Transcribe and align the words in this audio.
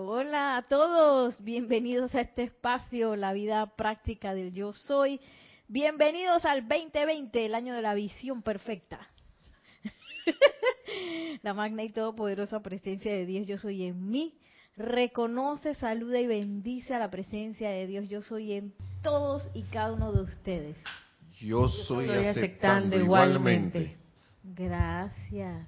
Hola 0.00 0.58
a 0.58 0.62
todos, 0.62 1.34
bienvenidos 1.42 2.14
a 2.14 2.20
este 2.20 2.44
espacio, 2.44 3.16
la 3.16 3.32
vida 3.32 3.66
práctica 3.74 4.32
del 4.32 4.54
yo 4.54 4.72
soy. 4.72 5.20
Bienvenidos 5.66 6.44
al 6.44 6.68
2020, 6.68 7.44
el 7.44 7.52
año 7.56 7.74
de 7.74 7.82
la 7.82 7.94
visión 7.94 8.42
perfecta. 8.42 9.00
la 11.42 11.52
magna 11.52 11.82
y 11.82 11.88
todopoderosa 11.88 12.60
presencia 12.60 13.12
de 13.12 13.26
Dios 13.26 13.48
yo 13.48 13.58
soy 13.58 13.86
en 13.86 14.08
mí. 14.08 14.38
Reconoce, 14.76 15.74
saluda 15.74 16.20
y 16.20 16.28
bendice 16.28 16.94
a 16.94 17.00
la 17.00 17.10
presencia 17.10 17.68
de 17.68 17.88
Dios 17.88 18.08
yo 18.08 18.22
soy 18.22 18.52
en 18.52 18.74
todos 19.02 19.50
y 19.52 19.62
cada 19.62 19.94
uno 19.94 20.12
de 20.12 20.22
ustedes. 20.22 20.76
Yo 21.40 21.66
soy, 21.66 22.08
aceptando, 22.08 22.94
igualmente. 22.96 23.96
Gracias. 24.44 25.66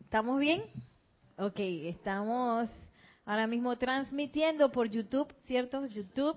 ¿Estamos 0.00 0.40
bien? 0.40 0.62
Ok, 1.40 1.60
estamos 1.60 2.68
ahora 3.24 3.46
mismo 3.46 3.78
transmitiendo 3.78 4.72
por 4.72 4.90
YouTube, 4.90 5.32
¿cierto? 5.44 5.86
YouTube, 5.86 6.34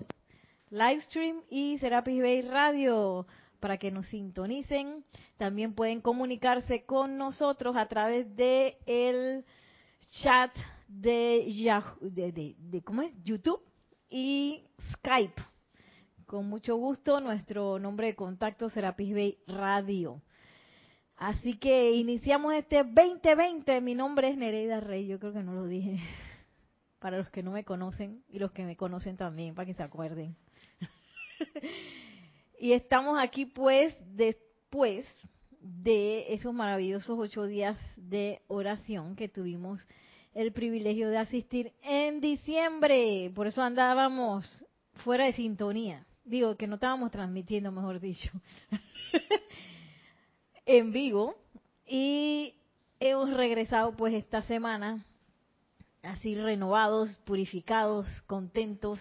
Livestream 0.69 1.41
y 1.49 1.79
Serapis 1.79 2.21
Bay 2.21 2.43
Radio 2.43 3.25
para 3.59 3.77
que 3.77 3.89
nos 3.89 4.05
sintonicen. 4.05 5.03
También 5.37 5.73
pueden 5.73 6.01
comunicarse 6.01 6.85
con 6.85 7.17
nosotros 7.17 7.75
a 7.77 7.87
través 7.87 8.35
de 8.35 8.77
el 8.85 9.43
chat 10.21 10.55
de, 10.87 11.51
Yahoo, 11.51 11.97
de, 11.99 12.55
de 12.59 12.81
¿cómo 12.83 13.01
es? 13.01 13.11
YouTube 13.23 13.59
y 14.07 14.65
Skype. 14.93 15.41
Con 16.27 16.47
mucho 16.47 16.75
gusto, 16.75 17.19
nuestro 17.21 17.79
nombre 17.79 18.05
de 18.05 18.15
contacto 18.15 18.69
Serapis 18.69 19.15
Bay 19.15 19.39
Radio. 19.47 20.21
Así 21.21 21.53
que 21.53 21.91
iniciamos 21.91 22.51
este 22.55 22.77
2020. 22.77 23.79
Mi 23.81 23.93
nombre 23.93 24.29
es 24.29 24.37
Nereida 24.37 24.79
Rey, 24.79 25.05
yo 25.05 25.19
creo 25.19 25.31
que 25.31 25.43
no 25.43 25.53
lo 25.53 25.67
dije. 25.67 25.99
Para 26.99 27.19
los 27.19 27.29
que 27.29 27.43
no 27.43 27.51
me 27.51 27.63
conocen 27.63 28.23
y 28.27 28.39
los 28.39 28.51
que 28.53 28.65
me 28.65 28.75
conocen 28.75 29.17
también, 29.17 29.53
para 29.53 29.67
que 29.67 29.75
se 29.75 29.83
acuerden. 29.83 30.35
y 32.59 32.73
estamos 32.73 33.19
aquí 33.19 33.45
pues 33.45 33.93
después 34.15 35.05
de 35.59 36.33
esos 36.33 36.55
maravillosos 36.55 37.19
ocho 37.19 37.45
días 37.45 37.77
de 37.97 38.41
oración 38.47 39.15
que 39.15 39.29
tuvimos 39.29 39.87
el 40.33 40.51
privilegio 40.53 41.09
de 41.09 41.19
asistir 41.19 41.71
en 41.83 42.19
diciembre. 42.19 43.31
Por 43.35 43.45
eso 43.45 43.61
andábamos 43.61 44.65
fuera 45.03 45.25
de 45.25 45.33
sintonía. 45.33 46.07
Digo, 46.25 46.55
que 46.55 46.65
no 46.65 46.75
estábamos 46.75 47.11
transmitiendo, 47.11 47.71
mejor 47.71 47.99
dicho. 47.99 48.31
en 50.65 50.91
vivo 50.91 51.35
y 51.85 52.55
hemos 52.99 53.33
regresado 53.33 53.95
pues 53.95 54.13
esta 54.13 54.41
semana 54.43 55.05
así 56.03 56.35
renovados, 56.35 57.17
purificados, 57.25 58.07
contentos 58.27 58.99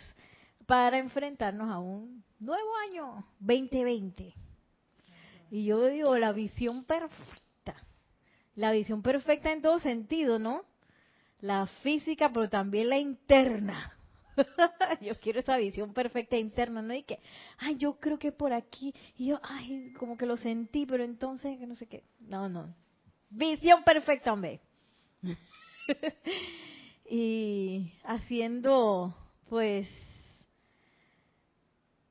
para 0.67 0.99
enfrentarnos 0.99 1.71
a 1.71 1.79
un 1.79 2.25
nuevo 2.39 2.71
año 2.89 3.25
2020. 3.41 4.35
Y 5.51 5.65
yo 5.65 5.85
digo, 5.87 6.17
la 6.19 6.33
visión 6.33 6.85
perfecta, 6.85 7.75
la 8.55 8.73
visión 8.73 9.03
perfecta 9.03 9.53
en 9.53 9.63
todo 9.63 9.79
sentido, 9.79 10.39
¿no? 10.39 10.63
La 11.41 11.67
física, 11.83 12.31
pero 12.33 12.49
también 12.49 12.89
la 12.89 12.99
interna. 12.99 13.97
yo 15.01 15.19
quiero 15.21 15.41
esa 15.41 15.57
visión 15.57 15.93
perfecta 15.93 16.37
interna, 16.37 16.83
¿no? 16.83 16.95
Y 16.95 17.03
que, 17.03 17.19
ay, 17.59 17.77
yo 17.77 17.95
creo 17.99 18.19
que 18.19 18.33
por 18.33 18.53
aquí, 18.53 18.95
y 19.17 19.27
yo, 19.27 19.41
ay, 19.43 19.93
como 19.99 20.17
que 20.17 20.27
lo 20.27 20.37
sentí, 20.37 20.87
pero 20.87 21.05
entonces, 21.05 21.59
que 21.59 21.67
no 21.67 21.77
sé 21.77 21.87
qué. 21.87 22.05
No, 22.21 22.49
no. 22.49 22.75
Visión 23.31 23.83
perfecta, 23.85 24.33
hombre. 24.33 24.61
y 27.09 27.93
haciendo, 28.05 29.15
pues, 29.49 29.89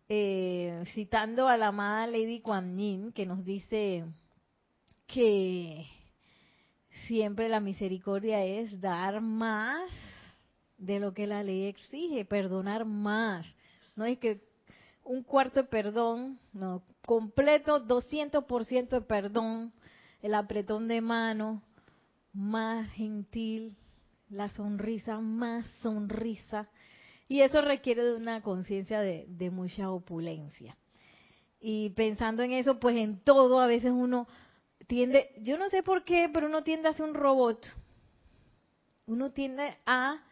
eh, 0.08 0.84
citando 0.94 1.48
a 1.48 1.58
la 1.58 1.68
amada 1.68 2.08
Lady 2.08 2.40
Kuan 2.42 2.78
Yin, 2.78 3.12
que 3.12 3.26
nos 3.26 3.46
dice 3.46 4.06
que 5.08 5.88
siempre 7.08 7.50
la 7.50 7.60
misericordia 7.60 8.44
es 8.44 8.80
dar 8.80 9.22
más 9.22 9.90
de 10.80 11.00
lo 11.00 11.14
que 11.14 11.28
la 11.28 11.44
ley 11.44 11.66
exige, 11.66 12.26
perdonar 12.26 12.86
más. 12.86 13.46
No 13.96 14.06
es 14.06 14.18
que 14.18 14.42
un 15.04 15.24
cuarto 15.24 15.62
de 15.62 15.68
perdón, 15.68 16.40
no, 16.54 16.84
completo 17.06 17.86
200% 17.86 18.90
de 18.90 19.02
perdón, 19.02 19.74
el 20.22 20.34
apretón 20.34 20.88
de 20.88 21.02
mano, 21.02 21.62
más 22.34 22.90
gentil, 22.92 23.76
la 24.30 24.50
sonrisa, 24.50 25.20
más 25.20 25.66
sonrisa. 25.82 26.70
Y 27.28 27.42
eso 27.42 27.62
requiere 27.62 28.04
de 28.04 28.16
una 28.16 28.42
conciencia 28.42 29.02
de, 29.02 29.26
de 29.28 29.52
mucha 29.52 29.92
opulencia. 29.92 30.78
Y 31.60 31.90
pensando 31.92 32.42
en 32.42 32.54
eso, 32.54 32.80
pues 32.80 32.96
en 32.96 33.20
todo 33.20 33.60
a 33.60 33.68
veces 33.68 33.92
uno 33.92 34.28
tiende, 34.88 35.32
yo 35.42 35.58
no 35.58 35.70
sé 35.70 35.84
por 35.84 36.04
qué, 36.04 36.30
pero 36.34 36.48
uno 36.48 36.64
tiende 36.64 36.90
a 36.90 36.94
ser 36.94 37.06
un 37.06 37.14
robot. 37.14 37.66
Uno 39.06 39.32
tiende 39.32 39.78
a 39.86 40.24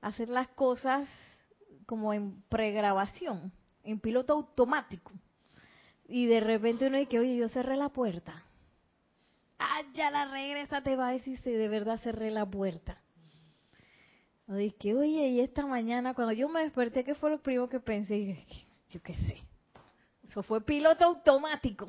hacer 0.00 0.28
las 0.28 0.48
cosas 0.48 1.08
como 1.86 2.12
en 2.12 2.42
pregrabación, 2.42 3.52
en 3.84 4.00
piloto 4.00 4.32
automático. 4.32 5.12
Y 6.06 6.26
de 6.26 6.40
repente 6.40 6.86
uno 6.88 6.98
dice, 6.98 7.18
oye, 7.18 7.36
yo 7.36 7.48
cerré 7.48 7.76
la 7.76 7.88
puerta. 7.88 8.44
Ah, 9.58 9.82
ya 9.94 10.10
la 10.10 10.24
regresa, 10.26 10.82
te 10.82 10.96
va 10.96 11.08
a 11.08 11.12
decir 11.12 11.38
si 11.40 11.50
de 11.50 11.68
verdad 11.68 12.00
cerré 12.02 12.30
la 12.30 12.46
puerta. 12.46 13.00
O 14.48 14.54
dice, 14.54 14.94
oye, 14.94 15.28
y 15.28 15.40
esta 15.40 15.66
mañana 15.66 16.14
cuando 16.14 16.32
yo 16.32 16.48
me 16.48 16.62
desperté, 16.62 17.04
¿qué 17.04 17.14
fue 17.14 17.30
lo 17.30 17.40
primero 17.40 17.68
que 17.68 17.78
pensé? 17.78 18.44
yo 18.88 19.00
qué 19.02 19.14
sé. 19.14 19.38
Eso 20.28 20.42
fue 20.42 20.64
piloto 20.64 21.04
automático. 21.04 21.88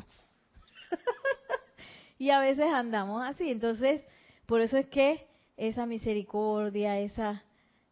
y 2.20 2.30
a 2.30 2.40
veces 2.40 2.66
andamos 2.72 3.24
así. 3.28 3.50
Entonces, 3.50 4.02
por 4.46 4.62
eso 4.62 4.78
es 4.78 4.88
que 4.88 5.28
esa 5.58 5.86
misericordia, 5.86 7.00
esa 7.00 7.44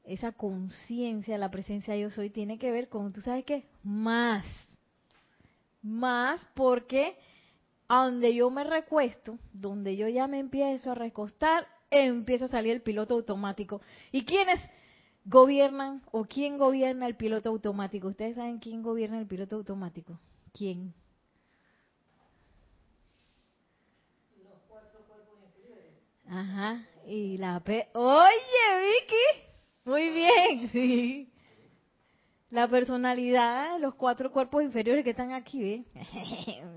esa 0.09 0.31
conciencia, 0.31 1.37
la 1.37 1.51
presencia 1.51 1.95
yo 1.95 2.09
soy, 2.09 2.31
tiene 2.31 2.57
que 2.57 2.71
ver 2.71 2.89
con, 2.89 3.13
¿tú 3.13 3.21
sabes 3.21 3.45
qué? 3.45 3.67
Más. 3.83 4.43
Más 5.83 6.45
porque 6.55 7.15
a 7.87 8.05
donde 8.05 8.33
yo 8.33 8.49
me 8.49 8.63
recuesto, 8.63 9.37
donde 9.53 9.95
yo 9.95 10.07
ya 10.07 10.25
me 10.25 10.39
empiezo 10.39 10.91
a 10.91 10.95
recostar, 10.95 11.67
empieza 11.91 12.45
a 12.45 12.49
salir 12.49 12.71
el 12.71 12.81
piloto 12.81 13.13
automático. 13.13 13.81
¿Y 14.11 14.25
quiénes 14.25 14.59
gobiernan 15.25 16.01
o 16.11 16.25
quién 16.25 16.57
gobierna 16.57 17.05
el 17.05 17.15
piloto 17.15 17.49
automático? 17.49 18.07
¿Ustedes 18.07 18.35
saben 18.35 18.57
quién 18.57 18.81
gobierna 18.81 19.19
el 19.19 19.27
piloto 19.27 19.57
automático? 19.57 20.19
¿Quién? 20.57 20.91
Los 24.43 24.59
cuatro 24.67 25.01
cuerpos 25.07 25.37
inferiores. 25.45 25.93
Ajá. 26.27 26.83
Y 27.05 27.37
la 27.37 27.59
P. 27.59 27.89
Oye, 27.93 29.01
Vicky. 29.03 29.48
Muy 29.89 30.09
bien, 30.09 30.69
sí. 30.71 31.33
La 32.51 32.67
personalidad, 32.67 33.79
los 33.79 33.95
cuatro 33.95 34.31
cuerpos 34.31 34.61
inferiores 34.61 35.03
que 35.03 35.11
están 35.11 35.33
aquí, 35.33 35.83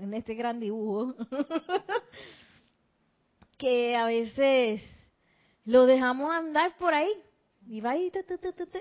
en 0.01 0.13
este 0.15 0.33
gran 0.33 0.59
dibujo, 0.59 1.13
que 3.57 3.95
a 3.95 4.05
veces 4.05 4.81
lo 5.65 5.85
dejamos 5.85 6.31
andar 6.31 6.75
por 6.77 6.93
ahí. 6.93 7.11
Y 7.67 7.81
va 7.81 7.91
ahí, 7.91 8.11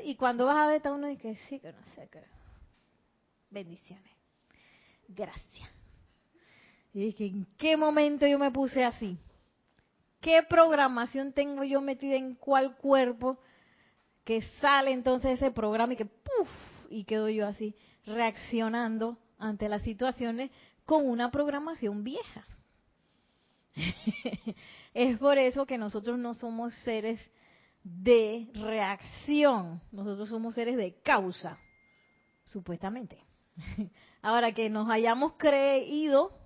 y 0.02 0.16
cuando 0.16 0.46
vas 0.46 0.56
a 0.56 0.66
ver, 0.66 0.76
está 0.76 0.92
uno 0.92 1.08
y 1.08 1.16
que 1.16 1.36
sí, 1.48 1.60
que 1.60 1.72
no 1.72 1.84
sé 1.94 2.08
qué. 2.10 2.24
Bendiciones. 3.50 4.10
Gracias. 5.08 5.70
Y 6.92 7.00
dije, 7.00 7.26
¿en 7.26 7.46
qué 7.58 7.76
momento 7.76 8.26
yo 8.26 8.38
me 8.38 8.50
puse 8.50 8.82
así? 8.82 9.18
¿Qué 10.20 10.42
programación 10.42 11.32
tengo 11.32 11.62
yo 11.62 11.80
metida 11.80 12.16
en 12.16 12.34
cuál 12.34 12.76
cuerpo? 12.76 13.38
Que 14.24 14.42
sale 14.60 14.92
entonces 14.92 15.32
ese 15.32 15.50
programa 15.50 15.94
y 15.94 15.96
que 15.96 16.06
¡puf! 16.06 16.48
y 16.90 17.04
quedo 17.04 17.28
yo 17.28 17.46
así 17.46 17.74
reaccionando 18.06 19.18
ante 19.38 19.68
las 19.68 19.82
situaciones 19.82 20.50
con 20.84 21.08
una 21.08 21.30
programación 21.30 22.04
vieja. 22.04 22.46
es 24.94 25.18
por 25.18 25.38
eso 25.38 25.66
que 25.66 25.78
nosotros 25.78 26.18
no 26.18 26.34
somos 26.34 26.74
seres 26.84 27.20
de 27.82 28.48
reacción, 28.54 29.80
nosotros 29.90 30.28
somos 30.28 30.54
seres 30.54 30.76
de 30.76 31.00
causa, 31.02 31.58
supuestamente. 32.44 33.18
Ahora 34.22 34.52
que 34.52 34.70
nos 34.70 34.88
hayamos 34.88 35.32
creído 35.34 36.38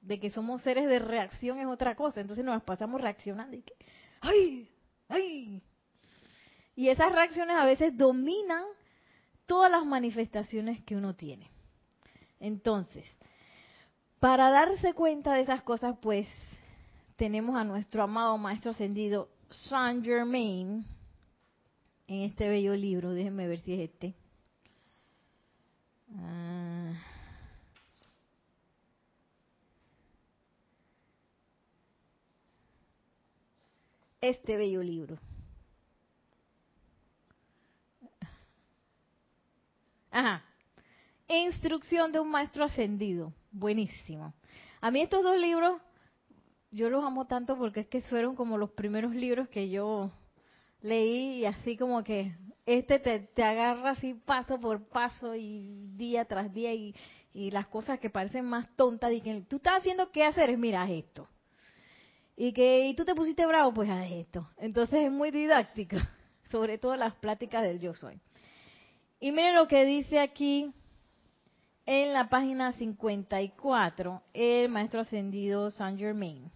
de 0.00 0.18
que 0.18 0.30
somos 0.30 0.62
seres 0.62 0.88
de 0.88 0.98
reacción 0.98 1.58
es 1.58 1.66
otra 1.66 1.94
cosa, 1.94 2.20
entonces 2.20 2.44
nos 2.44 2.62
pasamos 2.62 3.00
reaccionando 3.00 3.56
y 3.56 3.62
que, 3.62 3.74
¡ay! 4.20 4.70
¡ay! 5.08 5.62
Y 6.76 6.88
esas 6.88 7.12
reacciones 7.12 7.56
a 7.56 7.64
veces 7.64 7.96
dominan 7.96 8.64
todas 9.46 9.70
las 9.70 9.84
manifestaciones 9.84 10.82
que 10.84 10.96
uno 10.96 11.14
tiene. 11.14 11.50
Entonces, 12.38 13.04
para 14.18 14.50
darse 14.50 14.94
cuenta 14.94 15.34
de 15.34 15.42
esas 15.42 15.62
cosas, 15.62 15.96
pues 16.00 16.26
tenemos 17.16 17.56
a 17.56 17.64
nuestro 17.64 18.02
amado 18.02 18.38
Maestro 18.38 18.70
Ascendido 18.70 19.28
Saint 19.50 20.04
Germain 20.04 20.86
en 22.06 22.22
este 22.22 22.48
bello 22.48 22.74
libro. 22.74 23.12
Déjenme 23.12 23.46
ver 23.46 23.60
si 23.60 23.74
es 23.74 23.90
este. 23.90 24.14
Ah. 26.16 26.92
Este 34.20 34.56
bello 34.56 34.82
libro. 34.82 35.18
Ajá. 40.10 40.44
Instrucción 41.28 42.12
de 42.12 42.20
un 42.20 42.30
maestro 42.30 42.64
ascendido. 42.64 43.32
Buenísimo. 43.52 44.34
A 44.80 44.90
mí 44.90 45.00
estos 45.00 45.22
dos 45.22 45.38
libros, 45.38 45.80
yo 46.70 46.90
los 46.90 47.04
amo 47.04 47.26
tanto 47.26 47.56
porque 47.56 47.80
es 47.80 47.86
que 47.86 48.00
fueron 48.02 48.34
como 48.34 48.58
los 48.58 48.70
primeros 48.70 49.14
libros 49.14 49.48
que 49.48 49.70
yo 49.70 50.10
leí 50.82 51.40
y 51.40 51.44
así 51.44 51.76
como 51.76 52.02
que 52.02 52.34
este 52.66 52.98
te, 52.98 53.42
agarra 53.42 53.90
así 53.90 54.14
paso 54.14 54.58
por 54.58 54.88
paso 54.88 55.34
y 55.34 55.88
día 55.96 56.24
tras 56.24 56.52
día 56.52 56.72
y, 56.72 56.94
las 57.32 57.68
cosas 57.68 58.00
que 58.00 58.10
parecen 58.10 58.44
más 58.44 58.68
tontas 58.74 59.12
y 59.12 59.20
que 59.20 59.42
tú 59.42 59.56
estás 59.56 59.78
haciendo 59.78 60.10
qué 60.10 60.24
hacer 60.24 60.50
es 60.50 60.58
mira 60.58 60.90
esto 60.90 61.28
y 62.36 62.52
que 62.52 62.92
tú 62.96 63.04
te 63.04 63.14
pusiste 63.14 63.46
bravo 63.46 63.72
pues 63.72 63.88
haz 63.88 64.10
esto 64.10 64.50
entonces 64.56 65.04
es 65.04 65.12
muy 65.12 65.30
didáctico 65.30 65.96
sobre 66.50 66.76
todo 66.78 66.96
las 66.96 67.14
pláticas 67.14 67.62
del 67.62 67.78
yo 67.78 67.94
soy 67.94 68.20
y 69.20 69.32
miren 69.32 69.54
lo 69.54 69.68
que 69.68 69.84
dice 69.84 70.18
aquí 70.18 70.72
en 71.86 72.12
la 72.12 72.28
página 72.28 72.72
54 72.72 74.22
el 74.32 74.68
maestro 74.68 75.00
ascendido 75.00 75.70
Saint 75.70 75.98
Germain 75.98 76.50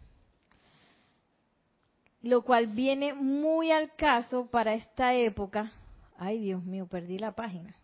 lo 2.24 2.42
cual 2.42 2.68
viene 2.68 3.12
muy 3.12 3.70
al 3.70 3.94
caso 3.96 4.46
para 4.46 4.72
esta 4.72 5.12
época. 5.14 5.72
Ay, 6.16 6.40
Dios 6.40 6.64
mío, 6.64 6.86
perdí 6.86 7.18
la 7.18 7.32
página. 7.32 7.74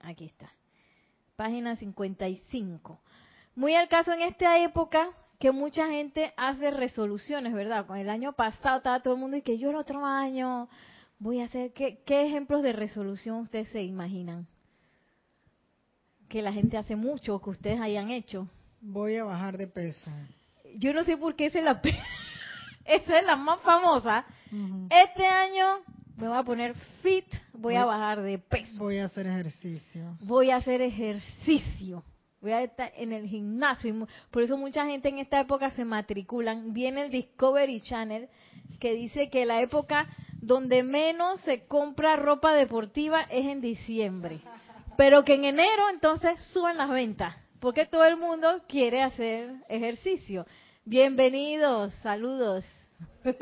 Aquí 0.00 0.24
está. 0.24 0.50
Página 1.36 1.76
55. 1.76 2.98
Muy 3.54 3.74
al 3.74 3.88
caso 3.88 4.12
en 4.12 4.22
esta 4.22 4.58
época 4.58 5.10
que 5.38 5.52
mucha 5.52 5.86
gente 5.88 6.32
hace 6.38 6.70
resoluciones, 6.70 7.52
¿verdad? 7.52 7.86
Con 7.86 7.98
el 7.98 8.08
año 8.08 8.32
pasado 8.32 8.78
estaba 8.78 9.00
todo 9.00 9.14
el 9.14 9.20
mundo 9.20 9.36
y 9.36 9.42
que 9.42 9.58
yo 9.58 9.68
el 9.68 9.76
otro 9.76 10.04
año 10.04 10.68
voy 11.18 11.40
a 11.40 11.44
hacer. 11.44 11.72
¿Qué, 11.72 12.02
qué 12.04 12.26
ejemplos 12.26 12.62
de 12.62 12.72
resolución 12.72 13.36
ustedes 13.40 13.68
se 13.68 13.82
imaginan? 13.82 14.46
Que 16.28 16.42
la 16.42 16.52
gente 16.52 16.76
hace 16.76 16.96
mucho 16.96 17.40
que 17.40 17.50
ustedes 17.50 17.80
hayan 17.80 18.10
hecho. 18.10 18.48
Voy 18.80 19.16
a 19.16 19.24
bajar 19.24 19.56
de 19.56 19.66
peso. 19.66 20.10
Yo 20.76 20.92
no 20.92 21.04
sé 21.04 21.16
por 21.16 21.34
qué 21.34 21.50
se 21.50 21.62
la 21.62 21.80
esa 22.84 23.18
es 23.18 23.26
la 23.26 23.36
más 23.36 23.60
famosa. 23.60 24.24
Este 24.90 25.26
año 25.26 25.80
me 26.16 26.28
voy 26.28 26.36
a 26.36 26.42
poner 26.42 26.74
fit, 27.02 27.26
voy, 27.52 27.76
a 27.76 27.84
bajar 27.84 28.22
de 28.22 28.38
peso. 28.38 28.82
Voy 28.82 28.98
a 28.98 29.04
hacer 29.04 29.26
ejercicio. 29.26 30.16
Voy 30.22 30.50
a 30.50 30.56
hacer 30.56 30.80
ejercicio. 30.80 32.02
Voy 32.40 32.52
a 32.52 32.62
estar 32.62 32.92
en 32.96 33.12
el 33.12 33.26
gimnasio. 33.28 34.06
Por 34.30 34.42
eso 34.42 34.56
mucha 34.56 34.86
gente 34.86 35.08
en 35.08 35.18
esta 35.18 35.40
época 35.40 35.70
se 35.70 35.84
matriculan. 35.84 36.72
Viene 36.72 37.02
el 37.02 37.10
Discovery 37.10 37.80
Channel 37.80 38.28
que 38.80 38.94
dice 38.94 39.28
que 39.28 39.44
la 39.44 39.60
época 39.60 40.08
donde 40.40 40.82
menos 40.82 41.40
se 41.40 41.66
compra 41.66 42.16
ropa 42.16 42.54
deportiva 42.54 43.22
es 43.22 43.46
en 43.46 43.60
diciembre. 43.60 44.40
Pero 44.96 45.24
que 45.24 45.34
en 45.34 45.44
enero 45.44 45.90
entonces 45.90 46.40
suben 46.52 46.76
las 46.76 46.90
ventas. 46.90 47.36
Porque 47.60 47.86
todo 47.86 48.04
el 48.04 48.16
mundo 48.16 48.62
quiere 48.68 49.02
hacer 49.02 49.50
ejercicio. 49.68 50.46
Bienvenidos, 50.84 51.92
saludos. 52.02 52.64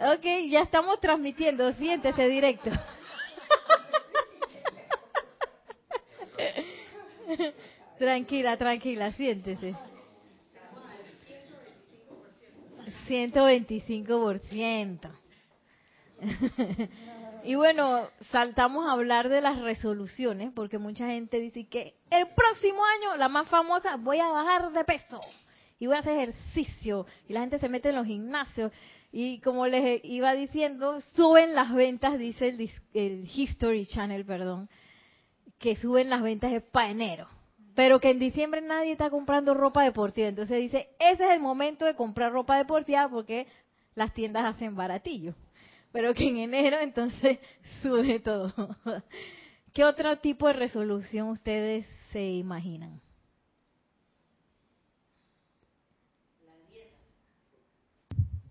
ok, 0.00 0.24
ya 0.48 0.60
estamos 0.60 1.00
transmitiendo, 1.00 1.72
siéntese 1.72 2.28
directo. 2.28 2.70
tranquila, 7.98 8.56
tranquila, 8.56 9.12
siéntese. 9.12 9.74
125%. 13.08 15.10
Y 17.46 17.56
bueno, 17.56 18.08
saltamos 18.30 18.86
a 18.86 18.92
hablar 18.92 19.28
de 19.28 19.42
las 19.42 19.60
resoluciones, 19.60 20.50
porque 20.54 20.78
mucha 20.78 21.08
gente 21.08 21.38
dice 21.38 21.66
que 21.66 21.92
el 22.10 22.28
próximo 22.28 22.82
año, 22.82 23.18
la 23.18 23.28
más 23.28 23.48
famosa, 23.48 23.96
voy 23.96 24.18
a 24.18 24.28
bajar 24.28 24.72
de 24.72 24.82
peso 24.82 25.20
y 25.78 25.86
voy 25.86 25.96
a 25.96 25.98
hacer 25.98 26.14
ejercicio. 26.14 27.04
Y 27.28 27.34
la 27.34 27.40
gente 27.40 27.58
se 27.58 27.68
mete 27.68 27.90
en 27.90 27.96
los 27.96 28.06
gimnasios. 28.06 28.72
Y 29.12 29.40
como 29.40 29.66
les 29.66 30.02
iba 30.04 30.32
diciendo, 30.32 31.02
suben 31.14 31.54
las 31.54 31.74
ventas, 31.74 32.18
dice 32.18 32.48
el, 32.48 32.70
el 32.94 33.30
History 33.30 33.86
Channel, 33.88 34.24
perdón, 34.24 34.70
que 35.58 35.76
suben 35.76 36.08
las 36.08 36.22
ventas 36.22 36.50
es 36.50 36.62
para 36.62 36.92
enero. 36.92 37.28
Pero 37.74 38.00
que 38.00 38.10
en 38.10 38.18
diciembre 38.18 38.60
nadie 38.60 38.92
está 38.92 39.10
comprando 39.10 39.54
ropa 39.54 39.82
deportiva. 39.82 40.28
Entonces 40.28 40.58
dice, 40.58 40.88
ese 40.98 41.24
es 41.24 41.30
el 41.32 41.40
momento 41.40 41.84
de 41.84 41.94
comprar 41.94 42.32
ropa 42.32 42.56
deportiva 42.56 43.08
porque 43.08 43.46
las 43.94 44.12
tiendas 44.14 44.44
hacen 44.44 44.76
baratillo 44.76 45.34
pero 45.94 46.12
que 46.12 46.28
en 46.28 46.38
enero 46.38 46.80
entonces 46.80 47.38
sube 47.82 48.18
todo. 48.18 48.52
¿Qué 49.72 49.84
otro 49.84 50.18
tipo 50.18 50.48
de 50.48 50.54
resolución 50.54 51.28
ustedes 51.28 51.86
se 52.10 52.20
imaginan? 52.20 53.00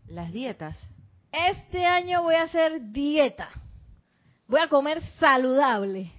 Las 0.08 0.32
dietas. 0.32 0.80
Este 1.34 1.86
año 1.86 2.24
voy 2.24 2.36
a 2.36 2.44
hacer 2.44 2.94
dieta. 2.94 3.50
Voy 4.48 4.62
a 4.62 4.70
comer 4.70 5.04
saludable. 5.20 6.14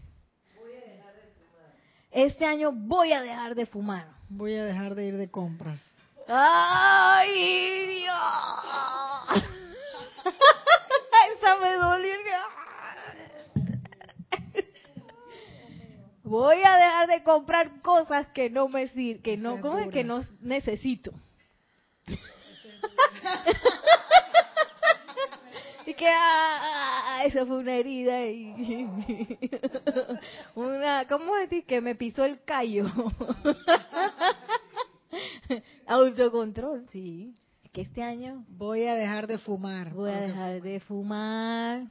Voy 0.59 0.73
a 0.73 0.81
dejar 0.81 1.15
de 1.15 1.23
fumar. 1.39 1.73
Este 2.15 2.47
año 2.47 2.71
voy 2.71 3.13
a 3.13 3.21
dejar 3.21 3.57
de 3.57 3.67
fumar. 3.67 4.07
Voy 4.29 4.55
a 4.55 4.65
dejar 4.65 4.95
de 4.95 5.05
ir 5.05 5.17
de 5.17 5.29
compras. 5.29 5.81
¡Ay, 6.29 7.89
Dios! 7.89 8.15
me 11.61 11.73
dolió. 11.73 12.15
Voy 16.23 16.59
a 16.65 16.77
dejar 16.77 17.09
de 17.09 17.25
comprar 17.25 17.83
cosas 17.83 18.29
que 18.29 18.49
no 18.49 18.69
me 18.69 18.87
sirven, 18.87 19.21
que 19.21 19.37
no, 19.37 19.61
¿cómo 19.61 19.91
que 19.91 20.05
no 20.05 20.21
necesito? 20.41 21.11
y 25.95 25.97
que 25.97 26.09
ah, 26.09 27.23
eso 27.25 27.47
fue 27.47 27.59
una 27.59 27.75
herida 27.75 28.27
y 28.27 28.55
una 30.55 31.07
cómo 31.07 31.37
decir 31.37 31.65
que 31.65 31.81
me 31.81 31.95
pisó 31.95 32.25
el 32.25 32.43
callo 32.45 32.87
autocontrol 35.87 36.87
sí 36.91 37.35
que 37.75 37.81
este 37.81 38.05
año 38.05 38.45
voy 38.49 38.87
a 38.87 38.95
dejar 38.95 39.27
de 39.27 39.37
fumar. 39.37 39.93
Voy 39.93 40.13
a 40.13 40.21
dejar 40.21 40.63
de 40.63 40.79
fumar. 40.79 41.83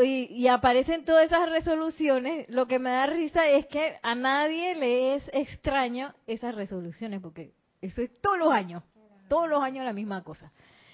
Y, 0.00 0.32
y, 0.32 0.46
aparecen 0.46 1.04
todas 1.04 1.26
esas 1.26 1.50
resoluciones. 1.50 2.48
Lo 2.48 2.68
que 2.68 2.78
me 2.78 2.90
da 2.90 3.06
risa 3.06 3.48
es 3.48 3.66
que 3.66 3.98
a 4.02 4.14
nadie 4.14 4.76
le 4.76 5.16
es 5.16 5.28
extraño 5.32 6.14
esas 6.28 6.54
resoluciones, 6.54 7.20
porque 7.20 7.54
eso 7.80 8.02
es 8.02 8.10
todos 8.20 8.38
los 8.38 8.52
años. 8.52 8.84
Todos 9.28 9.48
los 9.48 9.60
años 9.60 9.84
la 9.84 9.92
misma 9.92 10.22
cosa. 10.22 10.52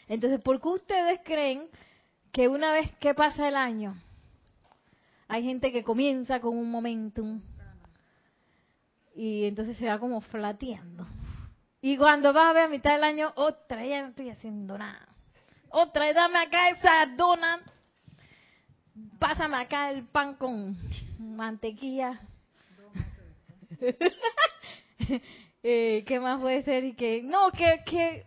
Entonces, 0.08 0.40
¿por 0.40 0.60
qué 0.60 0.68
ustedes 0.68 1.20
creen 1.24 1.68
que 2.32 2.48
una 2.48 2.72
vez 2.72 2.94
que 2.96 3.14
pasa 3.14 3.48
el 3.48 3.56
año, 3.56 3.94
hay 5.28 5.44
gente 5.44 5.72
que 5.72 5.84
comienza 5.84 6.40
con 6.40 6.56
un 6.56 6.70
momentum 6.70 7.40
y 9.14 9.44
entonces 9.44 9.76
se 9.76 9.86
va 9.86 9.98
como 9.98 10.20
flateando? 10.20 11.06
Y 11.80 11.96
cuando 11.96 12.32
vas 12.32 12.50
a 12.50 12.52
ver 12.52 12.64
a 12.64 12.68
mitad 12.68 12.92
del 12.92 13.04
año, 13.04 13.32
otra, 13.34 13.84
ya 13.84 14.02
no 14.02 14.08
estoy 14.08 14.30
haciendo 14.30 14.78
nada. 14.78 15.08
Otra, 15.70 16.12
dame 16.12 16.38
acá 16.38 16.70
esa 16.70 17.06
dona. 17.16 17.60
Pásame 19.18 19.56
acá 19.56 19.90
el 19.90 20.04
pan 20.04 20.34
con 20.34 20.76
mantequilla. 21.18 22.20
eh, 25.62 26.04
¿Qué 26.06 26.20
más 26.20 26.40
puede 26.40 26.62
ser? 26.62 26.84
Y 26.84 26.92
que, 26.94 27.22
no, 27.22 27.50
que, 27.50 27.82
que 27.84 28.26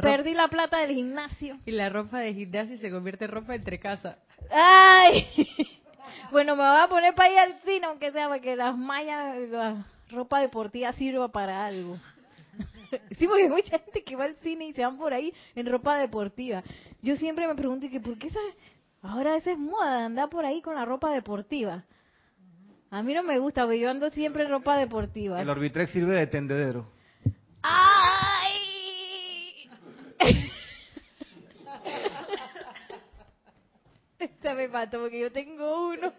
perdí 0.00 0.34
la 0.34 0.48
plata 0.48 0.78
del 0.78 0.94
gimnasio. 0.94 1.58
Y 1.66 1.72
la 1.72 1.88
ropa 1.88 2.18
de 2.18 2.34
gimnasio 2.34 2.78
se 2.78 2.90
convierte 2.90 3.24
en 3.24 3.30
ropa 3.30 3.54
entre 3.54 3.78
casa. 3.78 4.18
¡Ay! 4.50 5.26
bueno, 6.30 6.56
me 6.56 6.62
voy 6.62 6.80
a 6.80 6.88
poner 6.88 7.14
para 7.14 7.32
ir 7.32 7.38
al 7.38 7.58
cine, 7.60 7.86
aunque 7.86 8.12
sea, 8.12 8.28
porque 8.28 8.56
las 8.56 8.76
mallas, 8.76 9.48
la 9.48 9.86
ropa 10.10 10.40
deportiva 10.40 10.92
sirva 10.92 11.28
para 11.28 11.66
algo. 11.66 11.96
sí, 13.18 13.26
porque 13.26 13.44
hay 13.44 13.48
mucha 13.48 13.78
gente 13.78 14.02
que 14.04 14.16
va 14.16 14.24
al 14.24 14.36
cine 14.36 14.66
y 14.66 14.72
se 14.72 14.84
van 14.84 14.96
por 14.96 15.12
ahí 15.12 15.32
en 15.54 15.66
ropa 15.66 15.98
deportiva. 15.98 16.62
Yo 17.02 17.16
siempre 17.16 17.46
me 17.46 17.54
pregunto, 17.54 17.86
que 17.90 18.00
¿por 18.00 18.18
qué 18.18 18.28
esa, 18.28 18.40
ahora 19.02 19.36
esa 19.36 19.52
es 19.52 19.58
moda 19.58 20.04
andar 20.04 20.28
por 20.30 20.44
ahí 20.44 20.62
con 20.62 20.74
la 20.74 20.84
ropa 20.84 21.12
deportiva? 21.12 21.84
A 22.90 23.02
mí 23.02 23.12
no 23.12 23.24
me 23.24 23.38
gusta, 23.38 23.64
porque 23.64 23.80
yo 23.80 23.90
ando 23.90 24.08
siempre 24.10 24.44
en 24.44 24.50
ropa 24.50 24.76
deportiva. 24.76 25.42
El 25.42 25.50
Orbitrex 25.50 25.90
sirve 25.90 26.14
de 26.14 26.28
tendedero. 26.28 26.86
Esa 34.18 34.54
me 34.54 34.68
mató 34.68 35.00
porque 35.00 35.20
yo 35.20 35.30
tengo 35.32 35.88
uno. 35.88 36.12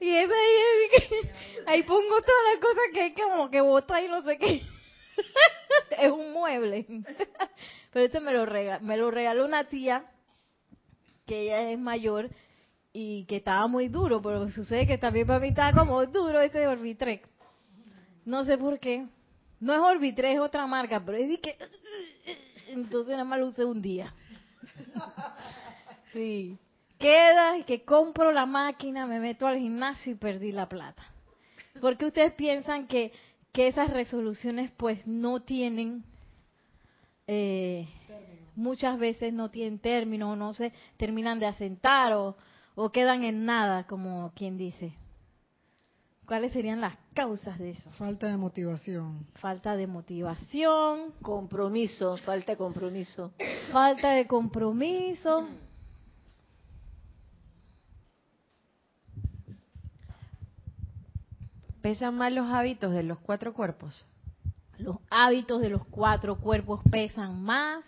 y 0.00 0.08
esa 0.08 0.34
ahí, 0.34 0.52
es 0.92 1.02
que, 1.02 1.20
ahí 1.66 1.82
pongo 1.82 2.22
todas 2.22 2.42
las 2.52 2.60
cosas 2.60 2.84
que 2.92 3.02
hay 3.02 3.12
como 3.12 3.50
que 3.50 3.60
botar 3.60 4.02
y 4.02 4.08
no 4.08 4.22
sé 4.22 4.38
qué. 4.38 4.62
es 5.98 6.10
un 6.10 6.32
mueble. 6.32 6.86
Pero 7.92 8.04
este 8.04 8.20
me 8.20 8.32
lo, 8.32 8.46
regaló, 8.46 8.84
me 8.84 8.96
lo 8.96 9.10
regaló 9.10 9.44
una 9.44 9.64
tía 9.64 10.06
que 11.26 11.42
ella 11.42 11.70
es 11.70 11.78
mayor 11.78 12.30
y 12.92 13.24
que 13.26 13.36
estaba 13.36 13.66
muy 13.66 13.88
duro, 13.88 14.22
pero 14.22 14.48
sucede 14.48 14.86
que 14.86 14.96
también 14.96 15.26
para 15.26 15.40
mí 15.40 15.48
estaba 15.48 15.78
como 15.78 16.04
duro 16.06 16.40
este 16.40 16.66
Orbitrek. 16.66 17.28
No 18.24 18.44
sé 18.44 18.56
por 18.56 18.78
qué. 18.78 19.06
No 19.60 19.72
es 19.72 19.80
Orbitrek, 19.80 20.34
es 20.34 20.40
otra 20.40 20.66
marca, 20.66 21.02
pero 21.04 21.18
es 21.18 21.38
que... 21.40 21.56
Entonces 22.68 23.12
nada 23.12 23.24
más 23.24 23.38
lo 23.38 23.46
usé 23.46 23.64
un 23.64 23.80
día. 23.80 24.12
Sí. 26.12 26.58
Queda 26.98 27.62
que 27.66 27.84
compro 27.84 28.32
la 28.32 28.46
máquina, 28.46 29.06
me 29.06 29.20
meto 29.20 29.46
al 29.46 29.58
gimnasio 29.58 30.12
y 30.12 30.16
perdí 30.16 30.50
la 30.50 30.68
plata. 30.68 31.04
Porque 31.80 32.06
ustedes 32.06 32.32
piensan 32.32 32.86
que, 32.86 33.12
que 33.52 33.68
esas 33.68 33.90
resoluciones 33.90 34.70
pues 34.76 35.06
no 35.06 35.40
tienen, 35.40 36.04
eh, 37.26 37.86
muchas 38.54 38.98
veces 38.98 39.32
no 39.32 39.50
tienen 39.50 39.78
término, 39.78 40.34
no 40.36 40.54
se 40.54 40.72
terminan 40.96 41.38
de 41.38 41.46
asentar 41.46 42.14
o, 42.14 42.36
o 42.74 42.90
quedan 42.90 43.24
en 43.24 43.44
nada, 43.44 43.86
como 43.86 44.32
quien 44.34 44.56
dice. 44.56 44.94
¿Cuáles 46.26 46.52
serían 46.52 46.80
las 46.80 46.96
causas 47.14 47.56
de 47.58 47.70
eso? 47.70 47.90
Falta 47.92 48.26
de 48.26 48.36
motivación. 48.36 49.26
Falta 49.34 49.76
de 49.76 49.86
motivación, 49.86 51.12
Compromiso, 51.22 52.16
falta 52.18 52.52
de 52.52 52.58
compromiso. 52.58 53.32
falta 53.70 54.10
de 54.10 54.26
compromiso. 54.26 55.46
¿Pesan 61.80 62.16
más 62.16 62.32
los 62.32 62.46
hábitos 62.48 62.92
de 62.92 63.04
los 63.04 63.18
cuatro 63.20 63.54
cuerpos? 63.54 64.04
Los 64.78 64.96
hábitos 65.10 65.60
de 65.62 65.70
los 65.70 65.86
cuatro 65.86 66.40
cuerpos 66.40 66.80
pesan 66.90 67.42
más. 67.42 67.84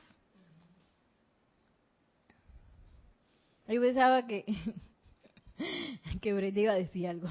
Yo 3.66 3.80
pensaba 3.80 4.26
que 4.26 4.45
que 6.23 6.33
Brenda 6.33 6.61
iba 6.61 6.73
a 6.73 6.76
decir 6.76 7.09
algo. 7.09 7.28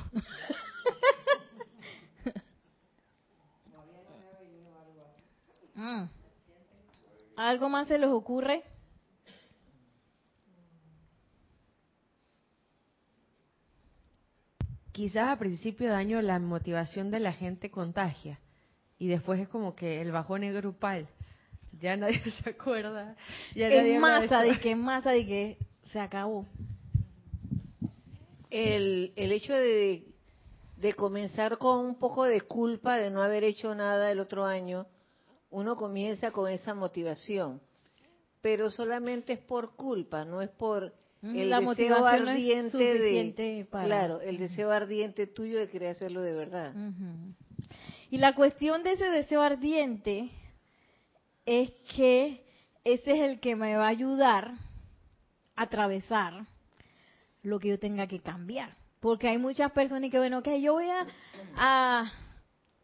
Mm. 5.77 6.05
¿Algo 7.37 7.69
más 7.69 7.87
se 7.87 7.99
les 7.99 8.09
ocurre? 8.09 8.63
Quizás 14.91 15.29
a 15.29 15.37
principio 15.37 15.89
de 15.89 15.95
año 15.95 16.19
la 16.23 16.39
motivación 16.39 17.11
de 17.11 17.19
la 17.19 17.31
gente 17.31 17.69
contagia 17.69 18.39
y 18.97 19.07
después 19.07 19.39
es 19.39 19.47
como 19.47 19.75
que 19.75 20.01
el 20.01 20.11
bajón 20.11 20.43
es 20.43 20.55
grupal. 20.55 21.07
Ya 21.79 21.95
nadie 21.95 22.19
se 22.43 22.49
acuerda. 22.49 23.15
Ya 23.53 23.69
nadie 23.69 23.95
En 23.95 24.01
masa, 24.01 24.41
de 24.41 24.59
que 24.59 24.71
en 24.71 24.81
masa, 24.81 25.11
de 25.11 25.27
que 25.27 25.57
se 25.91 25.99
acabó. 25.99 26.47
El, 28.49 29.13
el 29.15 29.31
hecho 29.31 29.53
de, 29.53 30.07
de 30.77 30.93
comenzar 30.95 31.59
con 31.59 31.85
un 31.85 31.99
poco 31.99 32.23
de 32.23 32.41
culpa 32.41 32.97
de 32.97 33.11
no 33.11 33.21
haber 33.21 33.43
hecho 33.43 33.75
nada 33.75 34.11
el 34.11 34.19
otro 34.19 34.43
año, 34.43 34.87
uno 35.49 35.75
comienza 35.75 36.31
con 36.31 36.49
esa 36.51 36.73
motivación. 36.73 37.61
Pero 38.41 38.69
solamente 38.69 39.33
es 39.33 39.39
por 39.39 39.75
culpa, 39.75 40.23
no 40.25 40.41
es 40.41 40.49
por 40.49 40.93
Mm, 41.19 41.35
el 41.35 41.49
la 41.49 41.59
deseo 41.61 42.05
ardiente 42.05 42.77
de 43.41 43.65
para- 43.65 43.85
claro, 43.85 44.21
el 44.21 44.37
deseo 44.37 44.69
ardiente 44.71 45.25
tuyo 45.25 45.57
de 45.57 45.67
querer 45.67 45.89
hacerlo 45.89 46.21
de 46.21 46.31
verdad. 46.33 46.73
Y 48.11 48.19
la 48.19 48.35
cuestión 48.35 48.83
de 48.83 48.91
ese 48.91 49.05
deseo 49.09 49.41
ardiente 49.41 50.29
es 51.45 51.71
que 51.95 52.45
ese 52.83 53.11
es 53.13 53.21
el 53.31 53.39
que 53.39 53.55
me 53.55 53.75
va 53.75 53.85
a 53.85 53.89
ayudar 53.89 54.51
a 55.55 55.63
atravesar 55.63 56.45
lo 57.41 57.59
que 57.59 57.69
yo 57.69 57.79
tenga 57.79 58.05
que 58.05 58.19
cambiar. 58.19 58.75
Porque 58.99 59.27
hay 59.27 59.39
muchas 59.39 59.71
personas 59.71 60.11
que, 60.11 60.19
bueno, 60.19 60.43
que 60.43 60.61
yo 60.61 60.73
voy 60.73 60.87
a, 60.89 61.07
a 61.55 62.11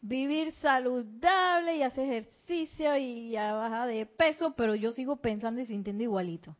vivir 0.03 0.53
saludable 0.61 1.77
y 1.77 1.81
hacer 1.81 2.05
ejercicio 2.05 2.95
y 2.97 3.35
a 3.37 3.53
bajar 3.53 3.87
de 3.87 4.05
peso, 4.05 4.53
pero 4.55 4.75
yo 4.75 4.91
sigo 4.91 5.15
pensando 5.15 5.61
y 5.61 5.65
sintiendo 5.65 6.03
igualito. 6.03 6.55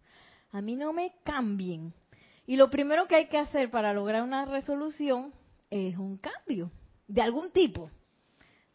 A 0.51 0.61
mí 0.61 0.75
no 0.75 0.93
me 0.93 1.13
cambien. 1.23 1.93
Y 2.47 2.55
lo 2.55 2.69
primero 2.69 3.05
que 3.05 3.15
hay 3.15 3.27
que 3.27 3.37
hacer 3.37 3.69
para 3.69 3.93
lograr 3.93 4.23
una 4.23 4.45
resolución 4.45 5.33
es 5.69 5.97
un 5.97 6.17
cambio 6.17 6.71
de 7.07 7.21
algún 7.21 7.51
tipo. 7.51 7.91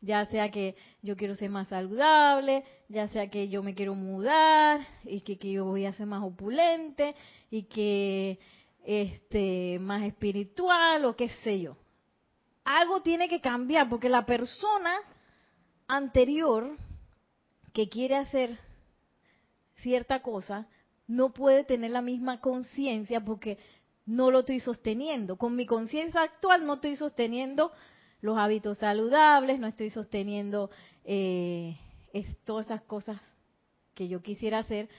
Ya 0.01 0.27
sea 0.27 0.51
que 0.51 0.77
yo 1.03 1.17
quiero 1.17 1.35
ser 1.35 1.51
más 1.51 1.69
saludable, 1.69 2.63
ya 2.89 3.09
sea 3.09 3.31
que 3.31 3.49
yo 3.49 3.63
me 3.63 3.75
quiero 3.75 3.95
mudar 3.95 4.87
y 5.05 5.23
que, 5.23 5.39
que 5.39 5.51
yo 5.51 5.65
voy 5.65 5.87
a 5.87 5.93
ser 5.95 6.07
más 6.07 6.23
opulente 6.23 7.15
y 7.51 7.65
que 7.65 8.39
este 8.85 9.79
más 9.81 10.03
espiritual 10.03 11.07
o 11.07 11.17
qué 11.17 11.31
sé 11.43 11.61
yo. 11.61 11.77
Algo 12.69 13.01
tiene 13.01 13.31
que 13.31 13.41
cambiar 13.41 13.89
porque 13.89 14.11
la 14.11 14.27
persona 14.27 14.95
anterior 15.87 16.77
que 17.73 17.89
quiere 17.89 18.15
hacer 18.15 18.59
cierta 19.77 20.21
cosa 20.21 20.69
no 21.07 21.33
puede 21.33 21.65
tener 21.65 21.93
la 21.93 22.03
misma 22.03 22.43
conciencia 22.43 23.25
porque 23.25 23.57
no 24.05 24.31
lo 24.31 24.41
estoy 24.41 24.61
sosteniendo. 24.61 25.39
Con 25.39 25.57
mi 25.57 25.65
conciencia 25.65 26.21
actual 26.21 26.67
no 26.67 26.75
estoy 26.75 26.97
sosteniendo 26.97 27.73
los 28.21 28.37
hábitos 28.37 28.77
saludables, 28.77 29.59
no 29.59 29.67
estoy 29.67 29.89
sosteniendo 29.89 30.69
eh, 31.05 31.79
todas 32.45 32.67
esas 32.67 32.83
cosas 32.83 33.19
que 33.95 34.09
yo 34.09 34.21
quisiera 34.21 34.59
hacer. 34.59 34.91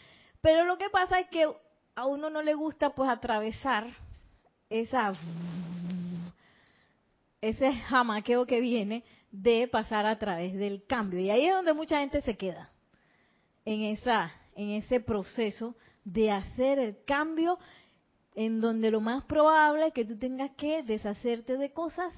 Pero 0.41 0.65
lo 0.65 0.79
que 0.79 0.89
pasa 0.89 1.19
es 1.19 1.27
que 1.27 1.47
a 1.93 2.07
uno 2.07 2.31
no 2.31 2.41
le 2.41 2.55
gusta 2.55 2.95
pues 2.95 3.11
atravesar 3.11 3.95
esa 4.71 5.13
ese 7.41 7.73
jamaqueo 7.73 8.45
que 8.45 8.59
viene 8.61 9.03
de 9.31 9.67
pasar 9.67 10.05
a 10.05 10.17
través 10.17 10.53
del 10.55 10.85
cambio. 10.85 11.19
Y 11.19 11.29
ahí 11.29 11.45
es 11.47 11.53
donde 11.53 11.73
mucha 11.73 11.99
gente 11.99 12.21
se 12.21 12.35
queda, 12.37 12.71
en, 13.65 13.81
esa, 13.81 14.31
en 14.55 14.71
ese 14.71 14.99
proceso 14.99 15.75
de 16.03 16.31
hacer 16.31 16.79
el 16.79 17.03
cambio 17.05 17.59
en 18.35 18.61
donde 18.61 18.91
lo 18.91 19.01
más 19.01 19.23
probable 19.25 19.87
es 19.87 19.93
que 19.93 20.05
tú 20.05 20.17
tengas 20.17 20.51
que 20.51 20.81
deshacerte 20.83 21.57
de 21.57 21.71
cosas, 21.71 22.13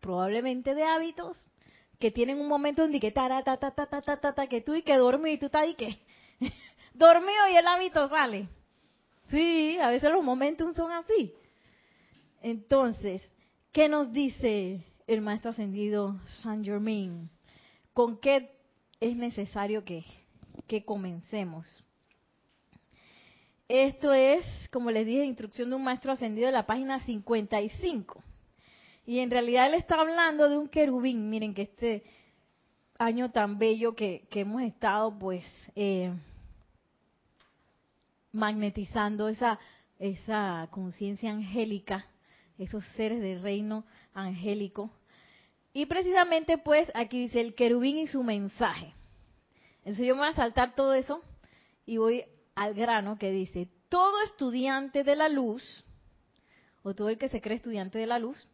probablemente 0.00 0.74
de 0.74 0.84
hábitos, 0.84 1.36
que 1.98 2.10
tienen 2.10 2.40
un 2.40 2.48
momento 2.48 2.84
en 2.84 2.98
que 3.00 3.10
ta, 3.10 3.28
que 4.48 4.60
tú 4.60 4.74
y 4.74 4.82
que 4.82 4.96
dormí 4.96 5.32
y 5.32 5.38
tú 5.38 5.46
estás 5.46 5.68
y 5.68 5.74
que 5.74 5.98
dormido 6.94 7.48
y 7.52 7.56
el 7.56 7.66
hábito 7.66 8.08
sale. 8.08 8.48
Sí, 9.28 9.78
a 9.80 9.88
veces 9.88 10.10
los 10.10 10.22
momentos 10.22 10.74
son 10.76 10.92
así. 10.92 11.34
Entonces, 12.42 13.28
¿qué 13.76 13.90
nos 13.90 14.10
dice 14.10 14.80
el 15.06 15.20
maestro 15.20 15.50
ascendido 15.50 16.18
Saint 16.40 16.64
Germain? 16.64 17.28
¿Con 17.92 18.16
qué 18.16 18.50
es 19.00 19.14
necesario 19.14 19.84
que, 19.84 20.02
que 20.66 20.82
comencemos? 20.82 21.66
Esto 23.68 24.14
es, 24.14 24.46
como 24.72 24.90
les 24.90 25.04
dije, 25.04 25.26
instrucción 25.26 25.68
de 25.68 25.76
un 25.76 25.84
maestro 25.84 26.12
ascendido 26.12 26.46
de 26.46 26.54
la 26.54 26.64
página 26.64 27.00
55. 27.00 28.24
Y 29.04 29.18
en 29.18 29.30
realidad 29.30 29.66
él 29.66 29.74
está 29.74 30.00
hablando 30.00 30.48
de 30.48 30.56
un 30.56 30.70
querubín. 30.70 31.28
Miren 31.28 31.52
que 31.52 31.62
este 31.62 32.02
año 32.96 33.30
tan 33.30 33.58
bello 33.58 33.94
que, 33.94 34.26
que 34.30 34.40
hemos 34.40 34.62
estado, 34.62 35.18
pues, 35.18 35.44
eh, 35.74 36.14
magnetizando 38.32 39.28
esa, 39.28 39.58
esa 39.98 40.66
conciencia 40.70 41.30
angélica, 41.30 42.06
esos 42.58 42.84
seres 42.96 43.20
del 43.20 43.42
reino 43.42 43.84
angélico. 44.14 44.90
Y 45.72 45.86
precisamente, 45.86 46.58
pues, 46.58 46.90
aquí 46.94 47.20
dice 47.20 47.40
el 47.40 47.54
querubín 47.54 47.98
y 47.98 48.06
su 48.06 48.22
mensaje. 48.22 48.94
Entonces 49.78 50.06
yo 50.06 50.14
me 50.14 50.22
voy 50.22 50.30
a 50.30 50.34
saltar 50.34 50.74
todo 50.74 50.94
eso 50.94 51.20
y 51.84 51.98
voy 51.98 52.24
al 52.54 52.74
grano 52.74 53.18
que 53.18 53.30
dice, 53.30 53.68
todo 53.88 54.22
estudiante 54.22 55.04
de 55.04 55.16
la 55.16 55.28
luz, 55.28 55.84
o 56.82 56.94
todo 56.94 57.08
el 57.08 57.18
que 57.18 57.28
se 57.28 57.40
cree 57.40 57.56
estudiante 57.56 57.98
de 57.98 58.06
la 58.06 58.18
luz, 58.18 58.48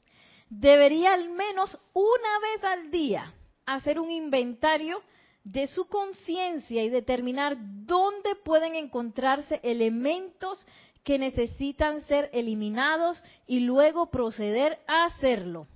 debería 0.51 1.15
al 1.15 1.31
menos 1.31 1.79
una 1.95 2.39
vez 2.53 2.65
al 2.65 2.91
día 2.91 3.35
hacer 3.65 3.99
un 3.99 4.11
inventario 4.11 5.03
de 5.45 5.67
su 5.67 5.87
conciencia 5.87 6.85
y 6.85 6.89
determinar 6.89 7.57
dónde 7.59 8.35
pueden 8.37 8.75
encontrarse 8.75 9.61
elementos 9.63 10.67
que 11.05 11.19
necesitan 11.19 12.03
ser 12.03 12.31
eliminados 12.33 13.23
y 13.47 13.61
luego 13.61 14.11
proceder 14.11 14.79
a 14.87 15.07
hacerlo. 15.07 15.67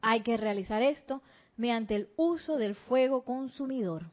Hay 0.00 0.22
que 0.22 0.36
realizar 0.36 0.82
esto 0.82 1.22
mediante 1.56 1.96
el 1.96 2.08
uso 2.16 2.56
del 2.56 2.74
fuego 2.74 3.24
consumidor. 3.24 4.10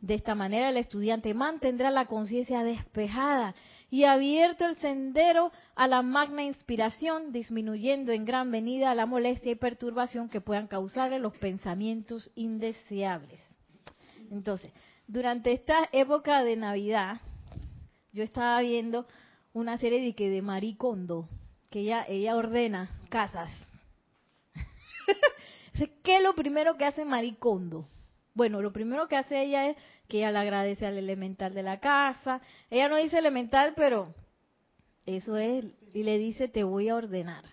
De 0.00 0.14
esta 0.14 0.34
manera 0.34 0.68
el 0.68 0.76
estudiante 0.76 1.34
mantendrá 1.34 1.90
la 1.90 2.06
conciencia 2.06 2.62
despejada 2.62 3.54
y 3.90 4.04
abierto 4.04 4.64
el 4.64 4.76
sendero 4.76 5.50
a 5.74 5.88
la 5.88 6.02
magna 6.02 6.44
inspiración, 6.44 7.32
disminuyendo 7.32 8.12
en 8.12 8.24
gran 8.24 8.50
medida 8.50 8.94
la 8.94 9.06
molestia 9.06 9.52
y 9.52 9.56
perturbación 9.56 10.28
que 10.28 10.40
puedan 10.40 10.68
causarle 10.68 11.18
los 11.18 11.36
pensamientos 11.38 12.30
indeseables. 12.36 13.40
Entonces, 14.30 14.72
durante 15.06 15.52
esta 15.52 15.88
época 15.90 16.44
de 16.44 16.56
Navidad, 16.56 17.20
yo 18.12 18.22
estaba 18.22 18.60
viendo 18.60 19.06
una 19.52 19.78
serie 19.78 20.00
de 20.00 20.14
que 20.14 20.30
de 20.30 20.42
Maricondo, 20.42 21.28
que 21.70 21.80
ella, 21.80 22.04
ella 22.08 22.36
ordena 22.36 22.90
casas. 23.08 23.50
¿Qué 26.02 26.16
es 26.16 26.22
lo 26.22 26.34
primero 26.34 26.76
que 26.76 26.84
hace 26.84 27.04
Maricondo? 27.04 27.88
Bueno, 28.34 28.62
lo 28.62 28.72
primero 28.72 29.08
que 29.08 29.16
hace 29.16 29.42
ella 29.42 29.68
es 29.68 29.76
que 30.06 30.18
ella 30.18 30.30
le 30.30 30.38
agradece 30.38 30.86
al 30.86 30.96
elemental 30.96 31.54
de 31.54 31.62
la 31.62 31.80
casa. 31.80 32.40
Ella 32.70 32.88
no 32.88 32.96
dice 32.96 33.18
elemental, 33.18 33.74
pero 33.76 34.14
eso 35.06 35.36
es, 35.36 35.64
y 35.92 36.02
le 36.02 36.18
dice, 36.18 36.48
te 36.48 36.64
voy 36.64 36.88
a 36.88 36.94
ordenar. 36.94 37.44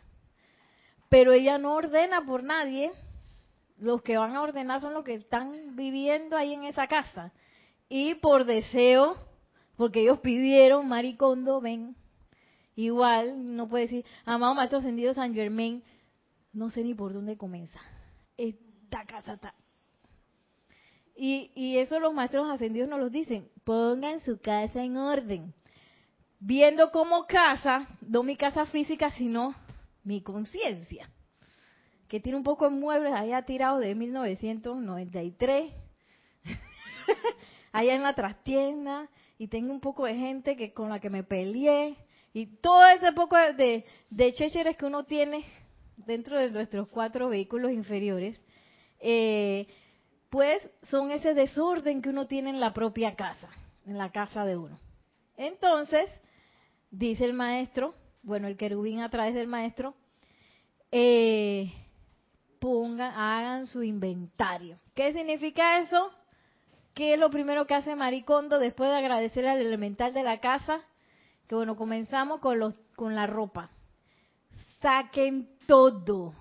Pero 1.10 1.32
ella 1.32 1.58
no 1.58 1.74
ordena 1.74 2.26
por 2.26 2.44
nadie. 2.44 2.92
Los 3.78 4.02
que 4.02 4.18
van 4.18 4.36
a 4.36 4.42
ordenar 4.42 4.80
son 4.80 4.94
los 4.94 5.04
que 5.04 5.16
están 5.16 5.76
viviendo 5.76 6.38
ahí 6.38 6.54
en 6.54 6.64
esa 6.64 6.88
casa. 6.88 7.34
Y 7.90 8.16
por 8.16 8.46
deseo, 8.46 9.18
porque 9.78 10.02
ellos 10.02 10.20
pidieron, 10.20 10.88
Maricondo, 10.88 11.62
ven. 11.62 11.96
Igual, 12.76 13.56
no 13.56 13.70
puede 13.70 13.86
decir, 13.86 14.06
amado 14.26 14.56
Maestro 14.56 14.80
Ascendido 14.80 15.14
San 15.14 15.34
Germain, 15.34 15.84
no 16.54 16.70
sé 16.70 16.84
ni 16.84 16.94
por 16.94 17.14
dónde 17.14 17.38
comienza. 17.38 17.80
Esta 18.38 19.06
casa 19.06 19.34
está 19.34 19.56
y, 21.16 21.52
y 21.56 21.78
eso 21.78 22.00
los 22.00 22.14
maestros 22.14 22.50
ascendidos 22.50 22.90
nos 22.90 23.00
lo 23.00 23.10
dicen, 23.10 23.50
pongan 23.64 24.20
su 24.20 24.40
casa 24.40 24.84
en 24.84 24.98
orden. 24.98 25.54
Viendo 26.40 26.92
como 26.92 27.26
casa, 27.26 27.88
no 28.02 28.22
mi 28.22 28.36
casa 28.36 28.66
física, 28.66 29.10
sino 29.12 29.56
mi 30.04 30.22
conciencia, 30.22 31.10
que 32.10 32.20
tiene 32.20 32.38
un 32.38 32.44
poco 32.44 32.66
de 32.66 32.76
muebles 32.76 33.14
allá 33.14 33.44
tirados 33.44 33.80
de 33.80 33.96
1993, 33.96 35.72
allá 37.72 37.96
en 37.96 38.04
la 38.04 38.14
trastienda, 38.14 39.10
y 39.38 39.48
tengo 39.48 39.72
un 39.72 39.80
poco 39.80 40.06
de 40.06 40.16
gente 40.16 40.56
que 40.56 40.74
con 40.74 40.90
la 40.90 41.00
que 41.00 41.10
me 41.10 41.24
peleé, 41.24 41.98
y 42.34 42.48
todo 42.58 42.86
ese 42.88 43.14
poco 43.14 43.38
de, 43.38 43.86
de 44.10 44.34
chécheres 44.34 44.76
que 44.76 44.86
uno 44.86 45.06
tiene 45.06 45.46
dentro 45.98 46.38
de 46.38 46.52
nuestros 46.52 46.88
cuatro 46.90 47.30
vehículos 47.30 47.72
inferiores, 47.72 48.40
eh, 49.00 49.68
pues 50.30 50.62
son 50.84 51.12
ese 51.12 51.34
desorden 51.34 52.02
que 52.02 52.10
uno 52.10 52.28
tiene 52.28 52.50
en 52.50 52.60
la 52.60 52.74
propia 52.74 53.16
casa, 53.16 53.50
en 53.86 53.98
la 53.98 54.12
casa 54.12 54.44
de 54.44 54.58
uno. 54.58 54.80
Entonces, 55.38 56.10
dice 56.92 57.26
el 57.26 57.34
maestro, 57.34 57.96
bueno, 58.24 58.48
el 58.48 58.58
querubín 58.58 59.02
a 59.02 59.10
través 59.10 59.34
del 59.34 59.48
maestro, 59.48 59.94
eh, 60.92 61.72
pongan, 62.60 63.14
hagan 63.14 63.68
su 63.68 63.84
inventario. 63.84 64.80
¿Qué 64.94 65.14
significa 65.14 65.80
eso? 65.80 66.12
¿Qué 66.96 67.14
es 67.14 67.20
lo 67.20 67.30
primero 67.30 67.68
que 67.68 67.76
hace 67.76 67.96
Maricondo 67.96 68.58
después 68.58 68.90
de 68.90 68.96
agradecer 68.96 69.48
al 69.48 69.60
elemental 69.60 70.14
de 70.14 70.24
la 70.24 70.40
casa? 70.40 70.82
Que 71.48 71.54
bueno, 71.54 71.76
comenzamos 71.76 72.40
con, 72.40 72.58
los, 72.58 72.74
con 72.96 73.14
la 73.14 73.28
ropa. 73.28 73.70
Saquen 74.82 75.48
todo 75.68 76.34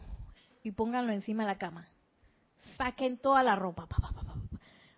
y 0.63 0.71
pónganlo 0.71 1.13
encima 1.13 1.43
de 1.43 1.49
la 1.49 1.59
cama 1.59 1.89
saquen 2.77 3.19
toda 3.19 3.43
la 3.43 3.57
ropa. 3.57 3.87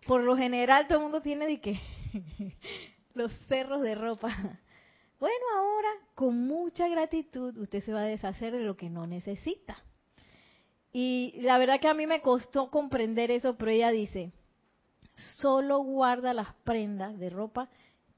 Por 0.07 0.23
lo 0.23 0.37
general 0.37 0.87
todo 0.87 0.99
el 0.99 1.05
mundo 1.05 1.21
tiene 1.21 1.47
de 1.47 1.61
que 1.61 1.81
los 3.15 3.33
cerros 3.49 3.83
de 3.83 3.95
ropa. 3.95 4.29
Bueno, 5.19 5.45
ahora 5.57 5.89
con 6.15 6.47
mucha 6.47 6.89
gratitud 6.89 7.57
usted 7.57 7.83
se 7.83 7.93
va 7.93 8.01
a 8.01 8.05
deshacer 8.05 8.53
de 8.53 8.65
lo 8.65 8.77
que 8.77 8.91
no 8.91 9.07
necesita. 9.07 9.79
Y 10.93 11.35
la 11.41 11.59
verdad 11.59 11.81
que 11.81 11.89
a 11.89 11.95
mí 11.95 12.07
me 12.07 12.21
costó 12.21 12.71
comprender 12.71 13.31
eso, 13.31 13.57
pero 13.57 13.71
ella 13.71 13.91
dice, 13.91 14.33
solo 15.17 15.79
guarda 15.79 16.35
las 16.35 16.53
prendas 16.65 17.19
de 17.19 17.31
ropa 17.31 17.69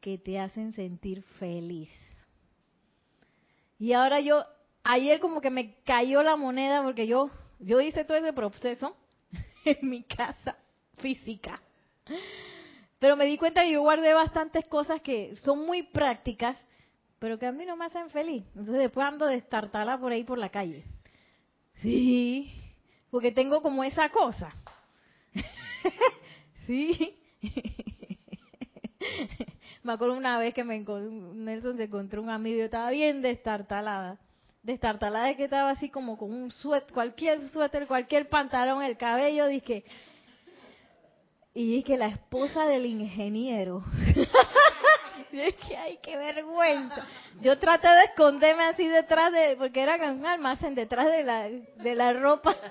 que 0.01 0.19
te 0.19 0.39
hacen 0.39 0.73
sentir 0.73 1.23
feliz. 1.39 1.91
Y 3.79 3.93
ahora 3.93 4.21
yo, 4.21 4.45
ayer 4.83 5.21
como 5.21 5.41
que 5.41 5.51
me 5.51 5.77
cayó 5.85 6.23
la 6.23 6.37
moneda 6.37 6.83
porque 6.83 7.07
yo, 7.07 7.31
yo 7.61 7.81
hice 7.81 8.05
todo 8.05 8.17
ese 8.17 8.33
proceso 8.33 8.97
en 9.65 9.89
mi 9.89 10.03
casa 10.03 10.57
física. 10.95 11.61
Pero 12.99 13.17
me 13.17 13.27
di 13.27 13.39
cuenta 13.39 13.63
que 13.63 13.73
yo 13.73 13.83
guardé 13.83 14.13
bastantes 14.13 14.67
cosas 14.67 15.01
que 15.01 15.37
son 15.37 15.65
muy 15.65 15.85
prácticas, 15.85 16.59
pero 17.21 17.39
que 17.39 17.47
a 17.47 17.53
mí 17.53 17.65
no 17.65 17.77
me 17.77 17.85
hacen 17.85 18.11
feliz. 18.11 18.45
Entonces 18.49 18.79
después 18.79 19.07
ando 19.07 19.27
destartala 19.27 19.99
por 19.99 20.11
ahí 20.11 20.25
por 20.25 20.39
la 20.39 20.49
calle. 20.49 20.85
Sí, 21.77 22.53
porque 23.11 23.31
tengo 23.31 23.63
como 23.63 23.85
esa 23.85 24.09
cosa. 24.11 24.53
sí. 26.69 27.19
me 29.83 29.93
acuerdo 29.93 30.17
una 30.17 30.39
vez 30.39 30.55
que 30.55 30.63
me 30.63 30.79
Nelson 30.79 31.77
se 31.77 31.85
encontró 31.85 32.23
un 32.23 32.31
amigo 32.31 32.57
y 32.57 32.59
yo 32.61 32.65
estaba 32.67 32.91
bien 32.91 33.23
destartalada 33.23 34.19
destartalada 34.63 35.29
de 35.29 35.37
que 35.37 35.45
estaba 35.45 35.71
así 35.71 35.89
como 35.89 36.19
con 36.19 36.31
un 36.31 36.51
suéter, 36.51 36.93
cualquier 36.93 37.49
suéter, 37.49 37.87
cualquier 37.87 38.29
pantalón, 38.29 38.83
el 38.83 38.99
cabello, 38.99 39.47
dije, 39.47 39.85
y 41.55 41.73
dije, 41.73 41.97
la 41.97 42.09
esposa 42.09 42.67
del 42.67 42.85
ingeniero. 42.87 43.83
es 45.33 45.55
que 45.57 45.77
ay, 45.77 45.99
qué 46.03 46.17
vergüenza. 46.17 47.07
Yo 47.41 47.59
traté 47.59 47.89
de 47.89 48.05
esconderme 48.05 48.65
así 48.65 48.87
detrás 48.87 49.33
de, 49.33 49.57
porque 49.57 49.81
era 49.81 49.97
un 50.13 50.27
almacén 50.27 50.75
detrás 50.75 51.07
de 51.07 51.25
la, 51.25 51.49
de 51.49 51.95
la 51.95 52.13
ropa. 52.13 52.55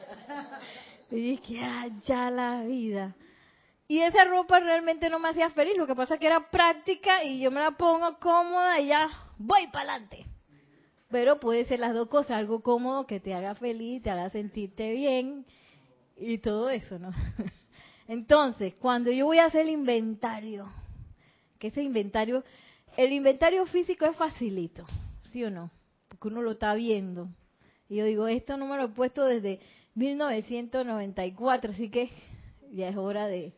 Y 1.10 1.16
dije, 1.16 1.64
ay, 1.64 1.94
ya 2.06 2.30
la 2.30 2.64
vida. 2.64 3.16
Y 3.88 4.02
esa 4.02 4.26
ropa 4.26 4.60
realmente 4.60 5.10
no 5.10 5.18
me 5.18 5.30
hacía 5.30 5.50
feliz, 5.50 5.78
lo 5.78 5.88
que 5.88 5.96
pasa 5.96 6.16
es 6.16 6.20
que 6.20 6.28
era 6.28 6.50
práctica 6.50 7.24
y 7.24 7.40
yo 7.40 7.52
me 7.52 7.62
la 7.62 7.72
pongo 7.72 8.20
cómoda 8.20 8.80
y 8.82 8.88
ya 8.88 9.10
voy 9.38 9.68
para 9.68 9.94
adelante. 9.94 10.26
Pero 11.10 11.40
puede 11.40 11.64
ser 11.64 11.80
las 11.80 11.94
dos 11.94 12.10
cosas, 12.10 12.32
algo 12.32 12.62
cómodo 12.62 13.08
que 13.08 13.22
te 13.22 13.34
haga 13.34 13.56
feliz, 13.56 14.04
te 14.04 14.10
haga 14.10 14.30
sentirte 14.30 14.92
bien 14.92 15.46
y 16.18 16.40
todo 16.40 16.70
eso, 16.70 17.00
¿no? 17.00 17.12
Entonces, 18.10 18.74
cuando 18.76 19.10
yo 19.12 19.26
voy 19.26 19.40
a 19.40 19.46
hacer 19.46 19.62
el 19.62 19.70
inventario, 19.70 20.70
que 21.58 21.68
ese 21.68 21.82
inventario, 21.82 22.44
el 22.98 23.14
inventario 23.14 23.66
físico 23.66 24.06
es 24.06 24.18
facilito, 24.18 24.86
¿sí 25.32 25.46
o 25.46 25.50
no? 25.50 25.72
Porque 26.10 26.28
uno 26.28 26.42
lo 26.42 26.52
está 26.52 26.74
viendo. 26.74 27.30
Y 27.88 27.96
yo 27.96 28.06
digo, 28.06 28.28
esto 28.28 28.58
no 28.58 28.66
me 28.66 28.76
lo 28.76 28.86
he 28.86 28.90
puesto 28.90 29.24
desde 29.24 29.62
1994, 29.96 31.72
así 31.72 31.90
que 31.90 32.10
ya 32.72 32.90
es 32.90 32.98
hora 32.98 33.28
de, 33.28 33.54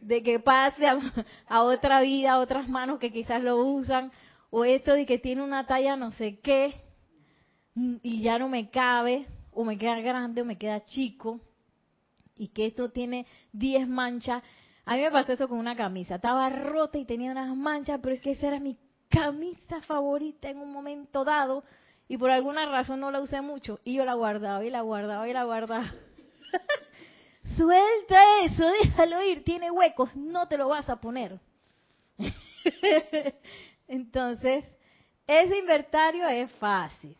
de 0.00 0.22
que 0.22 0.40
pase 0.40 0.86
a, 1.48 1.62
otra 1.62 2.00
vida, 2.00 2.32
a 2.32 2.38
otras 2.38 2.68
manos 2.68 2.98
que 2.98 3.12
quizás 3.12 3.42
lo 3.42 3.56
usan, 3.58 4.10
o 4.50 4.64
esto 4.64 4.94
de 4.94 5.06
que 5.06 5.18
tiene 5.18 5.42
una 5.42 5.66
talla 5.66 5.96
no 5.96 6.12
sé 6.12 6.40
qué 6.40 6.74
y 8.02 8.22
ya 8.22 8.38
no 8.38 8.48
me 8.48 8.70
cabe, 8.70 9.26
o 9.52 9.64
me 9.64 9.76
queda 9.76 10.00
grande 10.00 10.40
o 10.40 10.44
me 10.44 10.56
queda 10.56 10.84
chico, 10.84 11.40
y 12.34 12.48
que 12.48 12.66
esto 12.66 12.90
tiene 12.90 13.26
10 13.52 13.86
manchas. 13.88 14.42
A 14.86 14.96
mí 14.96 15.02
me 15.02 15.10
pasó 15.10 15.32
eso 15.32 15.48
con 15.48 15.58
una 15.58 15.76
camisa, 15.76 16.14
estaba 16.14 16.48
rota 16.48 16.96
y 16.96 17.04
tenía 17.04 17.32
unas 17.32 17.54
manchas, 17.54 18.00
pero 18.02 18.14
es 18.14 18.20
que 18.20 18.30
esa 18.30 18.48
era 18.48 18.60
mi 18.60 18.78
camisa 19.08 19.82
favorita 19.82 20.48
en 20.48 20.58
un 20.58 20.72
momento 20.72 21.24
dado, 21.24 21.64
y 22.08 22.16
por 22.16 22.30
alguna 22.30 22.66
razón 22.66 23.00
no 23.00 23.10
la 23.10 23.20
usé 23.20 23.42
mucho, 23.42 23.80
y 23.84 23.94
yo 23.94 24.04
la 24.04 24.14
guardaba 24.14 24.64
y 24.64 24.70
la 24.70 24.80
guardaba 24.80 25.28
y 25.28 25.32
la 25.32 25.44
guardaba. 25.44 25.92
Suelta 27.56 28.44
eso, 28.44 28.64
déjalo 28.82 29.22
ir, 29.24 29.42
tiene 29.42 29.70
huecos, 29.70 30.14
no 30.16 30.46
te 30.46 30.58
lo 30.58 30.68
vas 30.68 30.88
a 30.88 31.00
poner. 31.00 31.40
Entonces, 33.88 34.64
ese 35.26 35.58
inventario 35.58 36.28
es 36.28 36.52
fácil. 36.52 37.16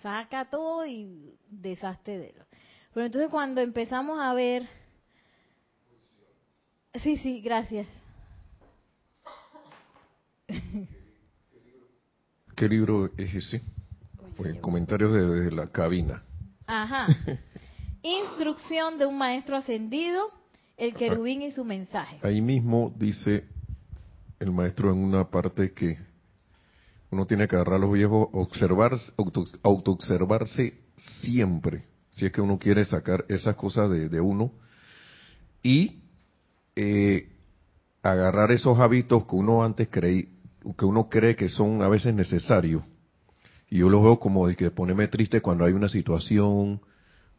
Saca 0.00 0.48
todo 0.48 0.86
y 0.86 1.38
deshazte 1.48 2.18
de 2.18 2.32
lo. 2.36 2.44
Pero 2.94 3.06
entonces 3.06 3.30
cuando 3.30 3.60
empezamos 3.60 4.18
a 4.18 4.32
ver... 4.34 4.68
Sí, 6.94 7.16
sí, 7.18 7.40
gracias. 7.40 7.86
¿Qué 12.56 12.68
libro 12.68 13.10
es 13.16 13.34
ese? 13.34 13.62
Pues 14.36 14.58
comentarios 14.60 15.12
desde 15.12 15.52
la 15.52 15.68
cabina. 15.68 16.24
Ajá. 16.66 17.06
Instrucción 18.02 18.98
de 18.98 19.06
un 19.06 19.18
maestro 19.18 19.56
ascendido, 19.56 20.28
el 20.76 20.94
querubín 20.94 21.42
y 21.42 21.52
su 21.52 21.64
mensaje. 21.64 22.18
Ahí 22.22 22.40
mismo 22.40 22.92
dice 22.96 23.44
el 24.38 24.50
maestro 24.52 24.90
en 24.90 24.98
una 24.98 25.28
parte 25.28 25.72
que 25.72 25.98
uno 27.10 27.26
tiene 27.26 27.46
que 27.46 27.56
agarrar 27.56 27.80
los 27.80 27.92
viejos, 27.92 28.28
observarse, 28.32 29.12
autoobservarse 29.62 30.74
siempre, 31.20 31.82
si 32.10 32.26
es 32.26 32.32
que 32.32 32.40
uno 32.40 32.58
quiere 32.58 32.84
sacar 32.84 33.24
esas 33.28 33.56
cosas 33.56 33.90
de, 33.90 34.20
uno, 34.20 34.52
y 35.62 36.00
eh, 36.76 37.28
agarrar 38.02 38.50
esos 38.52 38.78
hábitos 38.78 39.26
que 39.26 39.36
uno 39.36 39.62
antes 39.62 39.88
creí, 39.90 40.28
que 40.78 40.84
uno 40.84 41.08
cree 41.08 41.36
que 41.36 41.48
son 41.48 41.82
a 41.82 41.88
veces 41.88 42.14
necesarios. 42.14 42.82
Y 43.68 43.78
yo 43.78 43.88
los 43.88 44.02
veo 44.02 44.18
como 44.18 44.48
de 44.48 44.56
que 44.56 44.70
ponerme 44.70 45.08
triste 45.08 45.40
cuando 45.40 45.64
hay 45.64 45.72
una 45.72 45.88
situación 45.88 46.80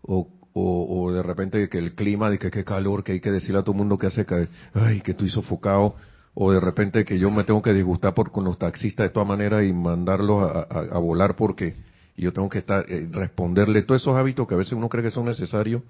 o, 0.02 0.28
o, 0.54 1.12
de 1.14 1.24
repente 1.24 1.70
que 1.70 1.78
el 1.78 1.94
clima, 1.96 2.30
de 2.30 2.38
que 2.38 2.52
qué 2.52 2.64
calor, 2.64 3.04
que 3.04 3.14
hay 3.14 3.20
que 3.20 3.32
decirle 3.32 3.60
a 3.60 3.64
todo 3.64 3.72
el 3.74 3.78
mundo 3.78 3.98
que 3.98 4.08
hace 4.08 4.26
que, 4.26 4.50
ay, 4.74 5.02
que 5.02 5.12
estoy 5.12 5.30
sofocado, 5.30 5.96
o 6.34 6.52
de 6.52 6.60
repente 6.60 7.06
que 7.06 7.20
yo 7.20 7.30
me 7.30 7.44
tengo 7.44 7.62
que 7.62 7.74
disgustar 7.74 8.14
por 8.14 8.32
con 8.32 8.44
los 8.44 8.58
taxistas 8.58 9.08
de 9.08 9.10
todas 9.14 9.28
maneras 9.28 9.64
y 9.64 9.74
mandarlos 9.74 10.44
a, 10.70 10.98
volar 10.98 11.36
porque 11.36 11.76
yo 12.16 12.32
tengo 12.32 12.50
que 12.50 12.60
estar 12.60 12.86
eh, 12.90 13.08
responderle 13.12 13.82
todos 13.84 14.02
esos 14.02 14.18
hábitos 14.18 14.48
que 14.48 14.54
a 14.54 14.58
veces 14.58 14.74
uno 14.74 14.90
cree 14.90 15.04
que 15.04 15.12
son 15.12 15.26
necesarios. 15.26 15.82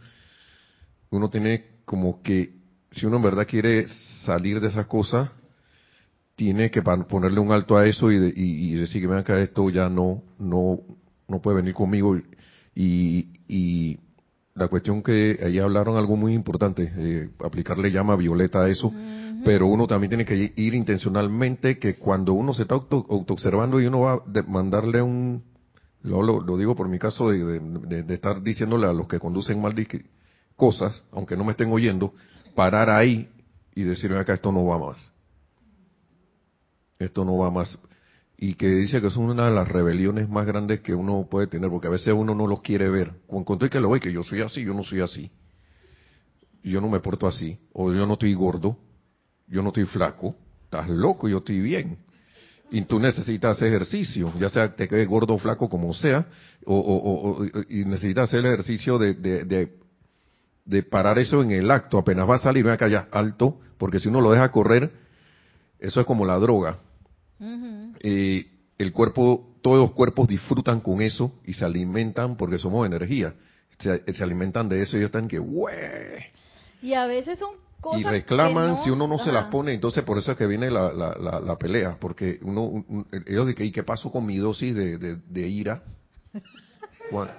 Uno 1.10 1.30
tiene 1.30 1.66
como 1.86 2.22
que, 2.22 2.52
si 2.92 3.06
uno 3.06 3.18
en 3.18 3.24
verdad 3.24 3.46
quiere 3.48 3.86
salir 4.26 4.60
de 4.62 4.70
esas 4.70 4.88
cosas, 4.88 5.30
tiene 6.36 6.72
que 6.72 6.82
ponerle 6.82 7.40
un 7.40 7.52
alto 7.52 7.78
a 7.78 7.86
eso 7.86 8.12
y, 8.12 8.18
de- 8.18 8.34
y 8.36 8.74
decir 8.76 9.02
que 9.02 9.08
vean 9.08 9.24
que 9.24 9.42
esto 9.44 9.70
ya 9.70 9.90
no, 9.90 10.24
no, 10.40 10.80
no 11.28 11.42
puede 11.42 11.58
venir 11.58 11.74
conmigo. 11.74 12.18
Y, 12.74 13.28
y 13.48 14.00
la 14.62 14.68
cuestión 14.68 15.02
que 15.02 15.40
ahí 15.44 15.58
hablaron 15.60 15.98
algo 15.98 16.16
muy 16.16 16.34
importante, 16.34 16.92
eh, 16.96 17.30
aplicarle 17.44 17.92
llama 17.92 18.16
violeta 18.16 18.62
a 18.64 18.70
eso, 18.70 18.92
pero 19.44 19.66
uno 19.68 19.88
también 19.88 20.10
tiene 20.10 20.26
que 20.26 20.54
ir 20.56 20.74
intencionalmente 20.76 21.80
que 21.80 21.96
cuando 21.96 22.34
uno 22.34 22.54
se 22.54 22.62
está 22.62 22.76
auto, 22.76 22.98
observando 23.10 23.82
y 23.82 23.88
uno 23.88 24.02
va 24.02 24.14
a 24.14 24.42
mandarle 24.48 25.02
un, 25.02 25.44
lo, 26.04 26.22
lo, 26.22 26.40
lo 26.42 26.58
digo 26.58 26.76
por 26.76 26.88
mi 26.88 27.00
caso 27.00 27.30
de, 27.32 27.44
de- 27.44 27.60
de- 27.60 28.04
de 28.04 28.14
estar 28.14 28.42
diciéndole 28.44 28.86
a 28.88 28.94
los 28.94 29.08
que 29.08 29.20
conducen 29.20 29.60
mal 29.62 29.74
cosas, 30.56 31.06
aunque 31.12 31.36
no 31.36 31.44
me 31.44 31.52
estén 31.52 31.72
oyendo, 31.72 32.14
parar 32.56 32.90
ahí 32.90 33.28
y 33.74 33.84
decirme 33.84 34.20
acá 34.20 34.34
esto 34.36 34.52
no 34.52 34.64
va 34.66 34.78
más. 34.78 35.12
Esto 37.00 37.26
no 37.26 37.38
va 37.38 37.50
más. 37.50 37.78
Y 38.44 38.56
que 38.56 38.68
dice 38.70 39.00
que 39.00 39.08
es 39.08 39.16
una 39.18 39.46
de 39.46 39.52
las 39.54 39.68
rebeliones 39.68 40.28
más 40.28 40.48
grandes 40.48 40.80
que 40.80 40.96
uno 40.96 41.28
puede 41.30 41.46
tener, 41.46 41.70
porque 41.70 41.86
a 41.86 41.92
veces 41.92 42.12
uno 42.12 42.34
no 42.34 42.48
los 42.48 42.62
quiere 42.62 42.90
ver. 42.90 43.14
Con, 43.28 43.44
con 43.44 43.60
todo 43.60 43.68
y 43.68 43.70
que 43.70 43.80
lo 43.80 43.92
ve, 43.92 44.00
que 44.00 44.12
yo 44.12 44.24
soy 44.24 44.42
así, 44.42 44.64
yo 44.64 44.74
no 44.74 44.82
soy 44.84 45.02
así. 45.02 45.30
Yo 46.64 46.82
no 46.82 46.90
me 46.90 47.00
porto 47.00 47.28
así. 47.28 47.60
O 47.72 47.94
yo 47.94 48.04
no 48.08 48.14
estoy 48.14 48.34
gordo, 48.34 48.80
yo 49.48 49.62
no 49.62 49.68
estoy 49.68 49.86
flaco. 49.86 50.36
Estás 50.64 50.90
loco, 50.90 51.30
yo 51.30 51.38
estoy 51.38 51.60
bien. 51.60 52.00
Y 52.72 52.82
tú 52.86 53.00
necesitas 53.00 53.62
ejercicio, 53.62 54.34
ya 54.40 54.50
sea 54.50 54.72
te 54.74 54.88
quedes 54.88 55.08
gordo 55.08 55.36
o 55.36 55.38
flaco 55.38 55.70
como 55.70 55.94
sea, 55.94 56.26
o, 56.66 57.46
y 57.70 57.86
necesitas 57.86 58.30
hacer 58.30 58.40
el 58.40 58.46
ejercicio 58.48 58.98
de, 58.98 59.14
de, 60.66 60.84
parar 60.84 61.20
eso 61.20 61.44
en 61.44 61.52
el 61.52 61.70
acto, 61.70 62.00
apenas 62.00 62.28
va 62.28 62.36
a 62.36 62.40
salir, 62.40 62.64
ven 62.64 62.74
acá 62.74 62.88
ya, 62.88 63.08
alto, 63.12 63.60
porque 63.78 64.00
si 64.00 64.08
uno 64.08 64.20
lo 64.22 64.32
deja 64.32 64.52
correr, 64.52 64.90
eso 65.80 66.00
es 66.00 66.08
como 66.08 66.26
la 66.26 66.40
droga. 66.40 66.78
Ujú. 67.40 67.71
Eh, 68.04 68.48
el 68.78 68.92
cuerpo, 68.94 69.56
todos 69.62 69.78
los 69.80 69.92
cuerpos 69.92 70.28
disfrutan 70.28 70.80
con 70.82 71.02
eso 71.02 71.32
y 71.46 71.54
se 71.54 71.64
alimentan 71.66 72.36
porque 72.36 72.58
somos 72.58 72.86
energía. 72.86 73.34
Se, 73.80 74.14
se 74.14 74.24
alimentan 74.24 74.68
de 74.70 74.82
eso 74.84 74.96
y 74.96 75.00
ellos 75.00 75.10
están 75.10 75.28
que. 75.28 75.40
Y 76.82 76.94
a 76.94 77.06
veces 77.06 77.40
son 77.40 77.56
cosas 77.80 78.02
y 78.02 78.04
reclaman 78.04 78.76
que 78.78 78.84
si 78.84 78.90
uno 78.90 79.08
no 79.08 79.18
se 79.20 79.32
las 79.32 79.46
pone, 79.48 79.74
entonces 79.74 80.04
por 80.04 80.18
eso 80.18 80.32
es 80.32 80.38
que 80.38 80.48
viene 80.48 80.70
la, 80.70 80.92
la, 80.94 81.16
la, 81.20 81.40
la 81.40 81.56
pelea, 81.58 81.98
porque 82.00 82.40
uno, 82.44 82.64
un- 82.64 83.08
ellos 83.26 83.48
dicen, 83.48 83.66
¿y 83.68 83.72
qué 83.72 83.84
pasó 83.84 84.12
con 84.12 84.26
mi 84.26 84.38
dosis 84.38 84.76
de, 84.76 84.98
de, 84.98 85.16
de 85.16 85.48
ira? 85.48 85.84
Juan, 87.10 87.30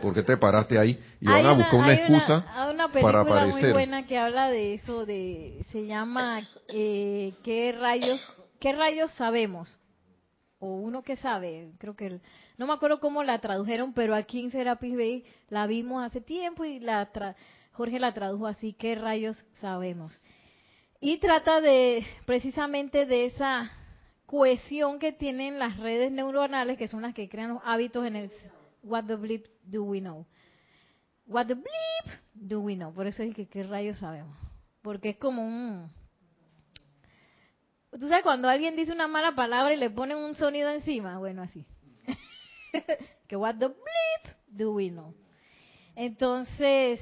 ¿Por 0.00 0.14
qué 0.14 0.22
te 0.22 0.36
paraste 0.36 0.78
ahí? 0.78 0.98
Y 1.20 1.26
van 1.26 1.36
Hay 1.36 1.44
a 1.46 1.52
buscar 1.52 1.74
una, 1.80 1.86
hay 1.86 1.94
excusa 1.94 2.44
hay 2.54 2.74
una 2.74 2.88
para 2.88 3.22
película 3.22 3.22
muy 3.22 3.30
aparecer. 3.50 3.72
buena 3.72 4.06
que 4.06 4.18
habla 4.18 4.50
de 4.50 4.74
eso, 4.74 5.06
de 5.06 5.64
se 5.72 5.86
llama 5.86 6.42
eh, 6.68 7.32
¿Qué 7.42 7.72
rayos 7.78 8.20
qué 8.60 8.72
rayos 8.72 9.10
sabemos? 9.12 9.76
O 10.58 10.66
uno 10.76 11.02
que 11.02 11.16
sabe, 11.16 11.72
creo 11.78 11.94
que 11.94 12.06
el- 12.06 12.20
no 12.56 12.66
me 12.66 12.72
acuerdo 12.72 13.00
cómo 13.00 13.22
la 13.22 13.38
tradujeron, 13.40 13.92
pero 13.92 14.14
aquí 14.14 14.40
en 14.40 14.50
Serapis 14.50 14.96
Bay 14.96 15.24
la 15.50 15.66
vimos 15.66 16.02
hace 16.04 16.20
tiempo 16.20 16.64
y 16.64 16.80
la 16.80 17.12
tra- 17.12 17.34
Jorge 17.72 17.98
la 17.98 18.14
tradujo 18.14 18.46
así, 18.46 18.72
¿qué 18.72 18.94
rayos 18.94 19.36
sabemos? 19.60 20.20
Y 21.00 21.18
trata 21.18 21.60
de 21.60 22.06
precisamente 22.24 23.04
de 23.04 23.26
esa 23.26 23.70
cohesión 24.26 24.98
que 24.98 25.12
tienen 25.12 25.58
las 25.58 25.76
redes 25.76 26.10
neuronales, 26.10 26.78
que 26.78 26.88
son 26.88 27.02
las 27.02 27.14
que 27.14 27.28
crean 27.28 27.54
los 27.54 27.62
hábitos 27.64 28.06
en 28.06 28.16
el 28.16 28.30
What 28.82 29.04
the 29.04 29.16
bleep 29.16 29.46
do 29.64 29.82
we 29.84 30.00
know? 30.00 30.24
What 31.26 31.46
the 31.46 31.54
bleep 31.54 32.20
do 32.34 32.60
we 32.60 32.74
know? 32.74 32.92
Por 32.92 33.06
eso 33.06 33.22
es 33.22 33.34
que 33.34 33.46
qué 33.48 33.64
rayos 33.64 33.98
sabemos. 33.98 34.36
Porque 34.82 35.10
es 35.10 35.16
como 35.16 35.42
un... 35.46 35.90
Tú 37.98 38.08
sabes 38.08 38.24
cuando 38.24 38.48
alguien 38.48 38.76
dice 38.76 38.92
una 38.92 39.06
mala 39.06 39.34
palabra 39.34 39.72
y 39.72 39.76
le 39.76 39.90
ponen 39.90 40.18
un 40.18 40.34
sonido 40.34 40.68
encima, 40.70 41.18
bueno, 41.18 41.42
así. 41.42 41.64
que 43.28 43.36
what 43.36 43.54
the 43.56 43.68
bleep 43.68 44.36
do 44.48 44.72
we 44.72 44.90
know? 44.90 45.14
Entonces, 45.94 47.00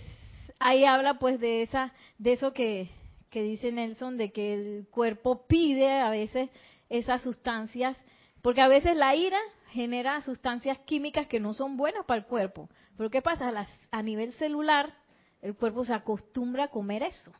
ahí 0.58 0.84
habla 0.84 1.18
pues 1.18 1.40
de 1.40 1.62
esa 1.62 1.92
de 2.18 2.34
eso 2.34 2.52
que 2.52 2.90
que 3.30 3.42
dice 3.42 3.72
Nelson 3.72 4.18
de 4.18 4.30
que 4.30 4.52
el 4.52 4.86
cuerpo 4.90 5.46
pide 5.46 5.90
a 6.00 6.10
veces 6.10 6.50
esas 6.90 7.22
sustancias, 7.22 7.96
porque 8.42 8.60
a 8.60 8.68
veces 8.68 8.94
la 8.94 9.16
ira 9.16 9.38
genera 9.70 10.20
sustancias 10.20 10.78
químicas 10.80 11.26
que 11.26 11.40
no 11.40 11.54
son 11.54 11.78
buenas 11.78 12.04
para 12.04 12.20
el 12.20 12.26
cuerpo. 12.26 12.68
Pero 12.98 13.08
¿qué 13.08 13.22
pasa? 13.22 13.50
Las- 13.50 13.70
a 13.90 14.02
nivel 14.02 14.34
celular, 14.34 14.94
el 15.40 15.54
cuerpo 15.56 15.86
se 15.86 15.94
acostumbra 15.94 16.64
a 16.64 16.68
comer 16.68 17.02
eso. 17.02 17.32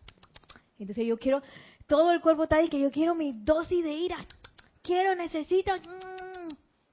Entonces 0.79 1.07
yo 1.07 1.19
quiero, 1.19 1.43
todo 1.93 2.11
el 2.11 2.23
cuerpo 2.23 2.45
está 2.45 2.57
ahí 2.57 2.71
que 2.71 2.81
yo 2.81 2.91
quiero 2.91 3.15
mi 3.15 3.35
dosis 3.35 3.85
de 3.85 3.93
ira. 3.93 4.17
Quiero, 4.81 5.15
necesito. 5.15 5.73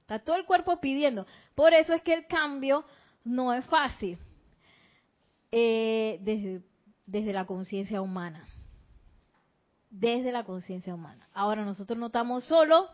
Está 0.02 0.18
todo 0.18 0.36
el 0.36 0.44
cuerpo 0.44 0.78
pidiendo. 0.78 1.26
Por 1.54 1.72
eso 1.72 1.94
es 1.94 2.02
que 2.02 2.12
el 2.12 2.26
cambio 2.26 2.84
no 3.24 3.54
es 3.54 3.64
fácil 3.64 4.18
eh, 5.50 6.18
desde, 6.20 6.60
desde 7.06 7.32
la 7.32 7.46
conciencia 7.46 8.02
humana. 8.02 8.44
Desde 9.88 10.32
la 10.32 10.44
conciencia 10.44 10.94
humana. 10.94 11.26
Ahora 11.32 11.64
nosotros 11.64 11.98
no 11.98 12.08
estamos 12.08 12.44
solos, 12.44 12.84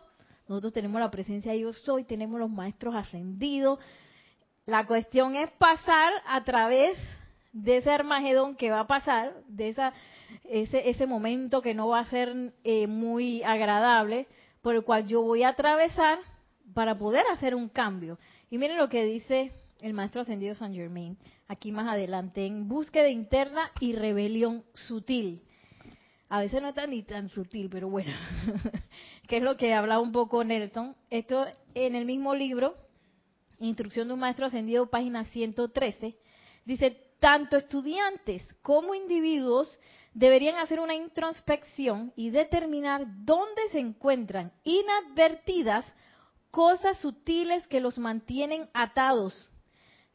nosotros 0.47 0.71
tenemos 0.71 1.01
la 1.01 1.11
presencia 1.11 1.51
de 1.51 1.59
yo 1.59 1.73
soy, 1.73 2.05
tenemos 2.05 2.39
los 2.39 2.49
maestros 2.49 2.95
ascendidos. 2.95 3.79
La 4.65 4.85
cuestión 4.85 5.35
es 5.35 5.51
pasar 5.51 6.13
a 6.25 6.41
través 6.45 6.97
de 7.63 7.77
ese 7.77 7.89
Armagedón 7.89 8.55
que 8.55 8.71
va 8.71 8.81
a 8.81 8.87
pasar, 8.87 9.33
de 9.47 9.69
esa, 9.69 9.93
ese, 10.43 10.89
ese 10.89 11.07
momento 11.07 11.61
que 11.61 11.73
no 11.73 11.87
va 11.87 11.99
a 11.99 12.05
ser 12.05 12.53
eh, 12.63 12.87
muy 12.87 13.41
agradable, 13.43 14.27
por 14.61 14.75
el 14.75 14.83
cual 14.83 15.07
yo 15.07 15.21
voy 15.21 15.43
a 15.43 15.49
atravesar 15.49 16.19
para 16.73 16.97
poder 16.97 17.25
hacer 17.31 17.55
un 17.55 17.69
cambio. 17.69 18.19
Y 18.49 18.57
miren 18.57 18.77
lo 18.77 18.89
que 18.89 19.05
dice 19.05 19.51
el 19.81 19.93
maestro 19.93 20.21
ascendido 20.21 20.53
San 20.55 20.73
Germain, 20.73 21.17
aquí 21.47 21.71
más 21.71 21.87
adelante, 21.87 22.45
en 22.45 22.67
búsqueda 22.67 23.09
interna 23.09 23.71
y 23.79 23.93
rebelión 23.93 24.63
sutil. 24.73 25.43
A 26.29 26.41
veces 26.41 26.61
no 26.61 26.69
está 26.69 26.85
ni 26.85 27.03
tan 27.03 27.29
sutil, 27.29 27.69
pero 27.69 27.89
bueno, 27.89 28.11
que 29.27 29.37
es 29.37 29.43
lo 29.43 29.57
que 29.57 29.73
hablaba 29.73 30.01
un 30.01 30.11
poco 30.11 30.43
Nelson. 30.43 30.95
Esto 31.09 31.47
en 31.73 31.95
el 31.95 32.05
mismo 32.05 32.35
libro, 32.35 32.75
Instrucción 33.59 34.07
de 34.07 34.13
un 34.13 34.19
Maestro 34.19 34.45
Ascendido, 34.45 34.89
página 34.89 35.23
113, 35.25 36.15
dice, 36.65 37.06
tanto 37.19 37.57
estudiantes 37.57 38.47
como 38.61 38.93
individuos 38.93 39.79
deberían 40.13 40.55
hacer 40.57 40.79
una 40.79 40.95
introspección 40.95 42.11
y 42.15 42.31
determinar 42.31 43.05
dónde 43.23 43.61
se 43.71 43.79
encuentran 43.79 44.51
inadvertidas 44.63 45.85
cosas 46.51 46.97
sutiles 46.99 47.67
que 47.67 47.79
los 47.79 47.97
mantienen 47.97 48.69
atados. 48.73 49.49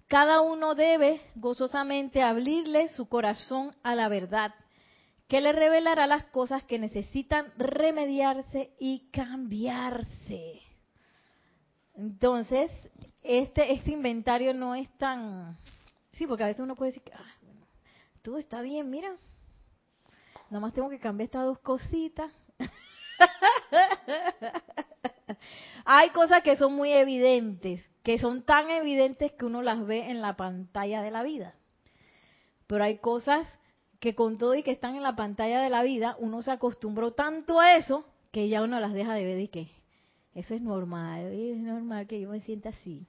Cada 0.09 0.41
uno 0.41 0.75
debe 0.75 1.21
gozosamente 1.37 2.21
abrirle 2.21 2.89
su 2.89 3.09
corazón 3.09 3.75
a 3.83 3.95
la 3.95 4.09
verdad, 4.09 4.53
que 5.29 5.41
le 5.41 5.53
revelará 5.53 6.07
las 6.07 6.25
cosas 6.27 6.65
que 6.65 6.79
necesitan 6.79 7.53
remediarse 7.57 8.73
y 8.79 9.09
cambiarse. 9.11 10.61
Entonces, 11.95 12.71
este, 13.23 13.73
este 13.73 13.93
inventario 13.93 14.53
no 14.53 14.75
es 14.75 14.91
tan... 14.99 15.57
Sí, 16.13 16.27
porque 16.27 16.45
a 16.45 16.47
veces 16.47 16.61
uno 16.61 16.77
puede 16.77 16.93
decir 16.93 17.03
que 17.03 17.13
todo 18.23 18.39
está 18.39 18.63
bien, 18.63 18.91
mira. 18.91 19.17
Nada 20.51 20.61
más 20.61 20.75
tengo 20.75 20.91
que 20.91 20.99
cambiar 20.99 21.27
estas 21.27 21.45
dos 21.45 21.59
cositas. 21.61 22.33
Hay 25.85 26.11
cosas 26.11 26.43
que 26.43 26.57
son 26.57 26.75
muy 26.75 26.93
evidentes, 26.93 27.89
que 28.03 28.19
son 28.19 28.43
tan 28.43 28.69
evidentes 28.71 29.33
que 29.33 29.47
uno 29.47 29.63
las 29.63 29.87
ve 29.87 30.11
en 30.11 30.21
la 30.21 30.37
pantalla 30.37 31.03
de 31.03 31.11
la 31.11 31.23
vida. 31.23 31.55
Pero 32.67 32.85
hay 32.85 32.99
cosas 32.99 33.47
que 33.99 34.15
con 34.15 34.39
todo 34.39 34.55
y 34.55 34.63
que 34.63 34.71
están 34.71 34.95
en 34.95 35.03
la 35.03 35.17
pantalla 35.17 35.61
de 35.61 35.71
la 35.71 35.83
vida, 35.83 36.17
uno 36.19 36.43
se 36.43 36.51
acostumbró 36.51 37.13
tanto 37.13 37.61
a 37.61 37.77
eso 37.77 38.05
que 38.31 38.49
ya 38.49 38.63
uno 38.63 38.81
las 38.81 38.93
deja 38.93 39.15
de 39.15 39.25
ver 39.25 39.41
y 39.41 39.49
que 39.49 39.71
eso 40.35 40.55
es 40.55 40.63
normal, 40.63 41.33
es 41.33 41.59
normal 41.59 42.07
que 42.07 42.21
yo 42.21 42.31
me 42.31 42.41
sienta 42.41 42.71
así. 42.71 43.07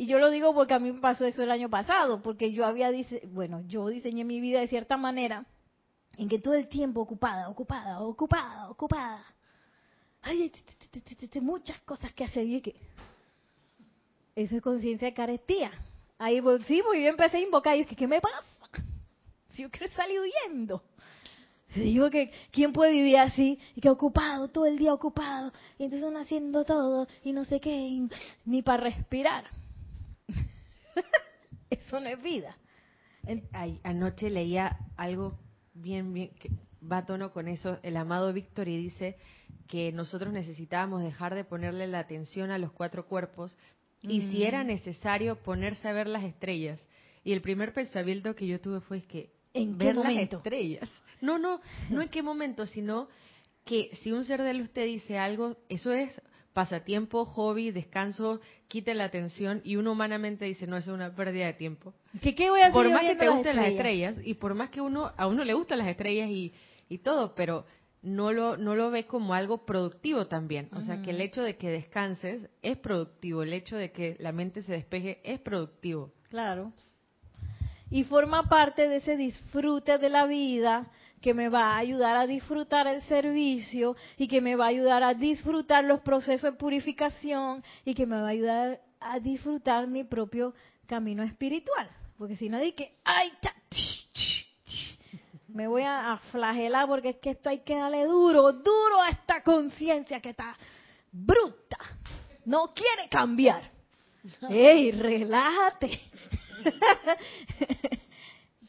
Y 0.00 0.06
yo 0.06 0.18
lo 0.18 0.30
digo 0.30 0.54
porque 0.54 0.72
a 0.72 0.78
mí 0.78 0.92
me 0.92 1.00
pasó 1.02 1.26
eso 1.26 1.42
el 1.42 1.50
año 1.50 1.68
pasado, 1.68 2.22
porque 2.22 2.54
yo 2.54 2.64
había, 2.64 2.90
dice, 2.90 3.20
bueno, 3.34 3.60
yo 3.68 3.86
diseñé 3.88 4.24
mi 4.24 4.40
vida 4.40 4.58
de 4.58 4.66
cierta 4.66 4.96
manera 4.96 5.44
en 6.16 6.26
que 6.26 6.38
todo 6.38 6.54
el 6.54 6.68
tiempo 6.68 7.02
ocupada, 7.02 7.50
ocupada, 7.50 8.00
ocupada, 8.00 8.70
ocupada. 8.70 9.22
Ay, 10.22 10.50
muchas 11.42 11.78
cosas 11.82 12.14
que 12.14 12.24
hacer 12.24 12.46
y 12.46 12.62
que 12.62 12.74
eso 14.34 14.56
es 14.56 14.62
conciencia 14.62 15.06
de 15.06 15.12
carestía. 15.12 15.70
Ahí 16.18 16.40
voy- 16.40 16.62
sí, 16.62 16.80
porque 16.82 17.02
yo 17.02 17.10
empecé 17.10 17.36
a 17.36 17.40
invocar 17.40 17.76
y 17.76 17.80
es 17.80 17.86
que 17.86 17.94
¿qué 17.94 18.06
me 18.06 18.22
pasa? 18.22 18.42
Si 19.52 19.60
yo 19.64 19.70
quiero 19.70 19.92
salir 19.92 20.18
huyendo. 20.18 20.82
Digo 21.74 22.08
que 22.08 22.32
quién 22.52 22.72
puede 22.72 22.92
vivir 22.92 23.18
así 23.18 23.58
y 23.76 23.82
que 23.82 23.90
ocupado, 23.90 24.48
todo 24.48 24.64
el 24.64 24.78
día 24.78 24.94
ocupado, 24.94 25.52
y 25.78 25.84
entonces 25.84 26.08
uno 26.08 26.20
haciendo 26.20 26.64
todo 26.64 27.06
y 27.22 27.34
no 27.34 27.44
sé 27.44 27.60
qué, 27.60 28.08
ni 28.46 28.62
para 28.62 28.84
respirar. 28.84 29.59
Eso 31.70 32.00
no 32.00 32.08
es 32.08 32.22
vida. 32.22 32.56
Ay, 33.52 33.80
anoche 33.84 34.30
leía 34.30 34.78
algo 34.96 35.38
bien, 35.74 36.12
bien, 36.12 36.30
que 36.40 36.50
va 36.90 36.98
a 36.98 37.06
tono 37.06 37.32
con 37.32 37.48
eso. 37.48 37.78
El 37.82 37.96
amado 37.96 38.32
Víctor 38.32 38.68
y 38.68 38.76
dice 38.76 39.16
que 39.68 39.92
nosotros 39.92 40.32
necesitábamos 40.32 41.02
dejar 41.02 41.34
de 41.34 41.44
ponerle 41.44 41.86
la 41.86 42.00
atención 42.00 42.50
a 42.50 42.58
los 42.58 42.72
cuatro 42.72 43.06
cuerpos 43.06 43.56
y 44.02 44.22
si 44.22 44.44
era 44.44 44.64
necesario 44.64 45.36
ponerse 45.36 45.86
a 45.86 45.92
ver 45.92 46.08
las 46.08 46.24
estrellas. 46.24 46.80
Y 47.22 47.32
el 47.32 47.42
primer 47.42 47.74
pensamiento 47.74 48.34
que 48.34 48.46
yo 48.46 48.60
tuve 48.60 48.80
fue 48.80 48.98
es 48.98 49.04
que 49.04 49.30
¿En 49.52 49.76
qué 49.76 49.86
ver 49.86 49.94
momento? 49.94 50.36
las 50.36 50.46
estrellas. 50.46 50.88
No, 51.20 51.38
no, 51.38 51.60
no 51.90 52.00
en 52.00 52.08
qué 52.08 52.22
momento, 52.22 52.66
sino 52.66 53.08
que 53.64 53.90
si 54.02 54.10
un 54.10 54.24
ser 54.24 54.42
de 54.42 54.54
luz 54.54 54.70
te 54.70 54.84
dice 54.84 55.18
algo, 55.18 55.56
eso 55.68 55.92
es 55.92 56.20
pasatiempo, 56.52 57.24
hobby, 57.24 57.70
descanso, 57.70 58.40
quite 58.68 58.94
la 58.94 59.04
atención 59.04 59.60
y 59.64 59.76
uno 59.76 59.92
humanamente 59.92 60.44
dice, 60.44 60.66
no, 60.66 60.76
eso 60.76 60.90
es 60.90 60.94
una 60.94 61.14
pérdida 61.14 61.46
de 61.46 61.52
tiempo 61.54 61.94
¿Qué, 62.20 62.34
qué 62.34 62.50
voy 62.50 62.60
a 62.60 62.66
hacer 62.66 62.74
por 62.74 62.90
más 62.90 63.02
que 63.02 63.16
te 63.16 63.28
gusten 63.28 63.56
las 63.56 63.66
estrellas? 63.66 64.12
estrellas 64.12 64.26
y 64.26 64.34
por 64.34 64.54
más 64.54 64.70
que 64.70 64.80
uno 64.80 65.12
a 65.16 65.26
uno 65.26 65.44
le 65.44 65.54
gustan 65.54 65.78
las 65.78 65.88
estrellas 65.88 66.28
y, 66.28 66.52
y 66.88 66.98
todo, 66.98 67.34
pero 67.34 67.64
no 68.02 68.32
lo 68.32 68.56
no 68.56 68.74
lo 68.74 68.90
ve 68.90 69.06
como 69.06 69.34
algo 69.34 69.64
productivo 69.64 70.26
también. 70.26 70.68
O 70.72 70.80
sea, 70.80 71.02
que 71.02 71.10
el 71.10 71.20
hecho 71.20 71.42
de 71.42 71.56
que 71.56 71.68
descanses 71.68 72.48
es 72.62 72.76
productivo, 72.78 73.42
el 73.42 73.52
hecho 73.52 73.76
de 73.76 73.92
que 73.92 74.16
la 74.18 74.32
mente 74.32 74.62
se 74.62 74.72
despeje 74.72 75.20
es 75.22 75.40
productivo. 75.40 76.12
Claro. 76.28 76.72
Y 77.90 78.04
forma 78.04 78.48
parte 78.48 78.88
de 78.88 78.96
ese 78.96 79.16
disfrute 79.16 79.98
de 79.98 80.08
la 80.08 80.26
vida 80.26 80.88
que 81.20 81.34
me 81.34 81.48
va 81.48 81.74
a 81.74 81.78
ayudar 81.78 82.16
a 82.16 82.26
disfrutar 82.26 82.86
el 82.86 83.02
servicio 83.02 83.96
y 84.16 84.26
que 84.26 84.40
me 84.40 84.56
va 84.56 84.66
a 84.66 84.68
ayudar 84.68 85.02
a 85.02 85.14
disfrutar 85.14 85.84
los 85.84 86.00
procesos 86.00 86.52
de 86.52 86.58
purificación 86.58 87.62
y 87.84 87.94
que 87.94 88.06
me 88.06 88.16
va 88.16 88.28
a 88.28 88.30
ayudar 88.30 88.80
a 89.00 89.18
disfrutar 89.18 89.86
mi 89.86 90.04
propio 90.04 90.54
camino 90.86 91.22
espiritual. 91.22 91.88
Porque 92.16 92.36
si 92.36 92.48
no, 92.48 92.58
di 92.58 92.72
que, 92.72 92.98
ay, 93.04 93.32
cha, 93.40 93.54
ch, 93.70 94.12
ch, 94.12 94.48
ch", 94.64 94.98
me 95.48 95.66
voy 95.66 95.82
a, 95.82 96.12
a 96.12 96.18
flagelar 96.18 96.86
porque 96.86 97.10
es 97.10 97.16
que 97.16 97.30
esto 97.30 97.48
hay 97.48 97.60
que 97.60 97.76
darle 97.76 98.04
duro, 98.04 98.52
duro 98.52 99.00
a 99.00 99.10
esta 99.10 99.42
conciencia 99.42 100.20
que 100.20 100.30
está 100.30 100.56
bruta. 101.12 101.78
No 102.44 102.72
quiere 102.74 103.08
cambiar. 103.08 103.70
¡Ey, 104.50 104.92
relájate! 104.92 106.00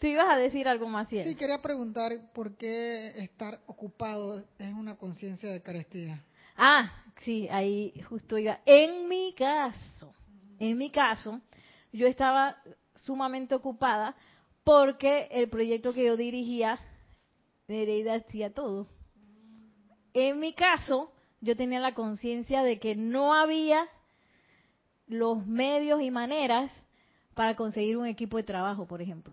Tú 0.02 0.08
ibas 0.08 0.26
a 0.32 0.36
decir 0.36 0.68
algo 0.68 0.88
más, 0.88 1.08
Sí, 1.10 1.22
Ciel. 1.22 1.38
quería 1.38 1.62
preguntar 1.62 2.12
por 2.34 2.58
qué 2.58 3.10
estar 3.18 3.62
ocupado 3.68 4.44
es 4.58 4.74
una 4.74 4.98
conciencia 4.98 5.52
de 5.52 5.62
carestía. 5.62 6.24
Ah, 6.58 6.92
sí, 7.24 7.48
ahí 7.52 7.94
justo 8.10 8.36
iba. 8.40 8.62
En 8.66 9.08
mi 9.08 9.36
caso, 9.36 10.12
en 10.58 10.80
mi 10.80 10.90
caso, 10.90 11.40
yo 11.94 12.08
estaba 12.08 12.58
sumamente 12.96 13.54
ocupada 13.54 14.16
porque 14.64 15.28
el 15.30 15.50
proyecto 15.50 15.94
que 15.94 16.08
yo 16.08 16.18
dirigía, 16.18 16.80
Nereida 17.68 18.16
hacía 18.16 18.52
todo. 18.52 18.88
En 20.16 20.40
mi 20.40 20.54
caso, 20.54 21.12
yo 21.42 21.56
tenía 21.56 21.80
la 21.80 21.94
conciencia 21.94 22.64
de 22.64 22.80
que 22.80 22.96
no 22.96 23.36
había 23.36 23.88
los 25.06 25.46
medios 25.46 26.02
y 26.02 26.10
maneras 26.10 26.72
para 27.36 27.56
conseguir 27.56 27.98
un 27.98 28.08
equipo 28.08 28.38
de 28.38 28.44
trabajo, 28.44 28.88
por 28.88 29.00
ejemplo, 29.00 29.32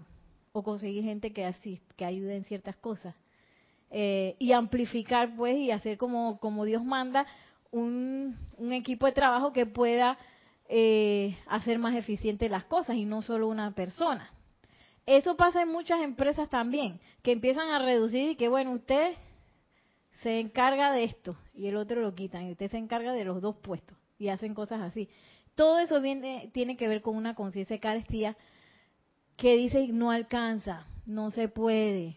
o 0.59 0.63
conseguir 0.63 1.05
gente 1.05 1.33
que 1.33 1.45
así, 1.45 1.81
que 1.97 2.05
ayude 2.05 2.37
en 2.37 2.45
ciertas 2.45 2.77
cosas. 2.77 3.15
Eh, 3.91 4.37
y 4.39 4.53
amplificar, 4.53 5.35
pues, 5.37 5.57
y 5.57 5.71
hacer 5.71 5.97
como, 5.97 6.39
como 6.41 6.65
Dios 6.65 6.85
manda, 6.85 7.27
un, 7.71 8.37
un 8.57 8.73
equipo 8.73 9.07
de 9.07 9.13
trabajo 9.13 9.53
que 9.53 9.67
pueda 9.67 10.19
eh, 10.69 11.37
hacer 11.47 11.79
más 11.79 11.95
eficientes 11.95 12.51
las 12.51 12.65
cosas 12.65 12.97
y 12.97 13.05
no 13.05 13.23
solo 13.23 13.49
una 13.49 13.75
persona. 13.75 14.31
Eso 15.07 15.37
pasa 15.37 15.63
en 15.63 15.69
muchas 15.69 16.03
empresas 16.03 16.51
también, 16.51 17.01
que 17.23 17.33
empiezan 17.33 17.71
a 17.71 17.79
reducir 17.79 18.31
y 18.31 18.37
que, 18.37 18.49
bueno, 18.49 18.73
usted 18.73 19.15
se 20.23 20.41
encarga 20.41 20.93
de 20.93 21.05
esto 21.05 21.37
y 21.55 21.69
el 21.69 21.77
otro 21.77 22.03
lo 22.03 22.15
quitan 22.15 22.47
y 22.47 22.53
usted 22.53 22.71
se 22.71 22.77
encarga 22.77 23.15
de 23.15 23.25
los 23.25 23.41
dos 23.41 23.57
puestos 23.57 23.97
y 24.19 24.29
hacen 24.29 24.53
cosas 24.53 24.83
así. 24.83 25.09
Todo 25.55 25.79
eso 25.79 26.01
viene, 26.03 26.51
tiene 26.53 26.77
que 26.77 26.89
ver 26.89 27.01
con 27.01 27.17
una 27.17 27.35
conciencia 27.35 27.77
de 27.77 27.81
carestía 27.81 28.37
que 29.39 29.57
dice 29.57 29.89
no 29.89 30.11
alcanza, 30.11 30.85
no 31.07 31.31
se 31.31 31.49
puede, 31.49 32.17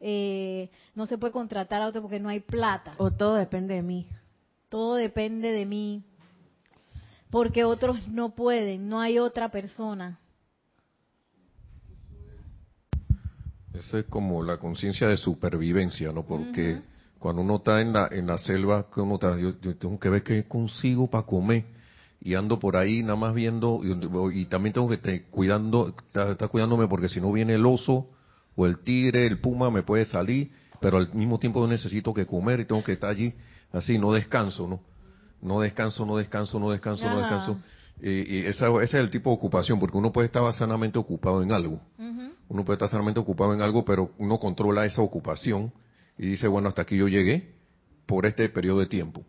eh, 0.00 0.70
no 0.94 1.06
se 1.06 1.18
puede 1.18 1.32
contratar 1.32 1.82
a 1.82 1.86
otro 1.86 2.00
porque 2.02 2.18
no 2.18 2.30
hay 2.30 2.40
plata. 2.40 2.94
O 2.96 3.12
todo 3.12 3.34
depende 3.34 3.74
de 3.74 3.82
mí. 3.82 4.08
Todo 4.68 4.94
depende 4.94 5.52
de 5.52 5.66
mí. 5.66 6.02
Porque 7.30 7.64
otros 7.64 8.08
no 8.08 8.34
pueden, 8.34 8.88
no 8.88 9.00
hay 9.00 9.18
otra 9.18 9.50
persona. 9.50 10.18
Eso 13.74 13.98
es 13.98 14.06
como 14.06 14.42
la 14.42 14.56
conciencia 14.56 15.08
de 15.08 15.18
supervivencia, 15.18 16.12
¿no? 16.12 16.24
Porque 16.24 16.80
cuando 17.18 17.42
uno 17.42 17.56
está 17.56 17.80
en 17.80 17.92
la, 17.92 18.08
en 18.10 18.26
la 18.26 18.38
selva, 18.38 18.86
que 18.92 19.00
uno 19.00 19.14
está, 19.14 19.38
yo, 19.38 19.58
yo 19.60 19.76
tengo 19.76 19.98
que 19.98 20.08
ver 20.08 20.22
qué 20.22 20.44
consigo 20.48 21.08
para 21.08 21.24
comer. 21.24 21.64
Y 22.24 22.34
ando 22.34 22.58
por 22.60 22.76
ahí 22.76 23.02
nada 23.02 23.16
más 23.16 23.34
viendo, 23.34 23.80
y, 23.82 24.40
y 24.40 24.44
también 24.46 24.72
tengo 24.72 24.88
que 24.88 24.94
estar 24.94 25.22
cuidando, 25.30 25.88
estar, 25.88 26.36
cuidándome 26.48 26.86
porque 26.86 27.08
si 27.08 27.20
no 27.20 27.32
viene 27.32 27.54
el 27.54 27.66
oso 27.66 28.08
o 28.54 28.64
el 28.66 28.78
tigre, 28.78 29.26
el 29.26 29.40
puma 29.40 29.70
me 29.70 29.82
puede 29.82 30.04
salir, 30.04 30.52
pero 30.80 30.98
al 30.98 31.12
mismo 31.14 31.38
tiempo 31.38 31.66
necesito 31.66 32.14
que 32.14 32.24
comer 32.26 32.60
y 32.60 32.64
tengo 32.64 32.84
que 32.84 32.92
estar 32.92 33.10
allí 33.10 33.34
así, 33.72 33.98
no 33.98 34.12
descanso, 34.12 34.68
¿no? 34.68 34.80
No 35.40 35.60
descanso, 35.60 36.06
no 36.06 36.16
descanso, 36.16 36.60
no 36.60 36.70
descanso, 36.70 37.04
no 37.10 37.18
descanso. 37.18 37.58
Y, 38.00 38.36
y 38.36 38.46
esa- 38.46 38.68
ese 38.82 38.98
es 38.98 39.04
el 39.04 39.10
tipo 39.10 39.30
de 39.30 39.36
ocupación, 39.36 39.80
porque 39.80 39.96
uno 39.96 40.12
puede 40.12 40.26
estar 40.26 40.52
sanamente 40.52 40.98
ocupado 40.98 41.42
en 41.42 41.50
algo. 41.50 41.80
Uno 42.48 42.64
puede 42.64 42.76
estar 42.76 42.88
sanamente 42.88 43.18
ocupado 43.18 43.52
en 43.54 43.62
algo, 43.62 43.84
pero 43.84 44.12
uno 44.18 44.38
controla 44.38 44.86
esa 44.86 45.02
ocupación 45.02 45.72
y 46.18 46.26
dice, 46.26 46.46
bueno, 46.46 46.68
hasta 46.68 46.82
aquí 46.82 46.96
yo 46.96 47.08
llegué 47.08 47.54
por 48.06 48.26
este 48.26 48.48
periodo 48.48 48.80
de 48.80 48.86
tiempo. 48.86 49.24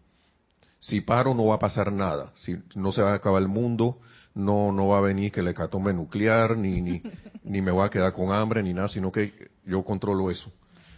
Si 0.83 0.99
paro 0.99 1.33
no 1.33 1.45
va 1.45 1.55
a 1.55 1.59
pasar 1.59 1.93
nada, 1.93 2.31
si 2.35 2.57
no 2.75 2.91
se 2.91 3.01
va 3.01 3.11
a 3.11 3.15
acabar 3.15 3.41
el 3.41 3.47
mundo, 3.47 3.99
no 4.35 4.71
no 4.73 4.87
va 4.89 4.97
a 4.97 5.01
venir 5.01 5.31
que 5.31 5.41
la 5.41 5.51
hecatombe 5.51 5.93
nuclear, 5.93 6.57
ni, 6.57 6.81
ni, 6.81 7.01
ni 7.45 7.61
me 7.61 7.71
voy 7.71 7.85
a 7.85 7.89
quedar 7.89 8.11
con 8.11 8.33
hambre, 8.33 8.61
ni 8.61 8.73
nada, 8.73 8.89
sino 8.89 9.09
que 9.11 9.31
yo 9.65 9.83
controlo 9.85 10.29
eso. 10.29 10.51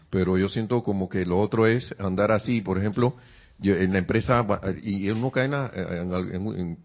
Pero 0.09 0.37
yo 0.39 0.49
siento 0.49 0.81
como 0.81 1.07
que 1.07 1.23
lo 1.25 1.39
otro 1.39 1.67
es 1.67 1.93
andar 1.99 2.31
así, 2.31 2.61
por 2.61 2.79
ejemplo, 2.79 3.15
yo- 3.59 3.75
en 3.75 3.91
la 3.93 3.99
empresa, 3.99 4.43
y 4.81 5.07
uno 5.11 5.29
cae 5.29 5.45
en, 5.45 5.51
la- 5.51 5.71
en- 5.75 6.11
en- 6.33 6.59
en 6.59 6.77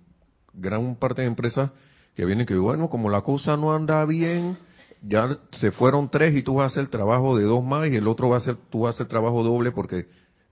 gran 0.53 0.95
parte 0.97 1.23
de 1.23 1.29
empresas 1.29 1.71
que 2.15 2.27
vienen 2.27 2.45
que, 2.45 2.57
bueno, 2.57 2.91
como 2.91 3.09
la 3.09 3.23
cosa 3.23 3.57
no 3.57 3.73
anda 3.73 4.05
bien, 4.05 4.59
ya 5.03 5.39
se 5.53 5.71
fueron 5.71 6.11
tres 6.11 6.37
y 6.37 6.43
tú 6.43 6.57
vas 6.57 6.65
a 6.65 6.67
hacer 6.67 6.83
el 6.83 6.91
trabajo 6.91 7.35
de 7.39 7.45
dos 7.45 7.65
más 7.65 7.89
y 7.89 7.97
el 7.97 8.07
otro 8.09 8.29
va 8.29 8.37
a 8.37 8.39
hacer, 8.41 8.57
tú 8.69 8.81
vas 8.81 8.95
a 8.95 8.97
hacer 8.97 9.07
trabajo 9.07 9.43
doble 9.43 9.73
porque 9.73 10.07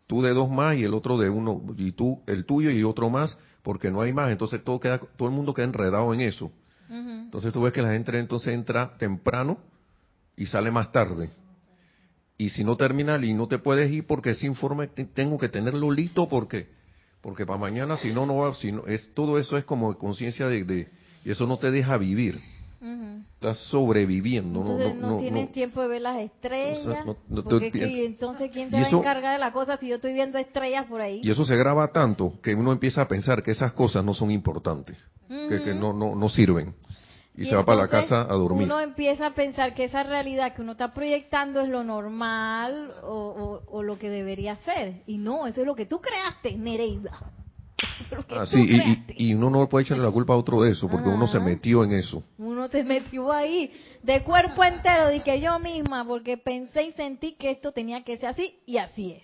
tú 0.08 0.22
de 0.22 0.32
dos 0.32 0.50
más 0.50 0.74
y 0.76 0.82
el 0.82 0.94
otro 0.94 1.16
de 1.18 1.30
uno, 1.30 1.62
y 1.76 1.92
tú 1.92 2.20
el 2.26 2.44
tuyo 2.44 2.70
y 2.70 2.82
otro 2.82 3.08
más 3.10 3.38
porque 3.62 3.90
no 3.92 4.00
hay 4.00 4.12
más. 4.12 4.32
Entonces 4.32 4.64
todo 4.64 4.80
queda, 4.80 4.98
todo 4.98 5.28
el 5.28 5.34
mundo 5.34 5.54
queda 5.54 5.66
enredado 5.66 6.12
en 6.12 6.22
eso. 6.22 6.50
Entonces 7.26 7.52
tú 7.52 7.62
ves 7.62 7.72
que 7.72 7.82
la 7.82 7.92
gente 7.92 8.18
entonces 8.18 8.52
entra 8.54 8.96
temprano 8.98 9.58
y 10.36 10.46
sale 10.46 10.70
más 10.70 10.90
tarde. 10.90 11.30
Y 12.38 12.50
si 12.50 12.64
no 12.64 12.76
termina 12.76 13.18
y 13.24 13.34
no 13.34 13.46
te 13.46 13.58
puedes 13.58 13.90
ir 13.92 14.06
porque 14.06 14.30
ese 14.30 14.46
informe 14.46 14.86
te- 14.88 15.04
tengo 15.04 15.38
que 15.38 15.48
tenerlo 15.48 15.90
listo 15.90 16.28
porque 16.28 16.66
porque 17.20 17.44
para 17.44 17.58
mañana 17.58 17.96
si 17.96 18.12
no 18.12 18.24
no 18.26 18.36
va 18.36 18.54
si 18.54 18.72
no, 18.72 18.86
es 18.86 19.08
todo 19.12 19.38
eso 19.38 19.58
es 19.58 19.64
como 19.64 19.96
conciencia 19.98 20.48
de, 20.48 20.64
de 20.64 20.88
y 21.24 21.30
eso 21.30 21.46
no 21.46 21.58
te 21.58 21.70
deja 21.70 21.96
vivir. 21.98 22.40
Estás 22.80 23.58
sobreviviendo, 23.70 24.60
no 24.62 24.70
Entonces 24.72 24.94
no 24.94 25.00
no, 25.06 25.12
no, 25.14 25.18
tienes 25.18 25.46
no. 25.46 25.52
tiempo 25.52 25.82
de 25.82 25.88
ver 25.88 26.02
las 26.02 26.18
estrellas. 26.20 27.04
porque 27.44 27.66
es 27.66 27.72
que, 27.72 27.86
y 27.88 28.06
entonces, 28.06 28.50
¿quién 28.52 28.68
Y 28.68 28.70
se 28.70 28.80
va 28.80 28.86
a 28.86 28.90
encargar 28.90 29.32
de 29.32 29.38
la 29.38 29.50
cosa 29.52 29.76
si 29.78 29.88
yo 29.88 29.96
estoy 29.96 30.12
viendo 30.12 30.38
estrellas 30.38 30.86
por 30.86 31.00
ahí? 31.00 31.20
Y 31.24 31.30
eso 31.30 31.44
se 31.44 31.56
graba 31.56 31.88
tanto 31.92 32.34
que 32.40 32.54
uno 32.54 32.70
empieza 32.72 33.02
a 33.02 33.08
pensar 33.08 33.42
que 33.42 33.50
esas 33.50 33.72
cosas 33.72 34.04
no 34.04 34.14
son 34.14 34.30
importantes, 34.30 34.96
que, 35.28 35.62
que 35.62 35.74
no, 35.74 35.92
no, 35.92 36.14
no 36.14 36.28
sirven. 36.28 36.74
Y, 37.36 37.46
se 37.46 37.54
va 37.54 37.64
para 37.64 37.82
la 37.82 37.88
casa 37.88 38.22
a 38.22 38.34
dormir. 38.34 38.64
Uno 38.64 38.80
empieza 38.80 39.26
a 39.26 39.34
pensar 39.34 39.72
que 39.72 39.84
esa 39.84 40.02
realidad 40.02 40.54
que 40.54 40.62
uno 40.62 40.72
está 40.72 40.92
proyectando 40.92 41.60
es 41.60 41.68
lo 41.68 41.84
normal 41.84 42.92
o, 43.04 43.62
o- 43.68 43.76
o 43.78 43.82
lo 43.84 43.96
que 43.96 44.10
debería 44.10 44.56
ser. 44.56 45.02
Y 45.06 45.18
no, 45.18 45.46
eso 45.46 45.60
es 45.60 45.66
lo 45.66 45.76
que 45.76 45.86
tú 45.86 46.00
creaste, 46.00 46.56
Nereida. 46.56 47.12
Ah, 48.30 48.44
sí, 48.46 48.58
y- 48.60 49.14
y, 49.16 49.30
y 49.30 49.34
uno 49.34 49.50
no 49.50 49.68
puede 49.68 49.84
echarle 49.84 50.02
la 50.04 50.10
culpa 50.10 50.32
a 50.32 50.36
otro 50.36 50.60
de 50.62 50.72
eso, 50.72 50.88
porque 50.88 51.08
uno 51.08 51.26
se 51.28 51.36
Ajá. 51.36 51.46
metió 51.46 51.84
en 51.84 51.92
eso. 51.92 52.22
Uno 52.68 52.70
se 52.70 52.84
metió 52.84 53.32
ahí 53.32 53.72
de 54.02 54.22
cuerpo 54.22 54.62
entero, 54.62 55.08
de 55.08 55.22
que 55.22 55.40
yo 55.40 55.58
misma, 55.58 56.04
porque 56.04 56.36
pensé 56.36 56.84
y 56.84 56.92
sentí 56.92 57.32
que 57.34 57.50
esto 57.50 57.72
tenía 57.72 58.04
que 58.04 58.16
ser 58.18 58.28
así, 58.30 58.58
y 58.66 58.76
así 58.78 59.12
es. 59.12 59.22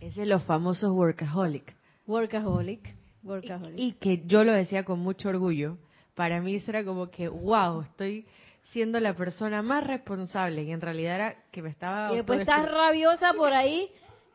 Ese 0.00 0.22
es 0.22 0.28
los 0.28 0.42
famosos 0.44 0.92
workaholic. 0.92 1.74
Workaholic. 2.06 2.94
Workaholic. 3.22 3.78
Y, 3.78 3.84
y 3.86 3.92
que 3.92 4.22
yo 4.26 4.44
lo 4.44 4.52
decía 4.52 4.84
con 4.84 4.98
mucho 5.00 5.30
orgullo. 5.30 5.78
Para 6.14 6.40
mí 6.40 6.54
eso 6.56 6.70
era 6.70 6.84
como 6.84 7.10
que, 7.10 7.28
wow, 7.28 7.80
estoy 7.80 8.26
siendo 8.72 9.00
la 9.00 9.14
persona 9.14 9.62
más 9.62 9.86
responsable. 9.86 10.62
Y 10.64 10.72
en 10.72 10.80
realidad 10.80 11.14
era 11.14 11.34
que 11.50 11.62
me 11.62 11.70
estaba... 11.70 12.12
y 12.12 12.16
después 12.16 12.40
estás 12.40 12.70
rabiosa 12.70 13.32
por 13.32 13.52
ahí, 13.52 13.88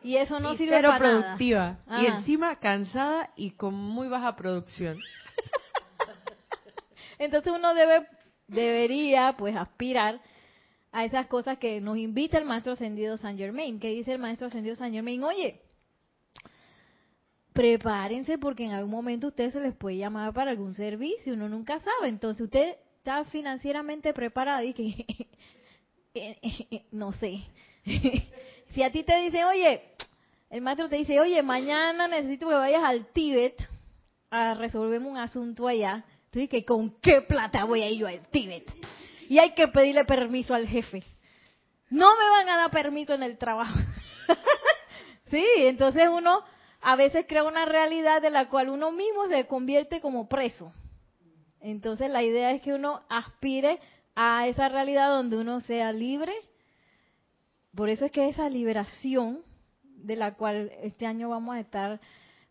y 0.03 0.15
eso 0.15 0.39
no 0.39 0.53
y 0.53 0.57
sirve 0.57 0.77
cero 0.77 0.89
para 0.89 1.07
nada. 1.07 1.21
productiva. 1.21 1.77
Y 1.87 2.05
Ah. 2.07 2.17
encima 2.17 2.55
cansada 2.57 3.29
y 3.35 3.51
con 3.51 3.75
muy 3.75 4.07
baja 4.07 4.35
producción. 4.35 4.97
Entonces 7.19 7.51
uno 7.53 7.73
debe, 7.73 8.07
debería, 8.49 9.35
pues, 9.37 9.55
aspirar 9.55 10.21
a 10.91 11.05
esas 11.05 11.27
cosas 11.27 11.57
que 11.57 11.81
nos 11.81 11.97
invita 11.97 12.37
el 12.37 12.45
maestro 12.45 12.73
ascendido 12.73 13.17
San 13.17 13.37
Germain. 13.37 13.79
que 13.79 13.89
dice 13.89 14.13
el 14.13 14.19
maestro 14.19 14.47
ascendido 14.47 14.75
San 14.75 14.91
Germain? 14.91 15.23
Oye, 15.23 15.61
prepárense 17.53 18.37
porque 18.37 18.65
en 18.65 18.71
algún 18.71 18.91
momento 18.91 19.27
a 19.27 19.29
ustedes 19.29 19.53
se 19.53 19.59
les 19.59 19.75
puede 19.75 19.97
llamar 19.97 20.33
para 20.33 20.51
algún 20.51 20.73
servicio, 20.73 21.33
uno 21.33 21.49
nunca 21.49 21.79
sabe. 21.79 22.09
Entonces 22.09 22.43
usted 22.43 22.75
está 22.97 23.25
financieramente 23.25 24.13
preparado 24.13 24.63
y 24.63 24.73
que, 24.73 25.27
no 26.91 27.11
sé. 27.13 27.43
si 28.73 28.83
a 28.83 28.91
ti 28.91 29.03
te 29.03 29.19
dice, 29.19 29.43
oye, 29.45 29.81
el 30.49 30.61
maestro 30.61 30.89
te 30.89 30.97
dice, 30.97 31.19
oye, 31.19 31.41
mañana 31.43 32.07
necesito 32.07 32.49
que 32.49 32.55
vayas 32.55 32.83
al 32.83 33.07
Tíbet 33.07 33.55
a 34.31 34.53
resolver 34.55 35.01
un 35.01 35.17
asunto 35.17 35.67
allá. 35.67 36.03
Tú 36.31 36.39
dices, 36.39 36.63
¿con 36.65 36.99
qué 37.01 37.21
plata 37.21 37.63
voy 37.63 37.81
a 37.81 37.89
ir 37.89 37.99
yo 37.99 38.07
al 38.07 38.27
Tíbet? 38.27 38.71
Y 39.27 39.39
hay 39.39 39.53
que 39.53 39.67
pedirle 39.67 40.05
permiso 40.05 40.53
al 40.53 40.67
jefe. 40.67 41.03
No 41.89 42.07
me 42.15 42.29
van 42.29 42.49
a 42.49 42.57
dar 42.57 42.71
permiso 42.71 43.13
en 43.13 43.23
el 43.23 43.37
trabajo. 43.37 43.79
sí, 45.31 45.43
entonces 45.57 46.07
uno 46.11 46.43
a 46.81 46.95
veces 46.95 47.25
crea 47.27 47.43
una 47.43 47.65
realidad 47.65 48.21
de 48.21 48.29
la 48.29 48.47
cual 48.47 48.69
uno 48.69 48.91
mismo 48.91 49.27
se 49.27 49.45
convierte 49.47 50.01
como 50.01 50.29
preso. 50.29 50.71
Entonces 51.61 52.09
la 52.09 52.23
idea 52.23 52.51
es 52.51 52.61
que 52.61 52.73
uno 52.73 53.01
aspire 53.09 53.79
a 54.15 54.47
esa 54.47 54.69
realidad 54.69 55.09
donde 55.09 55.37
uno 55.37 55.59
sea 55.61 55.91
libre. 55.91 56.33
Por 57.75 57.89
eso 57.89 58.05
es 58.05 58.11
que 58.11 58.29
esa 58.29 58.49
liberación 58.49 59.41
de 59.83 60.15
la 60.15 60.35
cual 60.35 60.71
este 60.81 61.05
año 61.05 61.29
vamos 61.29 61.55
a 61.55 61.59
estar 61.59 61.99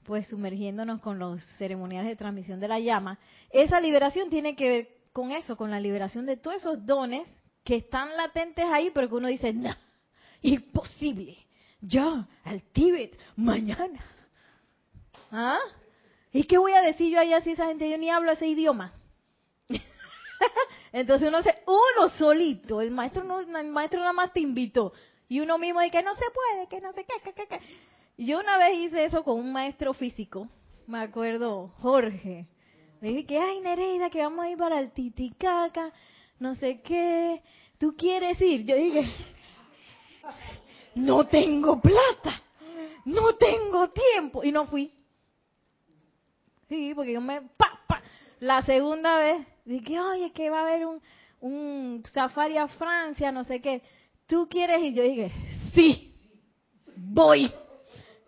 pues 0.09 0.27
sumergiéndonos 0.29 1.03
con 1.03 1.18
los 1.18 1.44
ceremoniales 1.59 2.09
de 2.09 2.16
transmisión 2.16 2.59
de 2.61 2.66
la 2.66 2.81
llama, 2.81 3.18
esa 3.51 3.79
liberación 3.79 4.31
tiene 4.31 4.57
que 4.57 4.68
ver 4.71 4.88
con 5.12 5.33
eso, 5.33 5.55
con 5.55 5.71
la 5.71 5.79
liberación 5.79 6.25
de 6.25 6.38
todos 6.38 6.57
esos 6.57 6.87
dones 6.87 7.29
que 7.62 7.77
están 7.77 8.16
latentes 8.16 8.64
ahí, 8.73 8.90
pero 8.94 9.07
que 9.11 9.16
uno 9.16 9.29
dice, 9.29 9.53
no, 9.53 9.77
imposible, 10.40 11.37
ya, 11.83 12.27
al 12.42 12.62
Tíbet, 12.73 13.18
mañana. 13.37 14.03
¿Ah? 15.31 15.61
¿Y 16.33 16.44
qué 16.44 16.57
voy 16.57 16.73
a 16.73 16.81
decir 16.81 17.12
yo 17.12 17.21
allá 17.21 17.42
si 17.42 17.51
esa 17.51 17.66
gente, 17.66 17.90
yo 17.90 17.99
ni 17.99 18.09
hablo 18.09 18.33
ese 18.33 18.47
idioma? 18.47 18.94
Entonces 20.92 21.29
uno 21.29 21.42
se, 21.42 21.55
uno 21.66 22.09
solito, 22.16 22.81
el 22.81 22.92
maestro 22.92 23.25
no, 23.25 23.40
el 23.40 23.68
maestro 23.68 24.01
nada 24.01 24.14
más 24.14 24.33
te 24.33 24.40
invitó, 24.40 24.94
y 25.29 25.40
uno 25.40 25.59
mismo 25.59 25.83
dice 25.83 25.99
que 25.99 26.03
no 26.03 26.14
se 26.14 26.25
puede, 26.31 26.66
que 26.66 26.81
no 26.81 26.92
sé 26.94 27.05
qué, 27.05 27.21
que, 27.23 27.35
que, 27.35 27.47
que. 27.47 27.61
Yo 28.18 28.40
una 28.40 28.59
vez 28.59 28.76
hice 28.76 29.04
eso 29.04 29.22
con 29.22 29.38
un 29.38 29.52
maestro 29.52 29.94
físico, 29.94 30.48
me 30.88 30.98
acuerdo, 30.98 31.68
Jorge. 31.81 32.48
Le 33.00 33.09
dije 33.11 33.26
que, 33.26 33.38
ay, 33.38 33.61
Nereida, 33.61 34.11
que 34.11 34.20
vamos 34.20 34.44
a 34.44 34.50
ir 34.50 34.59
para 34.59 34.81
el 34.81 34.90
Titicaca, 34.90 35.92
no 36.40 36.57
sé 36.57 36.81
qué. 36.81 37.40
¿Tú 37.78 37.94
quieres 37.96 38.40
ir? 38.40 38.64
Yo 38.64 38.74
dije, 38.74 39.09
no 40.96 41.28
tengo 41.28 41.81
plata, 41.81 42.42
no 43.04 43.37
tengo 43.37 43.90
tiempo. 43.90 44.42
Y 44.42 44.50
no 44.50 44.66
fui. 44.66 44.92
Sí, 46.68 46.92
porque 46.96 47.12
yo 47.12 47.20
me... 47.20 47.42
Pa, 47.57 47.81
pa. 47.87 48.02
La 48.40 48.62
segunda 48.62 49.16
vez 49.16 49.46
dije, 49.64 50.00
oye, 50.00 50.33
que 50.33 50.50
va 50.50 50.59
a 50.59 50.62
haber 50.62 50.87
un, 50.87 51.00
un 51.40 52.02
safari 52.12 52.57
a 52.57 52.66
Francia, 52.66 53.31
no 53.31 53.44
sé 53.44 53.61
qué. 53.61 53.81
¿Tú 54.26 54.48
quieres 54.50 54.83
ir? 54.83 54.94
Yo 54.94 55.04
dije, 55.04 55.31
sí, 55.72 56.12
voy. 56.96 57.48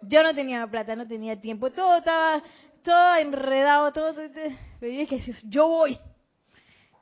Yo 0.03 0.23
no 0.23 0.35
tenía 0.35 0.67
plata, 0.67 0.97
no 0.97 1.07
tenía 1.07 1.41
tiempo, 1.41 1.71
todo 1.71 1.99
estaba 1.99 2.43
todo 2.83 3.17
enredado, 3.17 3.93
todo, 3.93 4.15
todo, 4.15 4.31
todo. 4.31 4.45
Pero 4.81 4.93
yo 4.93 5.01
dije, 5.01 5.35
voy. 5.45 5.99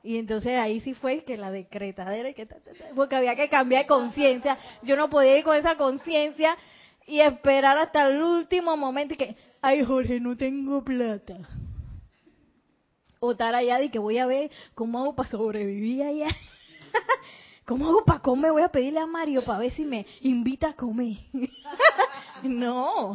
Y 0.01 0.17
entonces 0.17 0.57
ahí 0.57 0.79
sí 0.79 0.93
fue 0.93 1.23
que 1.23 1.37
la 1.37 1.51
decretadera, 1.51 2.29
y 2.29 2.33
que 2.33 2.45
ta, 2.45 2.57
porque 2.95 3.15
había 3.15 3.35
que 3.35 3.49
cambiar 3.49 3.83
de 3.83 3.87
conciencia. 3.87 4.57
Yo 4.81 4.95
no 4.95 5.09
podía 5.09 5.37
ir 5.37 5.43
con 5.43 5.57
esa 5.57 5.75
conciencia 5.75 6.57
y 7.05 7.19
esperar 7.19 7.77
hasta 7.77 8.07
el 8.07 8.21
último 8.21 8.77
momento 8.77 9.13
y 9.15 9.17
que, 9.17 9.35
ay 9.61 9.83
Jorge, 9.83 10.19
no 10.19 10.37
tengo 10.37 10.83
plata. 10.83 11.37
O 13.19 13.31
estar 13.31 13.53
allá 13.53 13.79
de 13.79 13.91
que 13.91 13.99
voy 13.99 14.17
a 14.17 14.25
ver 14.25 14.49
cómo 14.73 14.99
hago 14.99 15.15
para 15.15 15.29
sobrevivir 15.29 16.03
allá. 16.03 16.27
¿Cómo 17.69 17.87
hago 17.87 18.03
para 18.03 18.19
comer? 18.19 18.51
Voy 18.51 18.63
a 18.63 18.69
pedirle 18.69 18.99
a 18.99 19.05
Mario 19.05 19.45
para 19.45 19.59
ver 19.59 19.71
si 19.73 19.85
me 19.85 20.07
invita 20.21 20.69
a 20.69 20.73
comer. 20.73 21.17
no. 22.43 23.11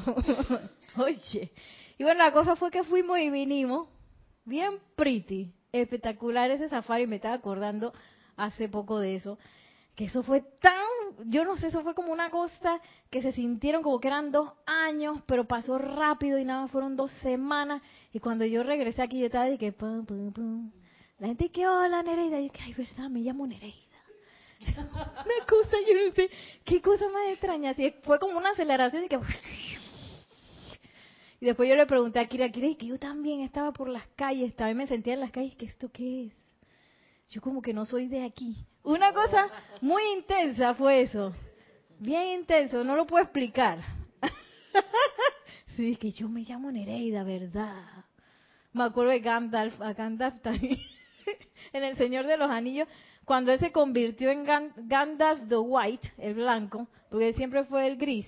Oye. 0.96 1.50
Y 1.98 2.04
bueno, 2.04 2.22
la 2.22 2.30
cosa 2.30 2.54
fue 2.54 2.70
que 2.70 2.84
fuimos 2.84 3.18
y 3.18 3.30
vinimos. 3.30 3.88
Bien 4.44 4.78
pretty. 4.94 5.52
Espectacular 5.72 6.52
ese 6.52 6.68
safari. 6.68 7.08
Me 7.08 7.16
estaba 7.16 7.34
acordando 7.34 7.92
hace 8.36 8.68
poco 8.68 9.00
de 9.00 9.16
eso. 9.16 9.40
Que 9.96 10.04
eso 10.04 10.22
fue 10.22 10.42
tan, 10.60 10.84
yo 11.24 11.44
no 11.44 11.56
sé, 11.56 11.66
eso 11.66 11.82
fue 11.82 11.96
como 11.96 12.12
una 12.12 12.30
cosa 12.30 12.80
que 13.10 13.22
se 13.22 13.32
sintieron 13.32 13.82
como 13.82 13.98
que 13.98 14.06
eran 14.06 14.30
dos 14.30 14.52
años, 14.66 15.18
pero 15.26 15.48
pasó 15.48 15.78
rápido 15.78 16.38
y 16.38 16.44
nada, 16.44 16.62
más 16.62 16.70
fueron 16.70 16.94
dos 16.94 17.10
semanas. 17.22 17.82
Y 18.12 18.20
cuando 18.20 18.44
yo 18.44 18.62
regresé 18.62 19.02
aquí, 19.02 19.18
yo 19.18 19.26
estaba 19.26 19.46
de 19.46 19.58
que 19.58 19.72
pum, 19.72 20.06
pum, 20.06 20.32
pum. 20.32 20.70
La 21.18 21.26
gente 21.26 21.50
que, 21.50 21.66
hola 21.66 22.04
Nereida, 22.04 22.38
y 22.38 22.46
yo 22.46 22.52
ay, 22.62 22.74
verdad, 22.74 23.10
me 23.10 23.18
llamo 23.18 23.48
Nereida. 23.48 23.83
Una 24.76 25.46
cosa, 25.46 25.76
yo 25.86 26.06
no 26.06 26.12
sé, 26.12 26.30
qué 26.64 26.80
cosa 26.80 27.08
más 27.08 27.28
extraña. 27.28 27.74
Fue 28.02 28.18
como 28.18 28.38
una 28.38 28.50
aceleración 28.50 29.04
y 29.04 29.08
que. 29.08 29.18
Y 31.40 31.46
después 31.46 31.68
yo 31.68 31.76
le 31.76 31.86
pregunté 31.86 32.20
a 32.20 32.26
Kira, 32.26 32.48
Kira, 32.48 32.74
que 32.74 32.86
yo 32.86 32.98
también 32.98 33.40
estaba 33.40 33.72
por 33.72 33.88
las 33.88 34.06
calles, 34.16 34.56
también 34.56 34.78
me 34.78 34.86
sentía 34.86 35.14
en 35.14 35.20
las 35.20 35.30
calles, 35.30 35.54
que 35.56 35.66
esto 35.66 35.90
qué 35.92 36.26
es? 36.26 36.32
Yo 37.28 37.40
como 37.40 37.60
que 37.60 37.74
no 37.74 37.84
soy 37.84 38.06
de 38.06 38.24
aquí. 38.24 38.56
Una 38.82 39.12
cosa 39.12 39.48
muy 39.80 40.02
intensa 40.16 40.74
fue 40.74 41.02
eso. 41.02 41.34
Bien 41.98 42.40
intenso, 42.40 42.84
no 42.84 42.96
lo 42.96 43.06
puedo 43.06 43.22
explicar. 43.24 43.78
sí, 45.76 45.96
que 45.96 46.12
yo 46.12 46.28
me 46.28 46.42
llamo 46.42 46.70
Nereida, 46.70 47.24
¿verdad? 47.24 48.04
Me 48.72 48.84
acuerdo 48.84 49.12
de 49.12 49.20
Gandalf, 49.20 49.80
a 49.80 49.92
Gandalf 49.92 50.40
también, 50.42 50.80
en 51.72 51.84
El 51.84 51.96
Señor 51.96 52.26
de 52.26 52.36
los 52.36 52.50
Anillos, 52.50 52.88
cuando 53.24 53.52
él 53.52 53.58
se 53.58 53.72
convirtió 53.72 54.30
en 54.30 54.44
Gan- 54.46 54.72
Gandalf 54.76 55.48
the 55.48 55.56
White, 55.56 56.12
el 56.18 56.34
blanco, 56.34 56.86
porque 57.10 57.28
él 57.28 57.34
siempre 57.34 57.64
fue 57.64 57.86
el 57.86 57.96
gris. 57.96 58.26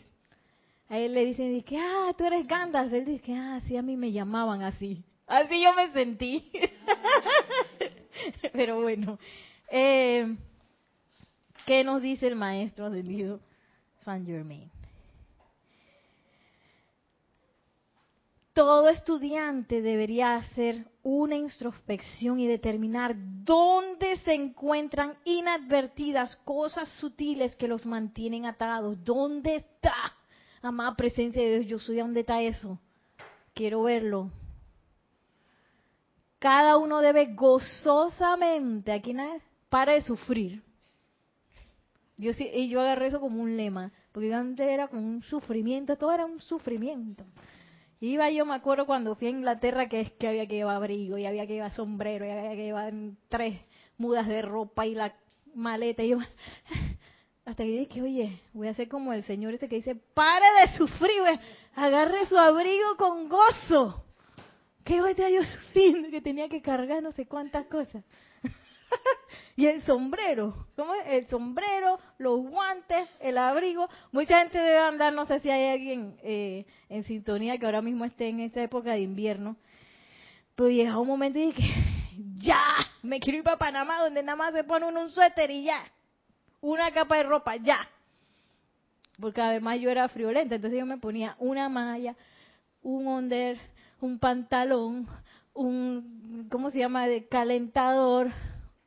A 0.89 0.99
él 0.99 1.15
le 1.15 1.25
dicen, 1.25 1.53
dice 1.53 1.65
que, 1.65 1.79
ah, 1.79 2.13
tú 2.17 2.25
eres 2.25 2.47
Gandalf. 2.47 2.93
Él 2.93 3.05
dice, 3.05 3.35
ah, 3.35 3.61
sí, 3.67 3.77
a 3.77 3.83
mí 3.83 3.97
me 3.97 4.13
llamaban 4.13 4.63
así. 4.63 5.03
Así 5.27 5.61
yo 5.61 5.75
me 5.75 5.91
sentí. 5.91 6.49
Pero 8.53 8.81
bueno, 8.81 9.19
eh, 9.71 10.37
¿qué 11.67 11.85
nos 11.85 12.01
dice 12.01 12.29
el 12.29 12.37
maestro 12.37 12.87
ascendido 12.87 13.41
San 13.99 14.25
Germain? 14.25 14.71
Todo 18.57 18.89
estudiante 18.89 19.83
debería 19.83 20.37
hacer 20.37 20.87
una 21.03 21.37
introspección 21.37 22.41
y 22.41 22.47
determinar 22.47 23.15
dónde 23.15 24.17
se 24.25 24.33
encuentran 24.33 25.13
inadvertidas 25.27 26.37
cosas 26.37 26.89
sutiles 26.99 27.55
que 27.57 27.69
los 27.69 27.85
mantienen 27.85 28.47
atados. 28.47 28.97
¿Dónde 29.05 29.57
está? 29.57 30.15
Amada 30.63 30.97
presencia 30.97 31.43
de 31.43 31.59
Dios, 31.59 31.67
yo 31.67 31.79
soy, 31.79 31.97
¿dónde 31.97 32.21
está 32.21 32.41
eso? 32.41 32.81
Quiero 33.53 33.83
verlo. 33.83 34.31
Cada 36.39 36.79
uno 36.79 37.03
debe 37.03 37.35
gozosamente, 37.35 38.91
aquí 38.91 39.13
nada, 39.13 39.37
para 39.69 39.93
de 39.93 40.01
sufrir. 40.01 40.63
Yo 42.17 42.31
y 42.39 42.71
yo 42.71 42.81
agarré 42.81 43.09
eso 43.09 43.21
como 43.21 43.43
un 43.43 43.55
lema, 43.55 43.93
porque 44.13 44.33
antes 44.33 44.67
era 44.67 44.89
como 44.89 45.07
un 45.07 45.21
sufrimiento, 45.21 45.95
todo 45.99 46.11
era 46.11 46.25
un 46.25 46.41
sufrimiento. 46.41 47.23
Iba 48.07 48.31
yo, 48.31 48.47
me 48.47 48.55
acuerdo 48.55 48.87
cuando 48.87 49.17
fui 49.17 49.27
a 49.27 49.31
Inglaterra 49.31 49.89
que 49.89 50.01
es 50.01 50.13
que 50.13 50.29
había 50.29 50.47
que 50.47 50.55
llevar 50.55 50.77
abrigo, 50.77 51.19
y 51.19 51.27
había 51.27 51.47
que 51.47 51.55
llevar 51.55 51.73
sombrero, 51.73 52.25
y 52.25 52.31
había 52.31 52.51
que 52.51 52.65
llevar 52.65 52.93
tres 53.29 53.61
mudas 53.99 54.29
de 54.29 54.43
ropa 54.43 54.87
y 54.87 54.95
la 54.95 55.15
maleta. 55.55 56.05
Y 56.05 56.11
yo, 56.11 56.19
hasta 57.45 57.65
que 57.65 57.81
dije, 57.81 58.03
oye, 58.03 58.41
voy 58.53 58.69
a 58.69 58.71
hacer 58.71 58.89
como 58.89 59.13
el 59.13 59.25
señor 59.25 59.55
ese 59.55 59.69
que 59.69 59.77
dice, 59.77 59.97
pare 60.15 60.47
de 60.61 60.77
sufrir, 60.77 61.21
agarre 61.75 62.27
su 62.27 62.39
abrigo 62.39 62.97
con 62.97 63.29
gozo. 63.29 64.05
Que 64.85 65.01
hoy 65.01 65.11
estaba 65.11 65.31
yo 65.31 65.43
sufriendo, 65.43 66.09
que 66.09 66.21
tenía 66.21 66.49
que 66.49 66.63
cargar 66.63 67.03
no 67.03 67.11
sé 67.11 67.27
cuántas 67.27 67.67
cosas. 67.67 68.05
y 69.57 69.67
el 69.67 69.83
sombrero, 69.83 70.67
¿cómo 70.77 70.95
es? 70.95 71.07
El 71.09 71.29
sombrero, 71.29 71.99
los 72.19 72.41
guantes, 72.41 73.09
el 73.21 73.39
abrigo. 73.39 73.89
Mucha 74.13 74.41
gente 74.41 74.59
debe 74.59 74.79
andar, 74.79 75.13
no 75.13 75.27
sé 75.27 75.41
si 75.41 75.51
hay 75.51 75.73
alguien 75.73 76.17
eh, 76.23 76.67
en 76.89 77.05
sintonía 77.05 77.59
que 77.59 77.67
ahora 77.67 77.83
mismo 77.83 78.05
esté 78.05 78.29
en 78.29 78.41
esa 78.41 78.63
época 78.63 78.93
de 78.93 79.01
invierno. 79.01 79.57
Pero 80.55 80.71
llega 80.71 80.99
un 80.99 81.09
momento 81.09 81.39
y 81.39 81.47
dije, 81.47 81.75
ya, 82.37 82.63
me 83.03 83.21
quiero 83.21 83.39
ir 83.39 83.45
para 83.45 83.59
Panamá, 83.59 84.03
donde 84.03 84.23
nada 84.23 84.37
más 84.37 84.55
se 84.55 84.65
pone 84.65 84.87
uno 84.87 85.03
un 85.03 85.11
suéter 85.11 85.51
y 85.51 85.65
ya. 85.65 85.81
Una 86.61 86.91
capa 86.91 87.17
de 87.17 87.23
ropa, 87.25 87.57
ya. 87.57 87.89
Porque 89.21 89.41
además 89.41 89.81
yo 89.81 89.91
era 89.91 90.09
friolenta, 90.09 90.57
entonces 90.57 90.79
yo 90.79 90.87
me 90.87 90.99
ponía 90.99 91.37
una 91.39 91.69
malla, 91.69 92.17
un 92.83 93.07
under, 93.07 93.59
un 94.01 94.19
pantalón, 94.19 95.07
un, 95.55 96.49
¿cómo 96.51 96.71
se 96.71 96.79
llama?, 96.79 97.07
de 97.07 97.27
calentador, 97.27 98.31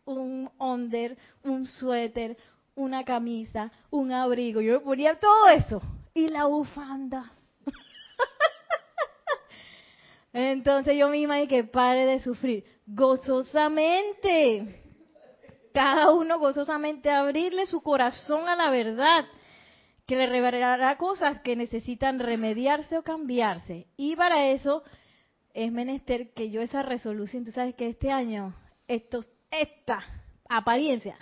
un 0.10 0.50
under, 0.58 1.18
un 1.44 1.68
suéter, 1.68 2.36
una 2.76 3.04
camisa, 3.04 3.72
un 3.92 4.12
abrigo. 4.12 4.62
Yo 4.62 4.74
me 4.74 4.80
ponía 4.80 5.20
todo 5.20 5.48
eso. 5.50 5.82
Y 6.14 6.30
la 6.30 6.46
bufanda. 6.46 7.32
Entonces 10.34 10.98
yo 10.98 11.10
misma 11.10 11.36
dije 11.36 11.48
que 11.48 11.64
pare 11.64 12.06
de 12.06 12.20
sufrir. 12.20 12.64
Gozosamente. 12.88 14.84
Cada 15.74 16.12
uno 16.12 16.40
gozosamente 16.40 17.10
abrirle 17.10 17.66
su 17.68 17.82
corazón 17.82 18.50
a 18.50 18.56
la 18.56 18.72
verdad. 18.72 19.26
Que 20.08 20.16
le 20.16 20.26
revelará 20.26 20.98
cosas 20.98 21.40
que 21.42 21.56
necesitan 21.56 22.20
remediarse 22.20 22.98
o 22.98 23.04
cambiarse. 23.04 23.86
Y 23.96 24.16
para 24.16 24.48
eso 24.48 24.82
es 25.54 25.72
menester 25.72 26.34
que 26.34 26.50
yo 26.50 26.62
esa 26.62 26.82
resolución, 26.82 27.46
tú 27.46 27.52
sabes 27.52 27.76
que 27.76 27.90
este 27.90 28.12
año, 28.12 28.56
esto, 28.88 29.24
esta 29.52 30.04
apariencia 30.48 31.18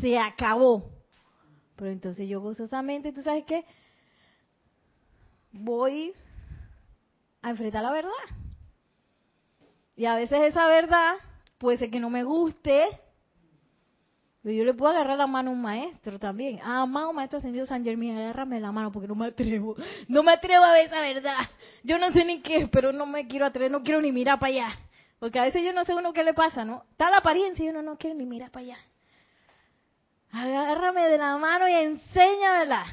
se 0.00 0.18
acabó. 0.18 0.90
Pero 1.76 1.90
entonces 1.90 2.28
yo 2.28 2.40
gozosamente, 2.40 3.12
tú 3.12 3.22
sabes 3.22 3.44
qué, 3.44 3.64
voy 5.52 6.14
a 7.42 7.50
enfrentar 7.50 7.82
la 7.82 7.92
verdad. 7.92 8.10
Y 9.96 10.06
a 10.06 10.16
veces 10.16 10.40
esa 10.42 10.66
verdad 10.68 11.14
puede 11.58 11.78
ser 11.78 11.90
que 11.90 12.00
no 12.00 12.10
me 12.10 12.24
guste. 12.24 12.86
Pero 14.42 14.54
yo 14.54 14.64
le 14.64 14.74
puedo 14.74 14.92
agarrar 14.92 15.16
la 15.16 15.26
mano 15.26 15.50
a 15.50 15.54
un 15.54 15.62
maestro 15.62 16.18
también. 16.18 16.60
Ah, 16.62 16.82
amado 16.82 17.12
maestro 17.12 17.38
ascendido 17.38 17.64
San 17.64 17.82
Germán, 17.82 18.18
agárrame 18.18 18.60
la 18.60 18.72
mano 18.72 18.92
porque 18.92 19.08
no 19.08 19.14
me 19.14 19.26
atrevo. 19.26 19.74
No 20.08 20.22
me 20.22 20.32
atrevo 20.32 20.64
a 20.64 20.72
ver 20.72 20.86
esa 20.86 21.00
verdad. 21.00 21.48
Yo 21.82 21.98
no 21.98 22.12
sé 22.12 22.24
ni 22.24 22.42
qué 22.42 22.68
pero 22.70 22.92
no 22.92 23.06
me 23.06 23.26
quiero 23.26 23.46
atrever, 23.46 23.70
no 23.70 23.82
quiero 23.82 24.02
ni 24.02 24.12
mirar 24.12 24.38
para 24.38 24.52
allá. 24.52 24.78
Porque 25.24 25.38
a 25.38 25.44
veces 25.44 25.62
yo 25.64 25.72
no 25.72 25.84
sé 25.84 25.94
uno 25.94 26.12
qué 26.12 26.22
le 26.22 26.34
pasa, 26.34 26.66
¿no? 26.66 26.84
La 26.98 27.16
apariencia 27.16 27.64
y 27.64 27.70
uno 27.70 27.80
no 27.80 27.96
quiere 27.96 28.14
ni 28.14 28.26
mirar 28.26 28.50
para 28.50 28.66
allá. 28.66 28.78
Agárrame 30.30 31.08
de 31.08 31.16
la 31.16 31.38
mano 31.38 31.66
y 31.66 31.72
enséñamela. 31.72 32.84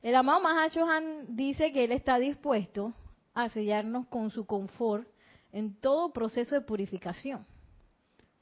El 0.00 0.14
amado 0.14 0.40
Mahashohan 0.40 1.36
dice 1.36 1.72
que 1.72 1.84
él 1.84 1.92
está 1.92 2.18
dispuesto 2.18 2.94
a 3.34 3.50
sellarnos 3.50 4.06
con 4.06 4.30
su 4.30 4.46
confort 4.46 5.06
en 5.52 5.78
todo 5.78 6.10
proceso 6.10 6.54
de 6.54 6.62
purificación. 6.62 7.46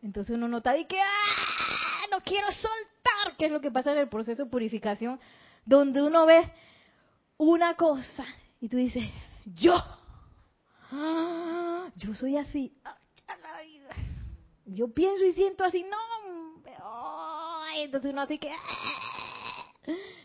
Entonces 0.01 0.36
uno 0.36 0.47
nota 0.47 0.72
de 0.72 0.86
que 0.86 1.01
¡ah! 1.01 2.07
no 2.12 2.20
quiero 2.20 2.47
soltar, 2.53 3.36
que 3.36 3.47
es 3.47 3.51
lo 3.51 3.61
que 3.61 3.72
pasa 3.72 3.90
en 3.90 3.99
el 3.99 4.09
proceso 4.09 4.44
de 4.44 4.51
purificación, 4.51 5.18
donde 5.64 6.01
uno 6.01 6.26
ve 6.26 6.49
una 7.38 7.74
cosa 7.74 8.24
y 8.61 8.68
tú 8.68 8.76
dices, 8.76 9.03
yo, 9.47 9.74
¡ah! 10.92 11.65
Yo 11.95 12.14
soy 12.14 12.37
así, 12.37 12.76
yo 14.64 14.89
pienso 14.89 15.24
y 15.24 15.32
siento 15.32 15.64
así, 15.64 15.84
no, 15.84 15.97
entonces 17.82 18.12
uno 18.12 18.22
así 18.22 18.39
que, 18.39 18.51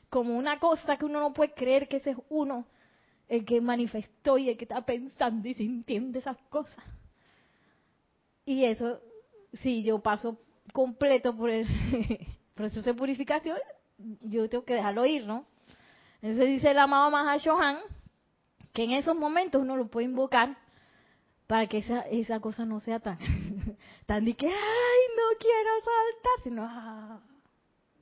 como 0.09 0.37
una 0.37 0.59
cosa 0.59 0.97
que 0.97 1.05
uno 1.05 1.19
no 1.19 1.33
puede 1.33 1.53
creer 1.53 1.87
que 1.87 1.97
ese 1.97 2.11
es 2.11 2.17
uno 2.29 2.65
el 3.27 3.45
que 3.45 3.61
manifestó 3.61 4.37
y 4.37 4.49
el 4.49 4.57
que 4.57 4.65
está 4.65 4.85
pensando 4.85 5.47
y 5.47 5.53
sintiendo 5.53 6.19
esas 6.19 6.37
cosas. 6.49 6.83
Y 8.45 8.65
eso, 8.65 8.99
si 9.61 9.83
yo 9.83 9.99
paso 9.99 10.37
completo 10.73 11.35
por 11.35 11.49
el 11.49 11.65
proceso 12.55 12.81
de 12.81 12.93
purificación, 12.93 13.57
yo 13.97 14.49
tengo 14.49 14.65
que 14.65 14.73
dejarlo 14.73 15.05
ir, 15.05 15.25
¿no? 15.25 15.45
Entonces 16.21 16.49
dice 16.49 16.71
el 16.71 16.79
amado 16.79 17.09
Mahashohan 17.11 17.79
que 18.73 18.83
en 18.83 18.91
esos 18.91 19.15
momentos 19.15 19.61
uno 19.61 19.77
lo 19.77 19.87
puede 19.87 20.05
invocar 20.05 20.57
para 21.51 21.67
que 21.67 21.79
esa, 21.79 22.03
esa 22.03 22.39
cosa 22.39 22.63
no 22.65 22.79
sea 22.79 23.01
tan, 23.01 23.19
tan 24.05 24.23
de 24.23 24.35
que, 24.35 24.47
ay, 24.47 24.53
no 24.53 25.37
quiero 25.37 25.69
saltar, 25.83 26.43
sino, 26.45 26.63
ah, 26.65 27.19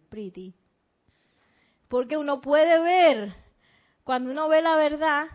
pretty. 0.08 0.54
Porque 1.88 2.16
uno 2.16 2.42
puede 2.42 2.80
ver 2.80 3.34
cuando 4.04 4.30
uno 4.30 4.50
ve 4.50 4.62
la 4.62 4.76
verdad, 4.76 5.26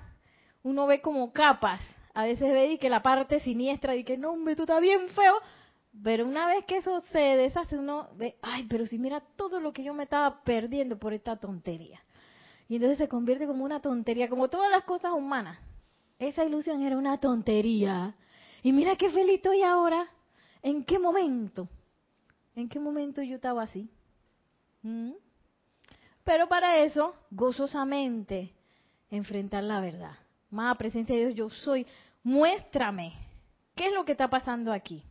uno 0.62 0.86
ve 0.86 1.00
como 1.00 1.32
capas. 1.32 1.80
A 2.14 2.22
veces 2.22 2.52
ve 2.52 2.78
que 2.80 2.88
la 2.88 3.02
parte 3.02 3.40
siniestra 3.40 3.96
y 3.96 4.04
que 4.04 4.16
no, 4.16 4.30
hombre, 4.30 4.54
tú 4.54 4.62
estás 4.62 4.80
bien 4.80 5.08
feo. 5.08 5.34
Pero 6.04 6.24
una 6.24 6.46
vez 6.46 6.64
que 6.66 6.76
eso 6.76 7.00
se 7.10 7.18
deshace, 7.18 7.76
uno 7.76 8.10
ve, 8.14 8.36
ay, 8.42 8.68
pero 8.70 8.86
si 8.86 8.96
mira 8.96 9.24
todo 9.34 9.58
lo 9.58 9.72
que 9.72 9.82
yo 9.82 9.92
me 9.92 10.04
estaba 10.04 10.44
perdiendo 10.44 11.00
por 11.00 11.14
esta 11.14 11.34
tontería. 11.34 12.00
Y 12.68 12.76
entonces 12.76 12.96
se 12.96 13.08
convierte 13.08 13.48
como 13.48 13.64
una 13.64 13.80
tontería, 13.80 14.28
como 14.28 14.46
todas 14.46 14.70
las 14.70 14.84
cosas 14.84 15.10
humanas. 15.10 15.58
Esa 16.18 16.44
ilusión 16.44 16.82
era 16.82 16.96
una 16.96 17.18
tontería. 17.18 18.14
Y 18.62 18.72
mira 18.72 18.96
qué 18.96 19.10
feliz 19.10 19.36
estoy 19.36 19.62
ahora. 19.62 20.06
¿En 20.62 20.84
qué 20.84 20.98
momento? 20.98 21.68
¿En 22.56 22.68
qué 22.68 22.78
momento 22.78 23.22
yo 23.22 23.36
estaba 23.36 23.62
así? 23.62 23.90
¿Mm? 24.82 25.12
Pero 26.24 26.48
para 26.48 26.78
eso, 26.78 27.14
gozosamente, 27.30 28.52
enfrentar 29.10 29.62
la 29.64 29.80
verdad. 29.80 30.16
Más 30.50 30.76
presencia 30.76 31.14
de 31.14 31.26
Dios, 31.26 31.34
yo 31.34 31.50
soy. 31.50 31.86
Muéstrame. 32.22 33.12
¿Qué 33.74 33.88
es 33.88 33.92
lo 33.92 34.04
que 34.04 34.12
está 34.12 34.28
pasando 34.28 34.72
aquí? 34.72 35.02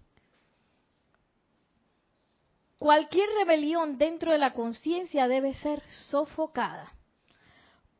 Cualquier 2.79 3.29
rebelión 3.37 3.97
dentro 3.97 4.31
de 4.31 4.37
la 4.37 4.53
conciencia 4.53 5.27
debe 5.27 5.53
ser 5.55 5.81
sofocada. 6.09 6.91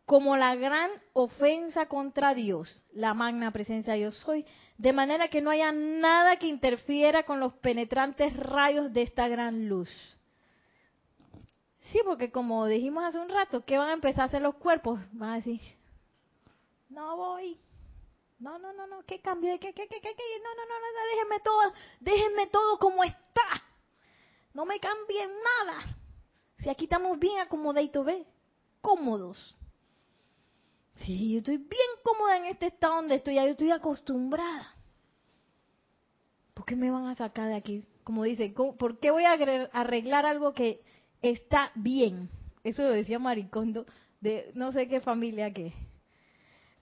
Como 0.05 0.35
la 0.35 0.55
gran 0.55 0.91
ofensa 1.13 1.87
contra 1.87 2.33
Dios, 2.33 2.85
la 2.91 3.13
magna 3.13 3.51
presencia 3.51 3.93
de 3.93 3.99
Dios 3.99 4.17
soy, 4.17 4.45
de 4.77 4.91
manera 4.91 5.29
que 5.29 5.41
no 5.41 5.49
haya 5.49 5.71
nada 5.71 6.37
que 6.37 6.47
interfiera 6.47 7.23
con 7.23 7.39
los 7.39 7.53
penetrantes 7.53 8.35
rayos 8.35 8.91
de 8.91 9.03
esta 9.03 9.27
gran 9.29 9.69
luz. 9.69 9.89
Sí, 11.91 11.99
porque 12.03 12.31
como 12.31 12.65
dijimos 12.65 13.03
hace 13.03 13.19
un 13.19 13.29
rato, 13.29 13.63
¿qué 13.65 13.77
van 13.77 13.89
a 13.89 13.93
empezar 13.93 14.23
a 14.23 14.25
hacer 14.25 14.41
los 14.41 14.55
cuerpos? 14.55 14.99
Van 15.11 15.31
a 15.31 15.35
decir, 15.35 15.61
no 16.89 17.15
voy. 17.15 17.59
No, 18.39 18.59
no, 18.59 18.73
no, 18.73 18.87
no, 18.87 19.03
¿qué 19.05 19.21
cambio? 19.21 19.57
¿Qué, 19.57 19.73
qué, 19.73 19.87
qué, 19.87 20.01
qué, 20.01 20.15
qué? 20.15 20.23
No, 20.43 20.49
no, 20.55 20.65
no, 20.65 20.79
no, 20.79 21.11
déjenme 21.11 21.39
todo, 21.39 21.73
déjenme 22.01 22.47
todo 22.47 22.77
como 22.77 23.03
está. 23.03 23.63
No 24.53 24.65
me 24.65 24.79
cambien 24.79 25.29
nada. 25.29 25.97
Si 26.59 26.69
aquí 26.69 26.85
estamos 26.85 27.17
bien 27.19 27.39
acomodaditos, 27.39 28.05
¿ves? 28.05 28.27
Cómodos. 28.81 29.57
Sí, 31.01 31.33
yo 31.33 31.37
estoy 31.39 31.57
bien 31.57 31.89
cómoda 32.03 32.37
en 32.37 32.45
este 32.45 32.67
estado 32.67 32.95
donde 32.95 33.15
estoy, 33.15 33.35
ya 33.35 33.45
yo 33.45 33.51
estoy 33.51 33.71
acostumbrada. 33.71 34.75
¿Por 36.53 36.65
qué 36.65 36.75
me 36.75 36.91
van 36.91 37.07
a 37.07 37.15
sacar 37.15 37.47
de 37.47 37.55
aquí? 37.55 37.85
Como 38.03 38.23
dicen, 38.23 38.53
¿por 38.53 38.99
qué 38.99 39.11
voy 39.11 39.23
a 39.23 39.33
arreglar 39.73 40.25
algo 40.25 40.53
que 40.53 40.81
está 41.21 41.71
bien? 41.75 42.29
Eso 42.63 42.83
lo 42.83 42.91
decía 42.91 43.19
Maricondo, 43.19 43.85
de 44.21 44.51
no 44.53 44.71
sé 44.71 44.87
qué 44.87 45.01
familia 45.01 45.51
que 45.51 45.73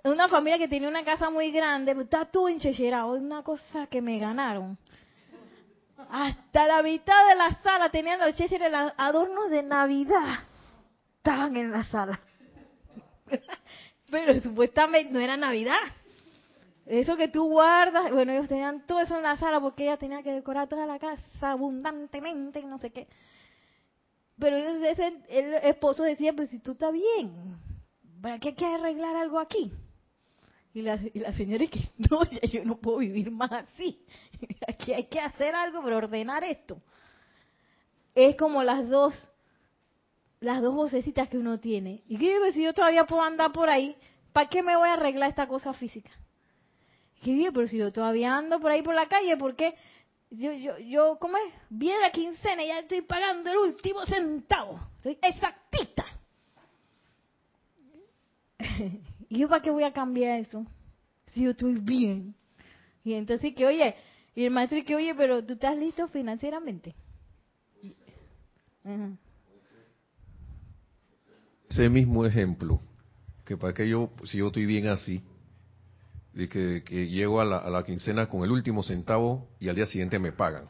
una 0.04 0.28
familia 0.28 0.58
que 0.58 0.68
tenía 0.68 0.90
una 0.90 1.06
casa 1.06 1.30
muy 1.30 1.52
grande, 1.52 1.92
está 1.92 2.26
todo 2.26 2.50
enchecherado, 2.50 3.16
es 3.16 3.22
una 3.22 3.44
cosa 3.44 3.86
que 3.88 4.02
me 4.02 4.18
ganaron. 4.18 4.78
Hasta 6.10 6.68
la 6.68 6.82
mitad 6.82 7.28
de 7.28 7.36
la 7.36 7.52
sala 7.62 7.90
tenían 7.90 8.20
los 8.20 8.36
checheres, 8.36 8.74
adornos 8.98 9.52
de 9.52 9.62
Navidad. 9.62 10.40
Estaban 11.18 11.56
en 11.56 11.72
la 11.72 11.84
sala. 11.84 12.20
Pero 14.12 14.40
supuestamente 14.42 15.12
no 15.12 15.20
era 15.20 15.38
Navidad. 15.38 15.80
Eso 16.86 17.16
que 17.16 17.30
tú 17.30 17.48
guardas, 17.48 18.12
bueno, 18.12 18.34
ellos 18.34 18.48
tenían 18.48 18.86
todo 18.86 19.00
eso 19.00 19.16
en 19.16 19.24
la 19.24 19.38
sala 19.38 19.62
porque 19.62 19.84
ella 19.84 19.98
tenía 19.98 20.22
que 20.22 20.34
decorar 20.34 20.68
toda 20.68 20.86
la 20.86 21.00
casa 21.00 21.52
abundantemente, 21.52 22.62
no 22.64 22.78
sé 22.80 22.92
qué. 22.92 23.08
Pero 24.38 24.58
ese, 24.58 25.22
el 25.30 25.54
esposo 25.54 26.04
decía, 26.04 26.34
pues 26.34 26.50
si 26.50 26.60
tú 26.60 26.74
estás 26.74 26.92
bien, 26.92 27.32
¿para 28.22 28.40
qué 28.40 28.50
hay 28.50 28.56
que 28.56 28.66
arreglar 28.66 29.16
algo 29.16 29.40
aquí? 29.40 29.72
Y 30.74 30.82
la, 30.82 31.00
y 31.14 31.20
la 31.20 31.32
señora 31.34 31.66
que 31.68 31.80
no, 32.10 32.24
ya 32.26 32.42
yo 32.42 32.66
no 32.66 32.78
puedo 32.78 32.98
vivir 32.98 33.32
más 33.32 33.52
así. 33.52 34.04
Aquí 34.68 34.94
hay 34.94 35.06
que 35.06 35.20
hacer 35.20 35.54
algo 35.56 35.82
para 35.82 35.98
ordenar 35.98 36.44
esto. 36.44 36.82
Es 38.16 38.36
como 38.36 38.64
las 38.64 38.90
dos, 38.90 39.31
las 40.42 40.62
dos 40.62 40.76
vocecitas 40.76 41.30
que 41.30 41.38
uno 41.38 41.60
tiene. 41.60 42.04
Y 42.08 42.18
que 42.18 42.52
si 42.52 42.64
yo 42.64 42.74
todavía 42.74 43.06
puedo 43.06 43.22
andar 43.22 43.52
por 43.54 43.70
ahí, 43.70 43.96
¿para 44.34 44.50
qué 44.50 44.62
me 44.62 44.76
voy 44.76 44.90
a 44.90 44.94
arreglar 44.94 45.30
esta 45.30 45.48
cosa 45.48 45.74
física? 45.74 46.12
Que 47.24 47.52
pero 47.54 47.68
si 47.68 47.78
yo 47.78 47.92
todavía 47.92 48.36
ando 48.36 48.60
por 48.60 48.72
ahí 48.72 48.82
por 48.82 48.96
la 48.96 49.08
calle, 49.08 49.38
¿por 49.38 49.56
qué 49.56 49.76
yo, 50.32 50.52
yo, 50.54 50.78
yo, 50.80 51.18
¿cómo 51.20 51.38
es? 51.38 51.54
Viene 51.70 52.00
la 52.00 52.12
quincena 52.12 52.64
y 52.64 52.68
ya 52.68 52.80
estoy 52.80 53.02
pagando 53.02 53.52
el 53.52 53.58
último 53.58 54.06
centavo. 54.06 54.80
Soy 55.04 55.18
exactita. 55.22 56.06
¿Y 59.30 59.40
yo 59.40 59.48
para 59.48 59.62
qué 59.62 59.70
voy 59.70 59.84
a 59.84 59.94
cambiar 59.94 60.40
eso? 60.40 60.66
Si 61.28 61.44
yo 61.44 61.52
estoy 61.52 61.76
bien. 61.76 62.34
Y 63.04 63.14
entonces 63.14 63.54
que, 63.54 63.66
oye, 63.66 63.96
y 64.34 64.46
el 64.46 64.52
maestro 64.52 64.84
que, 64.84 64.96
oye, 64.96 65.14
pero 65.14 65.46
tú 65.46 65.54
estás 65.54 65.78
listo 65.78 66.08
financieramente. 66.08 66.96
Ese 71.72 71.90
mismo 71.90 72.26
ejemplo, 72.26 72.82
que 73.46 73.58
para 73.58 73.74
que 73.74 73.88
yo, 73.88 74.10
si 74.26 74.38
yo 74.38 74.48
estoy 74.48 74.66
bien 74.66 74.88
así, 74.88 75.22
de 76.34 76.48
que, 76.48 76.84
que 76.84 77.08
llego 77.10 77.42
a 77.42 77.46
la, 77.46 77.58
a 77.58 77.70
la 77.70 77.84
quincena 77.84 78.28
con 78.28 78.44
el 78.44 78.52
último 78.52 78.84
centavo 78.84 79.48
y 79.60 79.70
al 79.70 79.76
día 79.76 79.86
siguiente 79.86 80.20
me 80.20 80.32
pagan. 80.32 80.66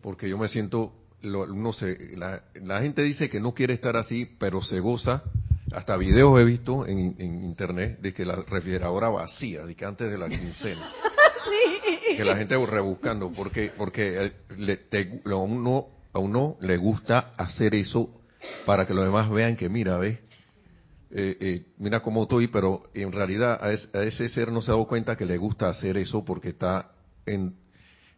Porque 0.00 0.28
yo 0.28 0.38
me 0.38 0.48
siento, 0.48 0.92
lo, 1.22 1.42
uno 1.42 1.72
se, 1.72 2.16
la, 2.16 2.42
la 2.54 2.80
gente 2.80 3.02
dice 3.02 3.28
que 3.28 3.40
no 3.40 3.54
quiere 3.54 3.74
estar 3.74 3.96
así, 3.96 4.26
pero 4.38 4.62
se 4.62 4.80
goza. 4.80 5.22
Hasta 5.72 5.96
videos 5.96 6.38
he 6.38 6.44
visto 6.44 6.86
en, 6.86 7.14
en 7.18 7.44
internet 7.44 7.98
de 8.00 8.12
que 8.12 8.24
la 8.26 8.36
refrigeradora 8.36 9.08
vacía, 9.08 9.64
de 9.64 9.74
que 9.74 9.84
antes 9.84 10.10
de 10.10 10.18
la 10.18 10.28
quincena. 10.28 10.90
Que 12.16 12.24
la 12.24 12.36
gente 12.36 12.54
rebuscando, 12.66 13.32
porque 13.32 13.72
porque 13.76 14.26
eh, 14.26 14.32
le, 14.58 14.76
te- 14.76 15.22
a, 15.24 15.34
uno, 15.34 15.86
a 16.12 16.18
uno 16.18 16.56
le 16.60 16.76
gusta 16.76 17.32
hacer 17.38 17.74
eso 17.74 18.21
para 18.66 18.86
que 18.86 18.94
los 18.94 19.04
demás 19.04 19.28
vean 19.30 19.56
que 19.56 19.68
mira, 19.68 19.96
ves, 19.98 20.18
eh, 21.10 21.36
eh, 21.40 21.66
mira 21.78 22.00
cómo 22.00 22.22
estoy, 22.22 22.48
pero 22.48 22.84
en 22.94 23.12
realidad 23.12 23.58
a, 23.62 23.72
es- 23.72 23.88
a 23.94 24.02
ese 24.02 24.28
ser 24.28 24.50
no 24.50 24.60
se 24.62 24.70
ha 24.70 24.74
dado 24.74 24.86
cuenta 24.86 25.16
que 25.16 25.26
le 25.26 25.36
gusta 25.38 25.68
hacer 25.68 25.96
eso 25.96 26.24
porque 26.24 26.50
está 26.50 26.90
en, 27.26 27.54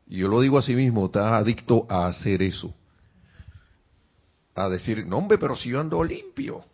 y 0.06 0.18
yo 0.18 0.28
lo 0.28 0.40
digo 0.40 0.58
así 0.58 0.74
mismo, 0.74 1.06
está 1.06 1.36
adicto 1.36 1.86
a 1.88 2.06
hacer 2.06 2.42
eso. 2.42 2.72
A 4.54 4.68
decir, 4.68 5.04
no 5.06 5.18
hombre, 5.18 5.36
pero 5.38 5.56
si 5.56 5.70
yo 5.70 5.80
ando 5.80 6.02
limpio, 6.04 6.64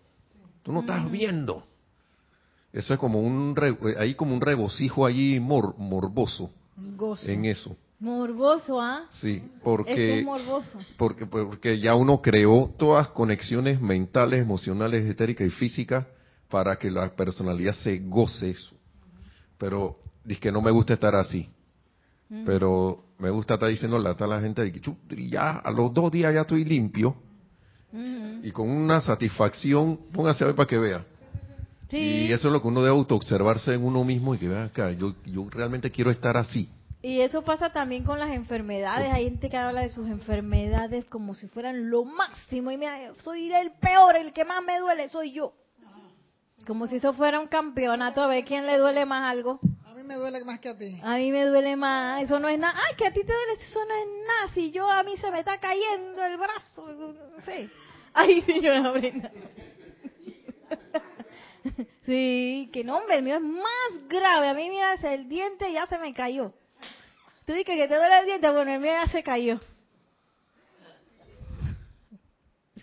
tú 0.62 0.72
no 0.72 0.80
estás 0.80 1.10
viendo. 1.10 1.64
Eso 2.72 2.92
es 2.94 3.00
como 3.00 3.20
un, 3.20 3.56
re- 3.56 3.76
hay 3.98 4.14
como 4.14 4.34
un 4.34 4.40
regocijo 4.40 5.06
allí 5.06 5.40
mor- 5.40 5.74
morboso 5.78 6.50
Gozo. 6.76 7.26
en 7.28 7.46
eso. 7.46 7.76
Morboso, 8.00 8.80
¿ah? 8.80 9.02
Sí, 9.10 9.42
porque 9.62 10.20
es 10.20 10.24
morboso. 10.24 10.78
porque, 10.96 11.26
porque 11.26 11.78
ya 11.78 11.94
uno 11.94 12.22
creó 12.22 12.70
todas 12.78 13.08
conexiones 13.08 13.78
mentales, 13.78 14.40
emocionales, 14.40 15.04
etéricas 15.04 15.46
y 15.46 15.50
físicas 15.50 16.06
para 16.48 16.76
que 16.76 16.90
la 16.90 17.10
personalidad 17.10 17.74
se 17.74 17.98
goce 17.98 18.50
eso. 18.50 18.74
Pero 19.58 19.98
dice 20.24 20.40
que 20.40 20.50
no 20.50 20.62
me 20.62 20.70
gusta 20.70 20.94
estar 20.94 21.14
así. 21.14 21.48
Pero 22.46 23.04
me 23.18 23.28
gusta 23.28 23.54
estar 23.54 23.68
diciendo 23.68 23.98
la 23.98 24.12
a 24.12 24.26
la 24.26 24.40
gente 24.40 24.62
de 24.62 24.72
que 24.72 24.80
"Chu, 24.80 24.96
y 25.10 25.28
ya 25.28 25.58
a 25.58 25.70
los 25.70 25.92
dos 25.92 26.10
días 26.10 26.32
ya 26.32 26.42
estoy 26.42 26.64
limpio 26.64 27.16
Ujú. 27.92 28.40
y 28.46 28.50
con 28.52 28.70
una 28.70 29.00
satisfacción, 29.00 29.98
póngase 30.12 30.44
a 30.44 30.46
ver 30.46 30.56
para 30.56 30.66
que 30.68 30.78
vea. 30.78 31.04
Sí. 31.90 31.96
Y 31.98 32.32
eso 32.32 32.48
es 32.48 32.52
lo 32.52 32.62
que 32.62 32.68
uno 32.68 32.82
debe 32.82 32.96
autoobservarse 32.96 33.74
en 33.74 33.84
uno 33.84 34.04
mismo 34.04 34.34
y 34.34 34.38
que 34.38 34.48
vea 34.48 34.64
acá, 34.64 34.92
yo, 34.92 35.12
yo 35.26 35.46
realmente 35.50 35.90
quiero 35.90 36.10
estar 36.12 36.36
así. 36.36 36.68
Y 37.02 37.22
eso 37.22 37.42
pasa 37.42 37.70
también 37.70 38.04
con 38.04 38.18
las 38.18 38.30
enfermedades. 38.30 39.10
Hay 39.10 39.24
gente 39.24 39.48
que 39.48 39.56
habla 39.56 39.80
de 39.80 39.88
sus 39.88 40.06
enfermedades 40.08 41.06
como 41.06 41.34
si 41.34 41.48
fueran 41.48 41.88
lo 41.88 42.04
máximo. 42.04 42.70
Y 42.70 42.76
mira, 42.76 43.14
soy 43.22 43.50
el 43.52 43.72
peor, 43.72 44.16
el 44.16 44.32
que 44.34 44.44
más 44.44 44.62
me 44.62 44.78
duele 44.78 45.08
soy 45.08 45.32
yo. 45.32 45.54
Como 46.66 46.86
si 46.86 46.96
eso 46.96 47.14
fuera 47.14 47.40
un 47.40 47.46
campeonato, 47.46 48.20
a 48.20 48.26
ver 48.26 48.44
quién 48.44 48.66
le 48.66 48.76
duele 48.76 49.06
más 49.06 49.30
algo. 49.30 49.60
A 49.86 49.94
mí 49.94 50.02
me 50.02 50.14
duele 50.14 50.44
más 50.44 50.60
que 50.60 50.68
a 50.68 50.76
ti. 50.76 51.00
A 51.02 51.16
mí 51.16 51.32
me 51.32 51.46
duele 51.46 51.74
más, 51.74 52.22
eso 52.22 52.38
no 52.38 52.48
es 52.48 52.58
nada. 52.58 52.78
Ay, 52.86 52.96
que 52.96 53.06
a 53.06 53.12
ti 53.12 53.20
te 53.20 53.32
duele, 53.32 53.52
eso 53.62 53.80
no 53.86 53.94
es 53.94 54.06
nada. 54.26 54.54
Si 54.54 54.70
yo 54.70 54.90
a 54.90 55.02
mí 55.02 55.16
se 55.16 55.30
me 55.30 55.38
está 55.38 55.58
cayendo 55.58 56.22
el 56.22 56.36
brazo. 56.36 56.86
Sí. 57.46 57.70
Ay, 58.12 58.42
señora 58.42 58.90
Brenda. 58.90 59.30
Sí, 62.06 62.70
que 62.72 62.82
no, 62.82 62.96
hombre, 62.96 63.18
el 63.18 63.22
mío 63.22 63.34
es 63.36 63.42
más 63.42 64.08
grave. 64.08 64.48
A 64.48 64.54
mí, 64.54 64.70
mira, 64.70 64.94
el 64.94 65.28
diente 65.28 65.70
ya 65.70 65.86
se 65.86 65.98
me 65.98 66.14
cayó. 66.14 66.54
Tú 67.50 67.56
que 67.64 67.88
te 67.88 67.96
duele 67.96 68.20
el 68.20 68.26
diente, 68.26 68.48
bueno, 68.48 68.70
el 68.70 68.80
mío 68.80 68.92
se 69.10 69.24
cayó. 69.24 69.58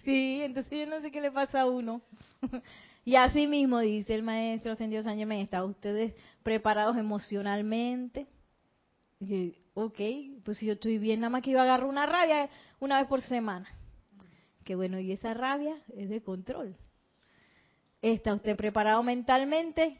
Sí, 0.03 0.41
entonces 0.43 0.79
yo 0.79 0.85
no 0.87 0.99
sé 0.99 1.09
qué 1.09 1.21
le 1.21 1.31
pasa 1.31 1.61
a 1.61 1.67
uno. 1.67 2.01
Y 3.05 3.15
así 3.15 3.47
mismo 3.47 3.79
dice 3.79 4.13
el 4.13 4.23
maestro 4.23 4.73
Ascendido 4.73 5.03
San 5.03 5.17
Germán, 5.17 5.37
¿están 5.37 5.63
ustedes 5.63 6.13
preparados 6.43 6.97
emocionalmente? 6.97 8.27
Y, 9.21 9.55
ok, 9.73 10.01
pues 10.43 10.57
si 10.57 10.65
yo 10.65 10.73
estoy 10.73 10.97
bien, 10.97 11.21
nada 11.21 11.29
más 11.29 11.43
que 11.43 11.51
yo 11.51 11.61
agarro 11.61 11.87
una 11.87 12.05
rabia 12.05 12.49
una 12.81 12.99
vez 12.99 13.07
por 13.07 13.21
semana. 13.21 13.69
Que 14.65 14.75
bueno, 14.75 14.99
y 14.99 15.13
esa 15.13 15.33
rabia 15.33 15.77
es 15.95 16.09
de 16.09 16.21
control. 16.21 16.75
¿Está 18.01 18.33
usted 18.33 18.57
preparado 18.57 19.01
mentalmente? 19.01 19.97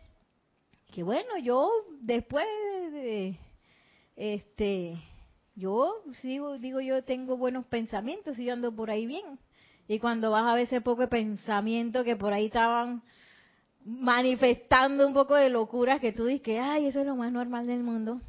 Que 0.94 1.04
bueno, 1.04 1.38
yo 1.42 1.72
después 2.02 2.46
de, 2.92 3.40
este, 4.18 5.02
yo 5.56 6.04
sigo, 6.16 6.58
digo 6.58 6.82
yo 6.82 7.04
tengo 7.04 7.38
buenos 7.38 7.66
pensamientos 7.68 8.38
y 8.38 8.46
yo 8.46 8.54
ando 8.54 8.76
por 8.76 8.92
ahí 8.92 9.06
bien. 9.06 9.40
Y 9.88 10.00
cuando 10.00 10.32
vas 10.32 10.44
a 10.44 10.56
ver 10.56 10.64
ese 10.64 10.82
poco 10.82 11.04
de 11.04 11.08
pensamiento 11.08 12.04
que 12.04 12.18
por 12.18 12.34
ahí 12.34 12.48
estaban 12.48 13.04
manifestando 13.86 15.08
un 15.08 15.14
poco 15.14 15.36
de 15.36 15.50
locuras 15.50 16.02
que 16.02 16.12
tú 16.12 16.26
dices 16.26 16.42
que, 16.42 16.60
ay, 16.60 16.88
eso 16.88 17.00
es 17.00 17.06
lo 17.06 17.16
más 17.16 17.32
normal 17.32 17.68
del 17.68 17.84
mundo. 17.84 18.20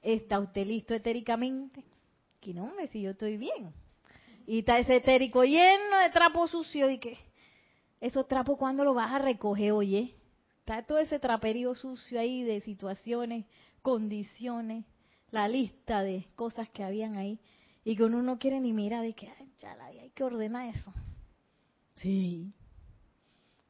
¿Está 0.00 0.38
usted 0.38 0.66
listo 0.66 0.94
etéricamente? 0.94 1.84
Que 2.40 2.54
no, 2.54 2.64
hombre, 2.64 2.86
si 2.86 3.02
yo 3.02 3.10
estoy 3.10 3.36
bien. 3.36 3.74
Y 4.46 4.60
está 4.60 4.78
ese 4.78 4.96
etérico 4.96 5.44
lleno 5.44 5.98
de 6.02 6.08
trapos 6.10 6.52
sucios 6.52 6.90
y 6.90 6.98
que, 6.98 7.18
esos 8.00 8.26
trapos 8.26 8.56
cuando 8.56 8.84
los 8.84 8.94
vas 8.94 9.12
a 9.12 9.18
recoger, 9.18 9.72
oye. 9.72 10.14
Está 10.60 10.86
todo 10.86 10.98
ese 10.98 11.18
traperío 11.18 11.74
sucio 11.74 12.20
ahí 12.20 12.42
de 12.44 12.60
situaciones, 12.60 13.44
condiciones, 13.82 14.84
la 15.30 15.48
lista 15.48 16.02
de 16.02 16.26
cosas 16.36 16.68
que 16.70 16.84
habían 16.84 17.16
ahí 17.16 17.38
y 17.84 17.96
que 17.96 18.04
uno 18.04 18.22
no 18.22 18.38
quiere 18.38 18.60
ni 18.60 18.72
mirar 18.72 19.02
de 19.02 19.14
que 19.14 19.28
"Ay, 19.38 19.52
ya 19.58 19.74
la 19.76 19.86
hay 19.86 20.10
que 20.10 20.24
ordenar 20.24 20.68
eso. 20.74 20.92
Sí. 21.96 22.52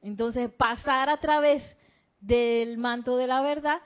Entonces 0.03 0.51
pasar 0.53 1.09
a 1.11 1.19
través 1.21 1.63
del 2.21 2.79
manto 2.79 3.17
de 3.17 3.27
la 3.27 3.41
verdad 3.43 3.81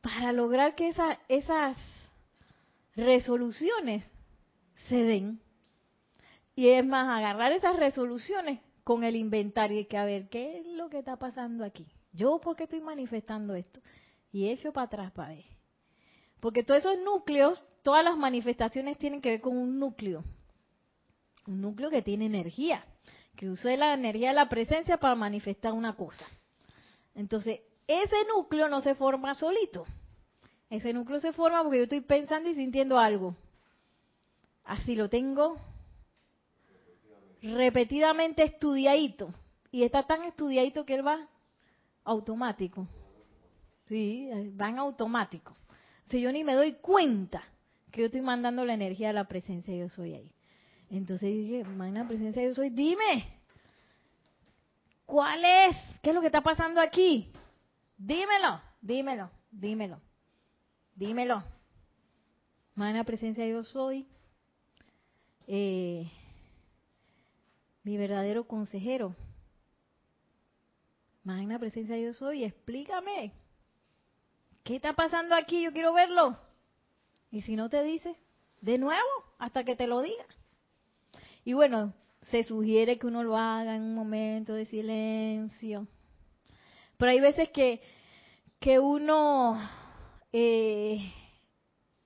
para 0.00 0.32
lograr 0.32 0.74
que 0.74 0.88
esa- 0.88 1.18
esas 1.28 1.76
resoluciones 2.96 4.04
se 4.88 4.96
den. 4.96 5.40
Y 6.54 6.68
es 6.68 6.84
más, 6.84 7.08
agarrar 7.08 7.52
esas 7.52 7.76
resoluciones 7.76 8.60
con 8.84 9.04
el 9.04 9.16
inventario 9.16 9.80
y 9.80 9.84
que 9.86 9.96
a 9.98 10.04
ver, 10.04 10.28
¿qué 10.28 10.58
es 10.60 10.66
lo 10.66 10.88
que 10.88 10.98
está 10.98 11.16
pasando 11.16 11.64
aquí? 11.64 11.86
¿Yo 12.12 12.40
por 12.40 12.56
qué 12.56 12.64
estoy 12.64 12.80
manifestando 12.80 13.54
esto? 13.54 13.80
Y 14.32 14.48
echo 14.48 14.72
para 14.72 14.86
atrás 14.86 15.12
para 15.12 15.28
ver. 15.34 15.44
Porque 16.40 16.62
todos 16.62 16.80
esos 16.80 16.98
núcleos, 16.98 17.62
todas 17.82 18.04
las 18.04 18.16
manifestaciones 18.16 18.98
tienen 18.98 19.20
que 19.20 19.30
ver 19.30 19.40
con 19.40 19.56
un 19.56 19.78
núcleo. 19.78 20.24
Un 21.46 21.60
núcleo 21.60 21.90
que 21.90 22.02
tiene 22.02 22.26
energía, 22.26 22.84
que 23.36 23.48
usa 23.48 23.76
la 23.76 23.94
energía 23.94 24.28
de 24.28 24.34
la 24.34 24.48
presencia 24.48 24.98
para 24.98 25.14
manifestar 25.14 25.72
una 25.72 25.96
cosa. 25.96 26.24
Entonces, 27.14 27.60
ese 27.86 28.16
núcleo 28.34 28.68
no 28.68 28.80
se 28.80 28.94
forma 28.94 29.34
solito. 29.34 29.86
Ese 30.70 30.92
núcleo 30.92 31.18
se 31.20 31.32
forma 31.32 31.62
porque 31.62 31.78
yo 31.78 31.82
estoy 31.84 32.02
pensando 32.02 32.50
y 32.50 32.54
sintiendo 32.54 32.98
algo. 32.98 33.34
Así 34.64 34.94
lo 34.94 35.08
tengo 35.08 35.56
repetidamente 37.42 38.42
estudiadito. 38.42 39.32
Y 39.70 39.84
está 39.84 40.02
tan 40.02 40.24
estudiadito 40.24 40.84
que 40.84 40.94
él 40.94 41.06
va 41.06 41.28
automático. 42.04 42.86
Sí, 43.88 44.28
va 44.60 44.68
en 44.68 44.78
automático. 44.78 45.54
Si 46.10 46.20
yo 46.20 46.32
ni 46.32 46.44
me 46.44 46.54
doy 46.54 46.74
cuenta 46.74 47.42
que 47.90 48.00
yo 48.00 48.06
estoy 48.06 48.20
mandando 48.20 48.64
la 48.64 48.74
energía 48.74 49.08
de 49.08 49.14
la 49.14 49.28
presencia 49.28 49.74
yo 49.74 49.88
soy 49.88 50.14
ahí. 50.14 50.32
Entonces 50.90 51.30
dije, 51.30 51.64
magna 51.64 52.08
presencia 52.08 52.42
yo 52.42 52.54
soy, 52.54 52.70
dime, 52.70 53.26
¿cuál 55.04 55.44
es? 55.44 55.76
¿Qué 56.02 56.10
es 56.10 56.14
lo 56.14 56.20
que 56.20 56.28
está 56.28 56.42
pasando 56.42 56.80
aquí? 56.80 57.30
Dímelo, 57.98 58.60
dímelo, 58.80 59.30
dímelo, 59.50 60.00
dímelo. 60.94 61.44
Magna 62.74 63.04
presencia 63.04 63.46
yo 63.46 63.64
soy. 63.64 64.06
Eh, 65.46 66.10
mi 67.82 67.96
verdadero 67.96 68.46
consejero. 68.46 69.14
Magna 71.24 71.58
presencia 71.58 71.98
yo 71.98 72.14
soy, 72.14 72.44
explícame. 72.44 73.32
¿Qué 74.68 74.76
está 74.76 74.92
pasando 74.92 75.34
aquí? 75.34 75.62
Yo 75.62 75.72
quiero 75.72 75.94
verlo. 75.94 76.36
Y 77.30 77.40
si 77.40 77.56
no 77.56 77.70
te 77.70 77.82
dice, 77.82 78.14
de 78.60 78.76
nuevo, 78.76 79.08
hasta 79.38 79.64
que 79.64 79.74
te 79.74 79.86
lo 79.86 80.02
diga. 80.02 80.26
Y 81.42 81.54
bueno, 81.54 81.94
se 82.30 82.44
sugiere 82.44 82.98
que 82.98 83.06
uno 83.06 83.22
lo 83.22 83.38
haga 83.38 83.76
en 83.76 83.82
un 83.82 83.94
momento 83.94 84.52
de 84.52 84.66
silencio. 84.66 85.88
Pero 86.98 87.10
hay 87.10 87.18
veces 87.18 87.48
que, 87.48 87.80
que 88.60 88.78
uno, 88.78 89.58
eh, 90.34 91.14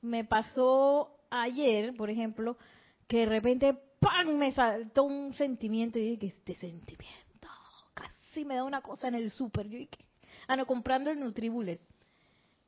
me 0.00 0.24
pasó 0.24 1.18
ayer, 1.30 1.96
por 1.96 2.10
ejemplo, 2.10 2.56
que 3.08 3.16
de 3.16 3.26
repente 3.26 3.76
¡pam! 3.98 4.36
me 4.36 4.52
saltó 4.52 5.02
un 5.02 5.34
sentimiento 5.34 5.98
y 5.98 6.10
dije, 6.10 6.26
este 6.28 6.54
sentimiento, 6.54 7.48
casi 7.92 8.44
me 8.44 8.54
da 8.54 8.62
una 8.62 8.82
cosa 8.82 9.08
en 9.08 9.16
el 9.16 9.32
súper. 9.32 9.66
Yo 9.66 9.78
dije, 9.78 10.06
ah, 10.46 10.54
no, 10.54 10.64
comprando 10.64 11.10
el 11.10 11.18
Nutribullet 11.18 11.80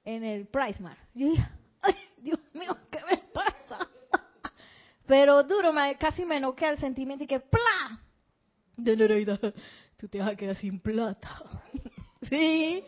en 0.04 0.24
el 0.24 0.46
Price 0.46 0.82
Mart. 0.82 0.98
Yo 1.14 1.28
dije, 1.28 1.46
ay, 1.82 1.94
Dios 2.18 2.38
mío, 2.52 2.76
¿qué 2.90 3.00
me 3.10 3.18
pasa? 3.32 3.88
Pero 5.06 5.42
duro, 5.42 5.72
casi 5.98 6.24
me 6.24 6.40
noquea 6.40 6.70
el 6.70 6.78
sentimiento 6.78 7.24
y 7.24 7.26
que 7.26 7.40
¡plá! 7.40 8.00
De 8.76 8.96
Nereida, 8.96 9.38
tú 9.96 10.08
te 10.08 10.18
vas 10.18 10.30
a 10.30 10.36
quedar 10.36 10.56
sin 10.56 10.80
plata. 10.80 11.30
sí, 12.28 12.82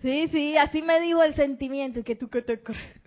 sí, 0.00 0.28
sí, 0.28 0.56
así 0.56 0.82
me 0.82 1.00
dijo 1.00 1.22
el 1.22 1.34
sentimiento. 1.34 2.02
que 2.02 2.16
tú 2.16 2.28
qué 2.28 2.42
te 2.42 2.62
crees? 2.62 3.00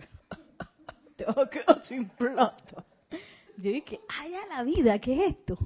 te 1.16 1.24
vas 1.24 1.38
a 1.38 1.50
quedar 1.50 1.82
sin 1.84 2.08
plata. 2.08 2.84
Yo 3.58 3.70
dije, 3.70 4.00
ay, 4.08 4.34
a 4.34 4.46
la 4.46 4.62
vida, 4.62 4.98
¿qué 4.98 5.14
es 5.14 5.32
esto? 5.32 5.58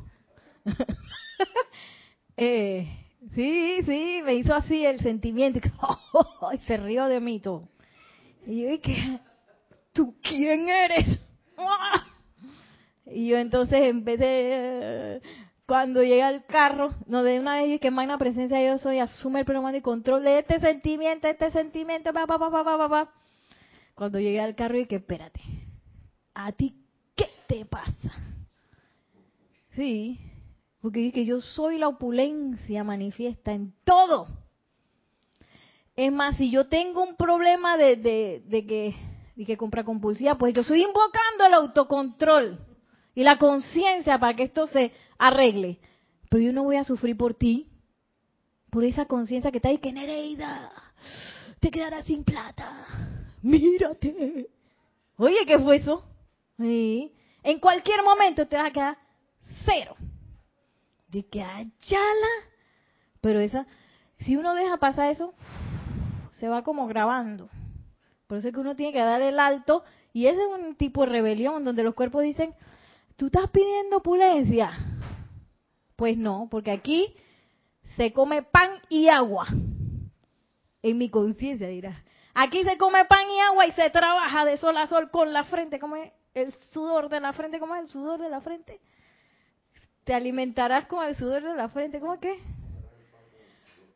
eh, 2.36 3.05
sí, 3.34 3.78
sí, 3.84 4.20
me 4.24 4.34
hizo 4.34 4.54
así 4.54 4.84
el 4.84 5.00
sentimiento. 5.00 5.60
y 6.52 6.58
se 6.66 6.76
rió 6.76 7.06
de 7.06 7.20
mí 7.20 7.40
todo. 7.40 7.68
Y 8.46 8.62
yo 8.62 8.68
dije, 8.70 9.20
¿tú 9.92 10.14
quién 10.22 10.68
eres? 10.68 11.18
y 13.06 13.28
yo 13.28 13.38
entonces 13.38 13.80
empecé, 13.82 15.20
cuando 15.66 16.02
llegué 16.02 16.22
al 16.22 16.44
carro, 16.46 16.94
no 17.06 17.22
de 17.22 17.40
una 17.40 17.62
vez 17.62 17.80
que 17.80 17.90
magna 17.90 18.18
presencia 18.18 18.64
yo 18.64 18.78
soy, 18.78 19.00
asume 19.00 19.40
el 19.40 19.44
programa 19.44 19.76
y 19.76 19.80
control 19.80 20.22
de 20.22 20.38
este 20.38 20.60
sentimiento, 20.60 21.26
este 21.26 21.50
sentimiento, 21.50 22.12
pa, 22.12 22.26
pa, 22.26 22.38
pa, 22.38 22.50
pa, 22.50 22.64
pa, 22.64 22.88
pa. 22.88 23.12
Cuando 23.94 24.20
llegué 24.20 24.40
al 24.40 24.54
carro 24.54 24.78
y 24.78 24.86
que 24.86 24.96
espérate, 24.96 25.40
¿a 26.34 26.52
ti 26.52 26.74
qué 27.16 27.26
te 27.48 27.64
pasa? 27.64 28.12
Sí, 29.74 30.20
porque 30.86 31.00
dije, 31.00 31.24
yo 31.24 31.40
soy 31.40 31.78
la 31.78 31.88
opulencia 31.88 32.84
manifiesta 32.84 33.50
en 33.50 33.74
todo. 33.82 34.28
Es 35.96 36.12
más, 36.12 36.36
si 36.36 36.48
yo 36.48 36.68
tengo 36.68 37.02
un 37.02 37.16
problema 37.16 37.76
de, 37.76 37.96
de, 37.96 38.44
de 38.46 38.64
que, 38.64 38.94
de 39.34 39.44
que 39.44 39.56
compra 39.56 39.82
compulsiva, 39.82 40.38
pues 40.38 40.54
yo 40.54 40.60
estoy 40.60 40.84
invocando 40.84 41.44
el 41.44 41.54
autocontrol 41.54 42.60
y 43.16 43.24
la 43.24 43.36
conciencia 43.36 44.16
para 44.20 44.36
que 44.36 44.44
esto 44.44 44.68
se 44.68 44.92
arregle. 45.18 45.80
Pero 46.30 46.44
yo 46.44 46.52
no 46.52 46.62
voy 46.62 46.76
a 46.76 46.84
sufrir 46.84 47.16
por 47.16 47.34
ti, 47.34 47.66
por 48.70 48.84
esa 48.84 49.06
conciencia 49.06 49.50
que 49.50 49.58
está 49.58 49.70
ahí, 49.70 49.78
que 49.78 49.90
Nereida, 49.90 50.70
te 51.58 51.72
quedarás 51.72 52.04
sin 52.04 52.22
plata. 52.22 52.86
Mírate. 53.42 54.46
Oye, 55.16 55.44
¿qué 55.48 55.58
fue 55.58 55.78
eso? 55.78 56.04
En 56.58 57.58
cualquier 57.58 58.04
momento 58.04 58.46
te 58.46 58.54
vas 58.54 58.66
a 58.66 58.72
quedar 58.72 58.98
cero. 59.64 59.96
De 61.16 61.26
que 61.26 61.42
ayala. 61.42 62.32
Pero 63.22 63.40
esa, 63.40 63.66
si 64.18 64.36
uno 64.36 64.54
deja 64.54 64.76
pasar 64.76 65.10
eso, 65.10 65.32
se 66.32 66.46
va 66.46 66.62
como 66.62 66.86
grabando. 66.86 67.48
Por 68.26 68.36
eso 68.36 68.48
es 68.48 68.54
que 68.54 68.60
uno 68.60 68.76
tiene 68.76 68.92
que 68.92 68.98
dar 68.98 69.22
el 69.22 69.40
alto. 69.40 69.82
Y 70.12 70.26
ese 70.26 70.42
es 70.42 70.46
un 70.46 70.76
tipo 70.76 71.06
de 71.06 71.12
rebelión 71.12 71.64
donde 71.64 71.84
los 71.84 71.94
cuerpos 71.94 72.22
dicen, 72.22 72.54
¿tú 73.16 73.26
estás 73.26 73.48
pidiendo 73.48 73.96
opulencia? 73.96 74.72
Pues 75.96 76.18
no, 76.18 76.48
porque 76.50 76.70
aquí 76.70 77.16
se 77.96 78.12
come 78.12 78.42
pan 78.42 78.72
y 78.90 79.08
agua. 79.08 79.46
En 80.82 80.98
mi 80.98 81.08
conciencia 81.08 81.66
dirá. 81.66 82.04
Aquí 82.34 82.62
se 82.62 82.76
come 82.76 83.06
pan 83.06 83.26
y 83.30 83.40
agua 83.40 83.66
y 83.66 83.72
se 83.72 83.88
trabaja 83.88 84.44
de 84.44 84.58
sol 84.58 84.76
a 84.76 84.86
sol 84.86 85.10
con 85.10 85.32
la 85.32 85.44
frente. 85.44 85.78
¿Cómo 85.78 85.96
es 85.96 86.12
el 86.34 86.52
sudor 86.74 87.08
de 87.08 87.20
la 87.20 87.32
frente? 87.32 87.58
¿Cómo 87.58 87.74
es 87.74 87.84
el 87.84 87.88
sudor 87.88 88.20
de 88.20 88.28
la 88.28 88.42
frente? 88.42 88.82
Te 90.06 90.14
alimentarás 90.14 90.86
con 90.86 91.04
el 91.04 91.16
sudor 91.16 91.42
de 91.42 91.56
la 91.56 91.68
frente. 91.68 91.98
¿Cómo 91.98 92.20
que? 92.20 92.38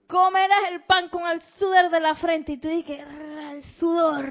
Comerás 0.09 0.59
el 0.73 0.83
pan 0.83 1.09
con 1.09 1.23
el 1.31 1.41
sudor 1.57 1.89
de 1.89 2.01
la 2.01 2.17
frente. 2.17 2.51
Y 2.51 2.57
tú 2.57 2.67
dices, 2.67 2.99
el 3.53 3.63
sudor, 3.79 4.29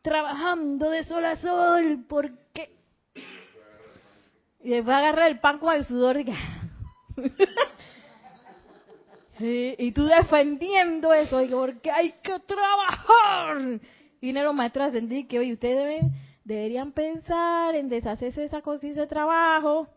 trabajando 0.00 0.88
de 0.90 1.02
sol 1.02 1.24
a 1.24 1.34
sol. 1.34 2.04
¿Por 2.08 2.30
qué? 2.52 2.70
Y 4.60 4.70
después 4.70 4.94
agarrar 4.96 5.28
el 5.28 5.40
pan 5.40 5.58
con 5.58 5.74
el 5.74 5.84
sudor 5.86 6.18
y 9.40 9.90
tú 9.92 10.04
defendiendo 10.04 11.12
eso, 11.12 11.40
porque 11.50 11.90
hay 11.90 12.12
que 12.22 12.38
trabajar. 12.46 13.80
Y 14.20 14.30
los 14.30 14.54
maestros 14.54 14.90
a 14.90 14.92
sentir 14.92 15.26
que, 15.26 15.40
oye, 15.40 15.54
ustedes 15.54 15.78
deben, 15.78 16.12
deberían 16.44 16.92
pensar 16.92 17.74
en 17.74 17.88
deshacerse 17.88 18.42
de 18.42 18.46
esa 18.46 18.62
conciencia 18.62 19.02
de 19.02 19.08
trabajo 19.08 19.88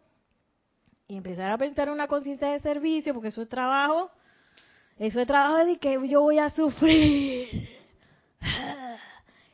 y 1.07 1.17
empezar 1.17 1.51
a 1.51 1.57
pensar 1.57 1.87
en 1.87 1.93
una 1.93 2.07
conciencia 2.07 2.49
de 2.49 2.59
servicio, 2.59 3.13
porque 3.13 3.29
eso 3.29 3.41
es 3.41 3.49
trabajo. 3.49 4.09
Eso 4.97 5.19
es 5.19 5.27
trabajo 5.27 5.65
de 5.65 5.77
que 5.77 6.07
yo 6.07 6.21
voy 6.21 6.39
a 6.39 6.49
sufrir. 6.49 7.69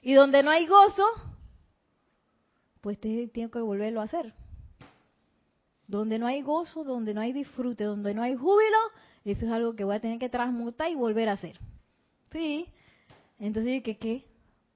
Y 0.03 0.13
donde 0.13 0.41
no 0.41 0.49
hay 0.49 0.65
gozo, 0.65 1.05
pues 2.81 2.99
te, 2.99 3.27
tengo 3.27 3.51
que 3.51 3.61
volverlo 3.61 4.01
a 4.01 4.05
hacer. 4.05 4.33
Donde 5.87 6.17
no 6.17 6.25
hay 6.25 6.41
gozo, 6.41 6.83
donde 6.83 7.13
no 7.13 7.21
hay 7.21 7.33
disfrute, 7.33 7.83
donde 7.83 8.13
no 8.13 8.23
hay 8.23 8.35
júbilo, 8.35 8.77
eso 9.25 9.45
es 9.45 9.51
algo 9.51 9.75
que 9.75 9.83
voy 9.83 9.95
a 9.95 9.99
tener 9.99 10.19
que 10.19 10.29
transmutar 10.29 10.89
y 10.89 10.95
volver 10.95 11.29
a 11.29 11.33
hacer. 11.33 11.59
¿Sí? 12.31 12.67
Entonces, 13.39 13.83
¿qué 13.83 13.97
qué? 13.97 14.25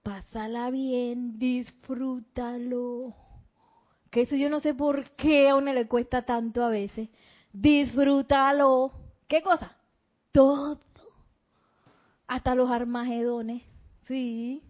Pásala 0.03 0.69
bien, 0.69 1.39
disfrútalo. 1.39 3.15
Que 4.15 4.21
eso 4.21 4.37
yo 4.37 4.49
no 4.49 4.61
sé 4.61 4.73
por 4.73 5.09
qué 5.17 5.49
a 5.49 5.57
uno 5.57 5.73
le 5.73 5.89
cuesta 5.89 6.21
tanto 6.21 6.63
a 6.63 6.69
veces. 6.69 7.09
Disfrútalo. 7.51 8.93
¿Qué 9.27 9.41
cosa? 9.41 9.75
Todo. 10.31 10.79
Hasta 12.25 12.55
los 12.55 12.71
armagedones. 12.71 13.63
Sí. 14.07 14.63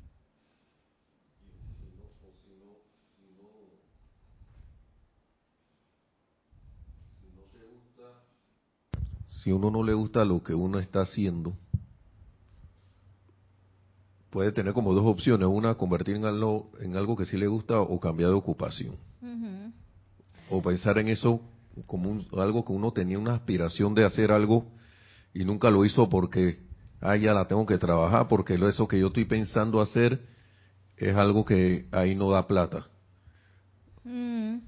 si 9.43 9.51
uno 9.51 9.69
no 9.69 9.83
le 9.83 9.93
gusta 9.93 10.25
lo 10.25 10.41
que 10.41 10.55
uno 10.55 10.79
está 10.79 11.01
haciendo, 11.01 11.53
puede 14.31 14.51
tener 14.51 14.73
como 14.73 14.95
dos 14.95 15.05
opciones. 15.05 15.47
Una, 15.47 15.75
convertir 15.75 16.15
en 16.15 16.25
algo, 16.25 16.71
en 16.79 16.97
algo 16.97 17.15
que 17.15 17.27
sí 17.27 17.37
le 17.37 17.45
gusta 17.45 17.79
o 17.79 17.99
cambiar 17.99 18.31
de 18.31 18.35
ocupación. 18.37 19.04
O 20.49 20.61
pensar 20.61 20.97
en 20.99 21.07
eso 21.07 21.41
como 21.85 22.23
algo 22.41 22.63
que 22.63 22.71
uno 22.71 22.91
tenía 22.91 23.19
una 23.19 23.33
aspiración 23.33 23.93
de 23.95 24.05
hacer 24.05 24.31
algo 24.31 24.71
y 25.33 25.43
nunca 25.43 25.69
lo 25.69 25.83
hizo 25.83 26.07
porque, 26.07 26.59
ah, 27.01 27.17
ya 27.17 27.33
la 27.33 27.47
tengo 27.47 27.65
que 27.65 27.77
trabajar, 27.77 28.27
porque 28.27 28.55
eso 28.55 28.87
que 28.87 28.99
yo 28.99 29.07
estoy 29.07 29.25
pensando 29.25 29.81
hacer 29.81 30.21
es 30.97 31.15
algo 31.15 31.43
que 31.43 31.87
ahí 31.91 32.15
no 32.15 32.31
da 32.31 32.47
plata. 32.47 32.87
Mm. 34.03 34.59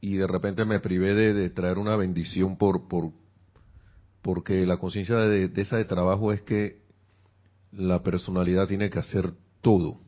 Y 0.00 0.16
de 0.16 0.26
repente 0.26 0.64
me 0.64 0.80
privé 0.80 1.14
de, 1.14 1.32
de 1.32 1.50
traer 1.50 1.78
una 1.78 1.96
bendición 1.96 2.58
por, 2.58 2.88
por, 2.88 3.12
porque 4.26 4.66
la 4.66 4.76
conciencia 4.76 5.16
de, 5.18 5.50
esa 5.54 5.76
de 5.76 5.84
trabajo 5.84 6.32
es 6.32 6.42
que 6.42 6.82
la 7.70 8.02
personalidad 8.02 8.66
tiene 8.66 8.90
que 8.90 8.98
hacer 8.98 9.32
todo 9.62 10.00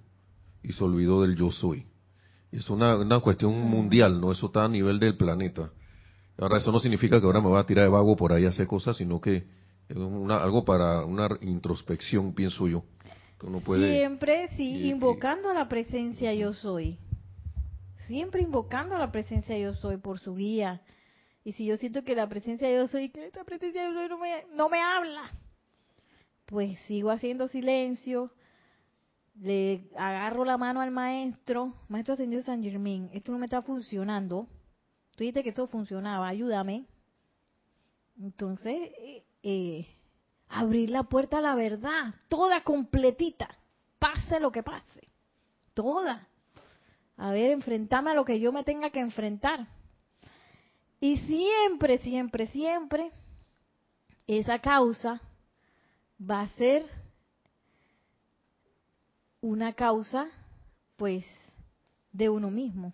y 0.62 0.72
se 0.72 0.82
olvidó 0.82 1.22
del 1.22 1.36
yo 1.36 1.53
soy. 1.53 1.86
Es 2.51 2.70
una, 2.70 2.96
una 2.96 3.20
cuestión 3.20 3.53
mundial, 3.61 4.20
no 4.20 4.32
eso 4.32 4.46
está 4.46 4.64
a 4.64 4.68
nivel 4.68 4.99
del 4.99 5.16
planeta. 5.16 5.70
Ahora 6.38 6.59
eso 6.59 6.72
no 6.72 6.78
significa 6.78 7.20
que 7.20 7.26
ahora 7.26 7.40
me 7.40 7.49
voy 7.49 7.61
a 7.61 7.66
tirar 7.66 7.84
de 7.84 7.90
vago 7.90 8.16
por 8.16 8.32
ahí 8.32 8.46
a 8.46 8.51
hacer 8.51 8.66
cosas, 8.66 8.96
sino 8.96 9.20
que 9.20 9.44
es 9.88 9.96
una, 9.96 10.38
algo 10.38 10.64
para 10.64 11.05
una 11.05 11.28
introspección, 11.40 12.34
pienso 12.34 12.68
yo. 12.68 12.84
uno 13.42 13.61
puede 13.61 13.99
Siempre, 13.99 14.49
sí, 14.57 14.88
invocando 14.88 15.51
a 15.51 15.55
la 15.55 15.68
presencia 15.68 16.32
yo 16.34 16.53
soy. 16.53 16.99
Siempre 18.07 18.40
invocando 18.40 18.94
a 18.94 18.99
la 18.99 19.11
presencia 19.12 19.59
yo 19.59 19.74
soy 19.74 19.99
por 19.99 20.20
su 20.20 20.34
guía 20.34 20.80
y 21.49 21.53
si 21.53 21.64
yo 21.64 21.78
siento 21.78 22.05
que 22.05 22.14
la 22.14 22.28
presencia 22.28 22.68
Dios 22.68 22.90
soy, 22.90 23.09
que 23.09 23.24
esta 23.24 23.42
presencia 23.42 23.82
de 23.84 23.92
Dios 23.92 24.11
no 24.11 24.18
me, 24.18 24.44
no 24.55 24.68
me 24.68 24.82
habla, 24.82 25.30
pues 26.44 26.78
sigo 26.80 27.11
haciendo 27.11 27.49
silencio, 27.49 28.30
le 29.41 29.89
agarro 29.97 30.45
la 30.45 30.57
mano 30.57 30.80
al 30.80 30.91
maestro, 30.91 31.74
maestro 31.89 32.14
ascendido 32.14 32.43
San 32.43 32.62
Germán, 32.62 33.11
esto 33.12 33.32
no 33.32 33.39
me 33.39 33.47
está 33.47 33.62
funcionando, 33.62 34.49
tú 35.12 35.18
dijiste 35.18 35.43
que 35.43 35.51
esto 35.51 35.66
funcionaba, 35.68 36.28
ayúdame. 36.28 36.86
Entonces, 38.20 38.74
eh, 38.99 39.24
eh, 39.43 39.86
abrir 40.49 40.91
la 40.91 41.05
puerta 41.05 41.39
a 41.39 41.43
la 41.43 41.55
verdad, 41.55 42.14
toda 42.28 42.62
completita, 42.64 43.49
pase 43.99 44.41
lo 44.41 44.51
que 44.51 44.62
pase, 44.62 45.09
toda. 45.74 46.26
A 47.16 47.30
ver, 47.32 47.51
enfrentarme 47.51 48.11
a 48.11 48.14
lo 48.14 48.24
que 48.24 48.41
yo 48.41 48.53
me 48.53 48.64
tenga 48.64 48.91
que 48.91 49.01
enfrentar. 49.01 49.68
Y 51.01 51.18
siempre, 51.18 51.99
siempre, 51.99 52.47
siempre, 52.49 53.12
esa 54.26 54.59
causa 54.59 55.20
va 56.20 56.43
a 56.43 56.49
ser 56.51 56.84
una 59.41 59.72
causa, 59.74 60.28
pues, 60.97 61.24
de 62.12 62.28
uno 62.28 62.51
mismo. 62.51 62.93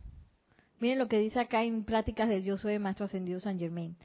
Miren 0.80 0.99
lo 0.99 1.09
que 1.09 1.18
dice 1.18 1.40
acá 1.40 1.62
en 1.62 1.84
Pláticas 1.84 2.28
del 2.28 2.45
Yo 2.45 2.59
Soy 2.59 2.74
el 2.74 2.80
Maestro 2.80 3.07
Ascendido 3.07 3.40
San 3.40 3.59
Germain. 3.59 3.97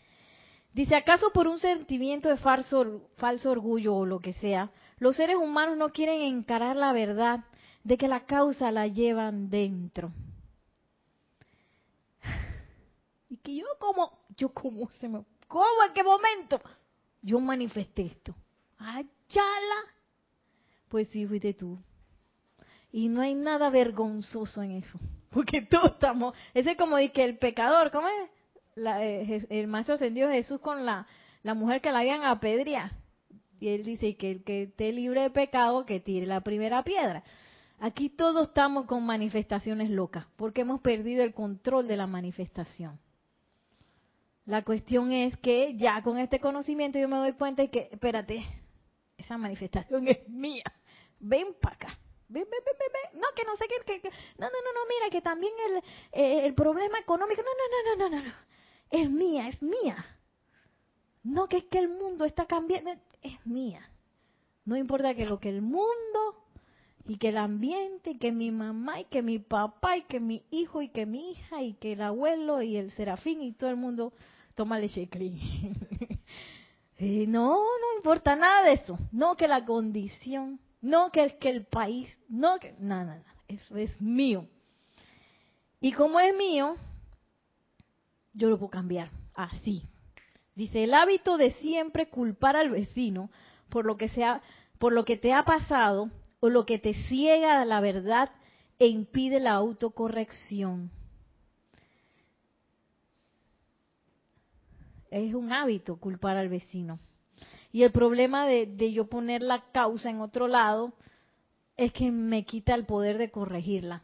Dice, 0.74 0.96
¿acaso 0.96 1.32
por 1.34 1.48
un 1.48 1.60
sentimiento 1.60 2.30
de 2.30 2.38
falso, 2.38 3.02
orgullo 3.46 3.96
o 3.96 4.06
lo 4.06 4.20
que 4.20 4.34
sea, 4.34 4.72
los 5.00 5.16
seres 5.16 5.36
humanos 5.36 5.78
no 5.78 5.90
quieren 5.90 6.22
encarar 6.22 6.76
la 6.76 6.94
verdad 6.94 7.44
de 7.84 7.98
que 7.98 8.08
la 8.08 8.26
causa 8.26 8.72
la 8.72 8.88
llevan 8.88 9.50
dentro? 9.50 10.12
Y 13.32 13.38
que 13.38 13.56
yo 13.56 13.66
como, 13.80 14.12
yo 14.38 14.50
como 14.54 14.90
se 14.92 15.08
me, 15.08 15.24
¿cómo 15.48 15.66
en 15.88 15.94
qué 15.94 16.04
momento? 16.04 16.62
Yo 17.22 17.40
manifesté 17.40 18.04
esto. 18.04 18.34
¡Ayala! 18.78 19.82
Pues 20.88 21.10
sí, 21.10 21.28
fuiste 21.28 21.54
tú. 21.54 21.78
Y 22.92 23.10
no 23.10 23.22
hay 23.22 23.36
nada 23.36 23.70
vergonzoso 23.70 24.64
en 24.64 24.72
eso. 24.72 25.00
Porque 25.30 25.62
todos 25.62 25.94
estamos, 25.94 26.36
ese 26.54 26.72
es 26.72 26.78
como 26.78 26.98
el 26.98 27.38
pecador, 27.38 27.92
¿cómo 27.92 28.08
es? 28.08 28.30
Eh, 28.78 29.46
el 29.50 29.68
maestro 29.68 29.96
ascendió 29.96 30.30
Jesús 30.30 30.60
con 30.60 30.86
la, 30.86 31.06
la 31.44 31.54
mujer 31.54 31.82
que 31.82 31.92
la 31.92 32.00
habían 32.00 32.24
apedreado. 32.24 32.92
Y 33.60 33.68
él 33.70 33.84
dice 33.84 34.16
que 34.16 34.32
el 34.32 34.44
que 34.44 34.64
esté 34.64 34.92
libre 34.94 35.22
de 35.22 35.30
pecado, 35.30 35.86
que 35.86 36.00
tire 36.00 36.26
la 36.26 36.42
primera 36.42 36.84
piedra. 36.84 37.24
Aquí 37.80 38.10
todos 38.10 38.50
estamos 38.50 38.86
con 38.86 39.06
manifestaciones 39.06 39.90
locas, 39.90 40.26
porque 40.36 40.62
hemos 40.62 40.82
perdido 40.82 41.24
el 41.24 41.34
control 41.34 41.88
de 41.88 41.98
la 41.98 42.08
manifestación. 42.08 43.00
La 44.46 44.64
cuestión 44.64 45.12
es 45.12 45.38
que 45.38 45.76
ya 45.78 46.02
con 46.02 46.18
este 46.18 46.40
conocimiento 46.40 46.98
yo 46.98 47.08
me 47.08 47.18
doy 47.18 47.34
cuenta 47.34 47.62
de 47.62 47.70
que, 47.70 47.90
espérate, 47.92 48.44
esa 49.18 49.38
manifestación 49.38 50.08
es 50.10 50.28
mía. 50.28 50.64
Ven 51.20 51.48
para 51.62 51.76
acá. 51.76 52.00
No, 52.30 53.28
que 53.36 53.44
no 53.44 53.56
sé 53.58 53.66
qué. 53.68 54.00
Que, 54.02 54.10
no, 54.10 54.48
no, 54.48 54.48
no, 54.48 54.74
no, 54.74 54.82
mira, 54.88 55.10
que 55.12 55.22
también 55.22 55.54
el, 55.68 55.78
eh, 56.12 56.46
el 56.46 56.54
problema 56.54 57.00
económico. 57.00 57.42
No, 57.42 57.50
no, 57.50 57.96
no, 57.96 58.10
no, 58.10 58.18
no, 58.18 58.24
no. 58.24 58.34
Es 58.90 59.10
mía, 59.10 59.48
es 59.50 59.62
mía. 59.62 59.98
No, 61.24 61.48
que 61.48 61.58
es 61.58 61.66
que 61.66 61.80
el 61.80 61.90
mundo 61.90 62.26
está 62.26 62.46
cambiando. 62.46 62.92
Es 63.22 63.46
mía. 63.46 63.82
No 64.66 64.78
importa 64.78 65.16
que 65.16 65.26
lo 65.26 65.40
que 65.40 65.50
el 65.50 65.62
mundo 65.62 66.46
y 67.08 67.18
que 67.18 67.30
el 67.30 67.38
ambiente, 67.38 68.12
y 68.12 68.18
que 68.20 68.32
mi 68.32 68.52
mamá, 68.52 69.00
y 69.00 69.06
que 69.06 69.24
mi 69.24 69.40
papá, 69.40 69.98
y 69.98 70.04
que 70.04 70.20
mi 70.20 70.44
hijo, 70.52 70.84
y 70.84 70.90
que 70.90 71.08
mi 71.08 71.32
hija, 71.32 71.64
y 71.64 71.74
que 71.74 71.94
el 71.94 72.02
abuelo, 72.04 72.62
y 72.62 72.78
el 72.78 72.92
serafín, 72.92 73.42
y 73.42 73.52
todo 73.52 73.72
el 73.72 73.78
mundo 73.78 74.14
toma 74.54 74.78
leche 74.78 75.10
y 77.00 77.26
no, 77.28 77.56
no 77.56 77.96
importa 77.96 78.36
nada 78.36 78.64
de 78.64 78.74
eso. 78.74 79.00
No 79.12 79.36
que 79.36 79.48
la 79.48 79.66
condición, 79.66 80.60
no 80.82 81.12
que, 81.12 81.38
que 81.38 81.50
el 81.50 81.66
país, 81.66 82.10
no 82.28 82.60
que 82.60 82.74
nada, 82.80 83.18
nada, 83.18 83.36
eso 83.48 83.78
es 83.78 84.00
mío. 84.02 84.48
Y 85.82 85.92
como 85.92 86.20
es 86.20 86.36
mío, 86.36 86.76
yo 88.34 88.50
lo 88.50 88.58
puedo 88.58 88.70
cambiar 88.70 89.10
así. 89.34 89.84
Dice, 90.56 90.84
el 90.84 90.94
hábito 90.94 91.38
de 91.38 91.52
siempre 91.52 92.10
culpar 92.10 92.56
al 92.56 92.70
vecino 92.70 93.30
por 93.70 93.86
lo 93.86 93.98
que 93.98 94.10
sea, 94.10 94.42
por 94.78 94.94
lo 94.94 95.06
que 95.06 95.18
te 95.18 95.34
ha 95.34 95.44
pasado 95.44 96.10
o 96.40 96.50
lo 96.50 96.66
que 96.66 96.80
te 96.80 96.94
ciega 97.08 97.64
la 97.66 97.80
verdad 97.80 98.30
e 98.78 98.88
impide 98.88 99.40
la 99.40 99.54
autocorrección. 99.54 100.92
es 105.12 105.34
un 105.34 105.52
hábito 105.52 105.98
culpar 105.98 106.38
al 106.38 106.50
vecino. 106.50 107.00
Y 107.72 107.84
el 107.84 107.92
problema 107.92 108.46
de, 108.46 108.94
yo 108.94 109.08
poner 109.08 109.44
la 109.44 109.64
causa 109.72 110.10
en 110.10 110.22
otro 110.22 110.48
lado 110.48 110.94
es 111.78 111.94
que 111.94 112.12
me 112.12 112.44
quita 112.44 112.74
el 112.74 112.86
poder 112.86 113.18
de 113.18 113.30
corregirla. 113.30 114.04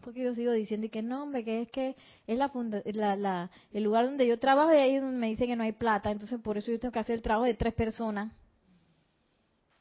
Porque 0.00 0.22
yo 0.22 0.34
sigo 0.34 0.52
diciendo 0.52 0.88
que 0.90 1.02
no, 1.02 1.22
hombre, 1.22 1.44
que 1.44 1.62
es 1.62 1.70
que 1.70 1.96
es 2.26 2.38
la, 2.38 3.50
el 3.72 3.82
lugar 3.82 4.06
donde 4.06 4.26
yo 4.26 4.38
trabajo 4.38 4.72
y 4.72 4.76
ahí 4.76 5.00
me 5.00 5.28
dicen 5.28 5.48
que 5.48 5.56
no 5.56 5.62
hay 5.62 5.72
plata. 5.72 6.10
Entonces 6.10 6.40
por 6.40 6.58
eso 6.58 6.70
yo 6.70 6.80
tengo 6.80 6.92
que 6.92 6.98
hacer 6.98 7.16
el 7.16 7.22
trabajo 7.22 7.46
de 7.46 7.54
tres 7.54 7.74
personas. 7.74 8.32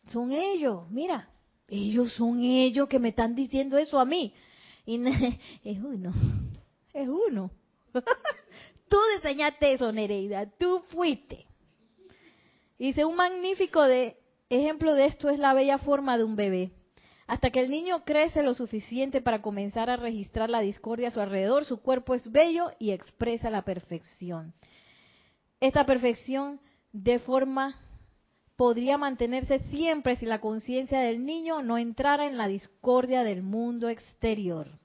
Son 0.07 0.31
ellos, 0.31 0.89
mira, 0.89 1.29
ellos 1.67 2.13
son 2.13 2.43
ellos 2.43 2.87
que 2.87 2.99
me 2.99 3.09
están 3.09 3.35
diciendo 3.35 3.77
eso 3.77 3.99
a 3.99 4.05
mí. 4.05 4.33
Y 4.85 4.99
es 5.63 5.79
uno, 5.79 6.11
es 6.93 7.07
uno. 7.07 7.51
Tú 8.89 8.97
diseñaste 9.15 9.73
eso, 9.73 9.91
Nereida. 9.91 10.47
Tú 10.57 10.83
fuiste. 10.89 11.45
Dice, 12.81 13.05
un 13.05 13.15
magnífico 13.15 13.83
de, 13.83 14.17
ejemplo 14.49 14.95
de 14.95 15.05
esto 15.05 15.29
es 15.29 15.37
la 15.37 15.53
bella 15.53 15.77
forma 15.77 16.17
de 16.17 16.23
un 16.23 16.35
bebé. 16.35 16.71
Hasta 17.27 17.51
que 17.51 17.59
el 17.59 17.69
niño 17.69 18.03
crece 18.05 18.41
lo 18.41 18.55
suficiente 18.55 19.21
para 19.21 19.43
comenzar 19.43 19.91
a 19.91 19.97
registrar 19.97 20.49
la 20.49 20.61
discordia 20.61 21.09
a 21.09 21.11
su 21.11 21.21
alrededor, 21.21 21.65
su 21.65 21.79
cuerpo 21.83 22.15
es 22.15 22.31
bello 22.31 22.71
y 22.79 22.89
expresa 22.89 23.51
la 23.51 23.61
perfección. 23.61 24.55
Esta 25.59 25.85
perfección 25.85 26.59
de 26.91 27.19
forma 27.19 27.75
podría 28.55 28.97
mantenerse 28.97 29.59
siempre 29.69 30.15
si 30.15 30.25
la 30.25 30.41
conciencia 30.41 31.01
del 31.01 31.23
niño 31.23 31.61
no 31.61 31.77
entrara 31.77 32.25
en 32.25 32.35
la 32.35 32.47
discordia 32.47 33.23
del 33.23 33.43
mundo 33.43 33.89
exterior. 33.89 34.79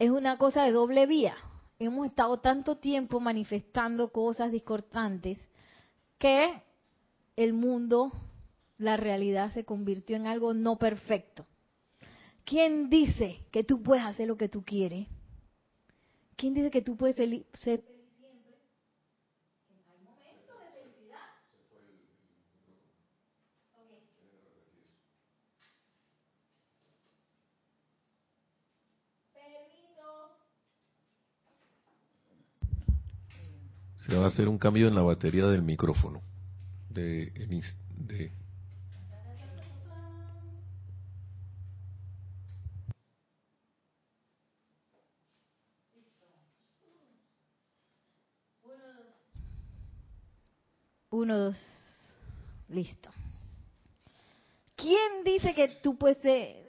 Es 0.00 0.10
una 0.10 0.36
cosa 0.36 0.64
de 0.64 0.72
doble 0.72 1.06
vía 1.06 1.36
hemos 1.78 2.06
estado 2.06 2.38
tanto 2.38 2.76
tiempo 2.76 3.20
manifestando 3.20 4.12
cosas 4.12 4.52
discordantes 4.52 5.38
que 6.22 6.62
el 7.34 7.52
mundo, 7.52 8.12
la 8.78 8.96
realidad 8.96 9.52
se 9.54 9.64
convirtió 9.64 10.14
en 10.14 10.28
algo 10.28 10.54
no 10.54 10.78
perfecto. 10.78 11.44
¿Quién 12.44 12.88
dice 12.88 13.40
que 13.50 13.64
tú 13.64 13.82
puedes 13.82 14.04
hacer 14.04 14.28
lo 14.28 14.36
que 14.36 14.48
tú 14.48 14.62
quieres? 14.62 15.08
¿Quién 16.36 16.54
dice 16.54 16.70
que 16.70 16.80
tú 16.80 16.96
puedes 16.96 17.16
ser, 17.16 17.24
feliz 17.24 17.44
siempre? 17.54 18.54
Hay 19.68 19.98
momentos 20.04 20.56
de 20.60 20.80
felicidad. 20.80 21.32
Se 34.06 34.16
va 34.16 34.24
a 34.24 34.28
hacer 34.28 34.48
un 34.48 34.58
cambio 34.58 34.88
en 34.88 34.94
la 34.94 35.02
batería 35.02 35.46
del 35.46 35.62
micrófono. 35.62 36.22
De, 36.90 37.30
de 37.30 38.32
Uno, 51.12 51.36
dos. 51.36 51.56
Listo. 52.70 53.10
¿Quién 54.74 55.24
dice 55.24 55.54
que 55.54 55.68
tú 55.82 55.96
puedes 55.96 56.18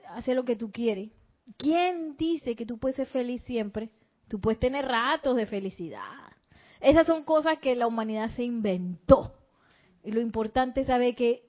hacer 0.09 0.35
lo 0.35 0.43
que 0.43 0.57
tú 0.57 0.69
quieres? 0.69 1.09
¿Quién 1.57 2.17
dice 2.17 2.55
que 2.55 2.65
tú 2.65 2.77
puedes 2.77 2.97
ser 2.97 3.07
feliz 3.07 3.41
siempre? 3.43 3.89
Tú 4.27 4.39
puedes 4.39 4.59
tener 4.59 4.85
ratos 4.85 5.35
de 5.37 5.47
felicidad, 5.47 6.22
esas 6.83 7.07
son 7.07 7.23
cosas 7.23 7.59
que 7.59 7.75
la 7.75 7.87
humanidad 7.87 8.29
se 8.31 8.43
inventó. 8.43 9.33
Y 10.03 10.11
lo 10.11 10.19
importante 10.19 10.81
es 10.81 10.87
saber 10.87 11.15
que 11.15 11.43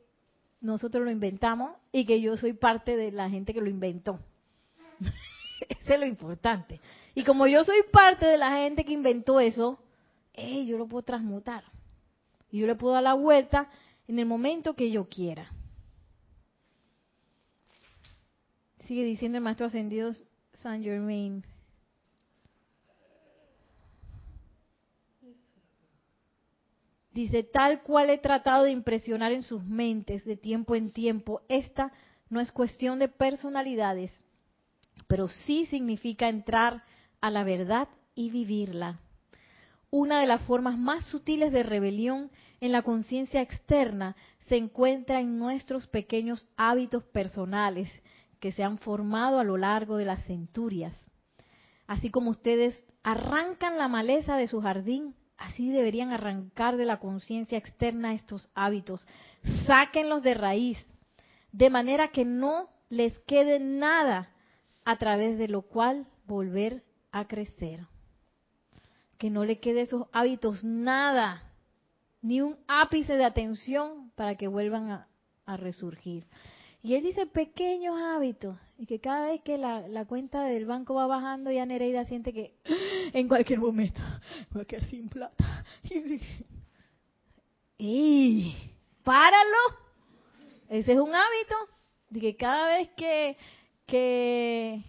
nosotros 0.61 1.05
lo 1.05 1.11
inventamos 1.11 1.73
y 1.91 2.07
que 2.07 2.21
yo 2.21 2.37
soy 2.37 2.53
parte 2.53 2.97
de 2.97 3.11
la 3.11 3.29
gente 3.29 3.53
que 3.53 3.61
lo 3.61 3.69
inventó. 3.69 4.21
eso 5.69 5.95
es 5.95 6.01
lo 6.01 6.07
importante. 6.07 6.81
Y 7.17 7.25
como 7.25 7.49
yo 7.49 7.65
soy 7.65 7.83
parte 7.91 8.27
de 8.27 8.39
la 8.39 8.57
gente 8.57 8.85
que 8.85 8.93
inventó 8.93 9.41
eso, 9.41 9.81
yo 10.37 10.79
lo 10.79 10.87
puedo 10.87 11.03
transmutar. 11.03 11.65
Y 12.51 12.61
yo 12.61 12.67
le 12.69 12.77
puedo 12.77 12.95
dar 12.95 13.03
la 13.03 13.15
vuelta 13.15 13.69
en 14.07 14.21
el 14.21 14.27
momento 14.27 14.75
que 14.75 14.91
yo 14.93 15.09
quiera. 15.09 15.51
Sigue 18.87 19.05
diciendo 19.05 19.39
el 19.39 19.45
maestro 19.45 19.67
ascendido 19.67 20.13
Saint 20.63 20.85
Germain. 20.85 21.45
Dice, 27.15 27.45
tal 27.45 27.83
cual 27.83 28.11
he 28.11 28.19
tratado 28.19 28.65
de 28.65 28.73
impresionar 28.73 29.31
en 29.31 29.43
sus 29.43 29.63
mentes 29.63 30.25
de 30.25 30.37
tiempo 30.37 30.75
en 30.75 30.91
tiempo, 30.91 31.43
esta 31.49 31.93
no 32.29 32.41
es 32.41 32.51
cuestión 32.51 32.99
de 32.99 33.07
personalidades, 33.07 34.11
pero 35.07 35.29
sí 35.29 35.65
significa 35.67 36.29
entrar 36.29 36.83
a 37.21 37.31
la 37.31 37.45
verdad 37.45 37.87
y 38.17 38.31
vivirla. 38.31 38.99
Una 39.91 40.19
de 40.21 40.27
las 40.27 40.43
formas 40.43 40.77
más 40.77 41.07
sutiles 41.07 41.53
de 41.53 41.63
rebelión 41.63 42.33
en 42.61 42.73
la 42.73 42.83
conciencia 42.83 43.41
externa 43.41 44.17
se 44.49 44.57
encuentra 44.57 45.21
en 45.21 45.39
nuestros 45.39 45.87
pequeños 45.87 46.45
hábitos 46.57 47.05
personales 47.05 47.89
que 48.41 48.51
se 48.51 48.65
han 48.65 48.79
formado 48.79 49.39
a 49.39 49.45
lo 49.45 49.57
largo 49.57 49.99
de 49.99 50.05
las 50.05 50.25
centurias. 50.25 50.97
Así 51.87 52.11
como 52.11 52.31
ustedes 52.31 52.85
arrancan 53.05 53.79
la 53.79 53.87
maleza 53.87 54.37
de 54.37 54.49
su 54.49 54.61
jardín 54.61 55.15
Así 55.37 55.71
deberían 55.71 56.13
arrancar 56.13 56.77
de 56.77 56.85
la 56.85 56.99
conciencia 56.99 57.59
externa 57.59 58.15
estos 58.15 58.49
hábitos. 58.55 59.07
Sáquenlos 59.67 60.23
de 60.23 60.35
raíz, 60.35 60.79
de 61.53 61.71
manera 61.71 62.09
que 62.09 62.25
no 62.25 62.69
les 62.89 63.19
quede 63.21 63.59
nada 63.61 64.31
a 64.85 64.97
través 64.97 65.39
de 65.39 65.49
lo 65.49 65.63
cual 65.63 66.07
volver 66.27 66.85
a 67.11 67.27
crecer. 67.27 67.87
Que 69.19 69.31
no 69.31 69.45
le 69.45 69.59
quede 69.59 69.83
esos 69.83 70.07
hábitos 70.13 70.65
nada, 70.65 71.51
ni 72.23 72.41
un 72.41 72.57
ápice 72.69 73.15
de 73.15 73.25
atención 73.25 74.11
para 74.15 74.37
que 74.37 74.49
vuelvan 74.49 74.91
a, 74.91 75.09
a 75.47 75.57
resurgir. 75.57 76.27
Y 76.85 76.95
él 76.95 77.03
dice 77.03 77.25
pequeños 77.25 77.99
hábitos, 77.99 78.59
y 78.77 78.85
que 78.85 79.01
cada 79.01 79.31
vez 79.31 79.41
que 79.41 79.57
la, 79.57 80.05
cuenta 80.05 80.43
del 80.45 80.67
banco 80.67 80.95
va 80.95 81.07
bajando, 81.07 81.51
ya 81.51 81.65
Nereida 81.65 82.05
siente 82.05 82.35
que 82.35 82.59
en 83.15 83.27
cualquier 83.27 83.59
momento 83.59 84.03
voy 84.53 84.61
a 84.61 84.65
quedar 84.67 84.85
sin 84.85 85.09
plata. 85.09 85.65
¡Ey! 87.79 88.55
¡Páralo! 89.03 89.79
Ese 90.69 90.93
es 90.93 91.01
un 91.01 91.15
hábito, 91.15 91.55
de 92.11 92.21
que 92.21 92.37
cada 92.37 92.67
vez 92.67 92.91
que, 92.99 93.39
que 93.87 94.85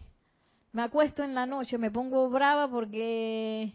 me 0.74 0.82
acuesto 0.82 1.24
en 1.24 1.34
la 1.34 1.46
noche 1.46 1.78
me 1.78 1.92
pongo 1.92 2.30
brava 2.30 2.70
porque 2.70 3.74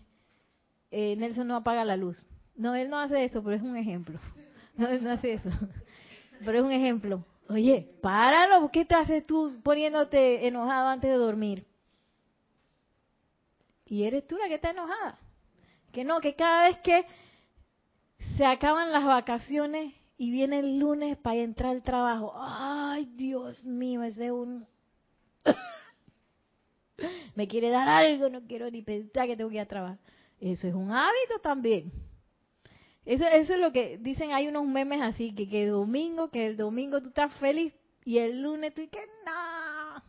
eh, 0.91 1.16
Nelson 1.16 1.49
no 1.49 1.57
apaga 1.57 1.87
la 1.87 1.97
luz. 1.97 2.23
No, 2.55 2.75
él 2.75 2.91
no 2.91 2.99
hace 2.99 3.25
eso, 3.25 3.43
pero 3.43 3.57
es 3.57 3.62
un 3.62 3.79
ejemplo. 3.79 4.21
No, 4.77 4.89
él 4.89 5.03
no 5.03 5.11
hace 5.11 5.35
eso. 5.35 5.51
Pero 6.43 6.59
es 6.59 6.64
un 6.64 6.73
ejemplo. 6.73 7.23
Oye, 7.51 7.99
páralo, 8.01 8.71
¿qué 8.71 8.85
te 8.85 8.95
haces 8.95 9.27
tú 9.27 9.61
poniéndote 9.65 10.47
enojado 10.47 10.89
antes 10.89 11.11
de 11.11 11.17
dormir? 11.17 11.67
Y 13.87 14.05
eres 14.05 14.25
tú 14.29 14.37
la 14.39 14.47
que 14.47 14.55
está 14.55 14.71
enojada. 14.71 15.19
Que 15.91 16.05
no, 16.05 16.21
que 16.21 16.37
cada 16.37 16.69
vez 16.69 16.79
que 16.79 17.05
se 18.37 18.47
acaban 18.47 18.93
las 18.93 19.05
vacaciones 19.05 19.93
y 20.17 20.31
viene 20.31 20.61
el 20.61 20.79
lunes 20.79 21.17
para 21.17 21.37
entrar 21.37 21.73
al 21.73 21.83
trabajo, 21.83 22.35
ay 22.37 23.07
Dios 23.17 23.65
mío, 23.65 24.05
ese 24.05 24.27
es 24.27 24.33
un... 24.33 24.65
Me 27.35 27.49
quiere 27.49 27.71
dar 27.71 27.89
algo, 27.89 28.29
no 28.29 28.43
quiero 28.43 28.71
ni 28.71 28.83
pensar 28.83 29.27
que 29.27 29.37
tengo 29.37 29.51
que 29.51 29.57
ir 29.57 29.63
a 29.63 29.67
trabajar. 29.67 29.99
Eso 30.39 30.69
es 30.69 30.75
un 30.75 30.93
hábito 30.93 31.41
también. 31.43 31.91
Eso, 33.05 33.27
eso 33.27 33.55
es 33.55 33.59
lo 33.61 33.73
que 33.73 33.99
dicen, 33.99 34.33
hay 34.33 34.47
unos 34.49 34.67
memes 34.67 35.01
así, 35.01 35.35
que, 35.35 35.49
que 35.49 35.67
domingo, 35.67 36.31
que 36.31 36.47
el 36.47 36.57
domingo 36.57 37.01
tú 37.01 37.09
estás 37.09 37.33
feliz 37.35 37.73
y 38.05 38.19
el 38.19 38.43
lunes 38.43 38.75
tú 38.75 38.83
y 38.83 38.89
que 38.89 39.01
no. 39.25 40.03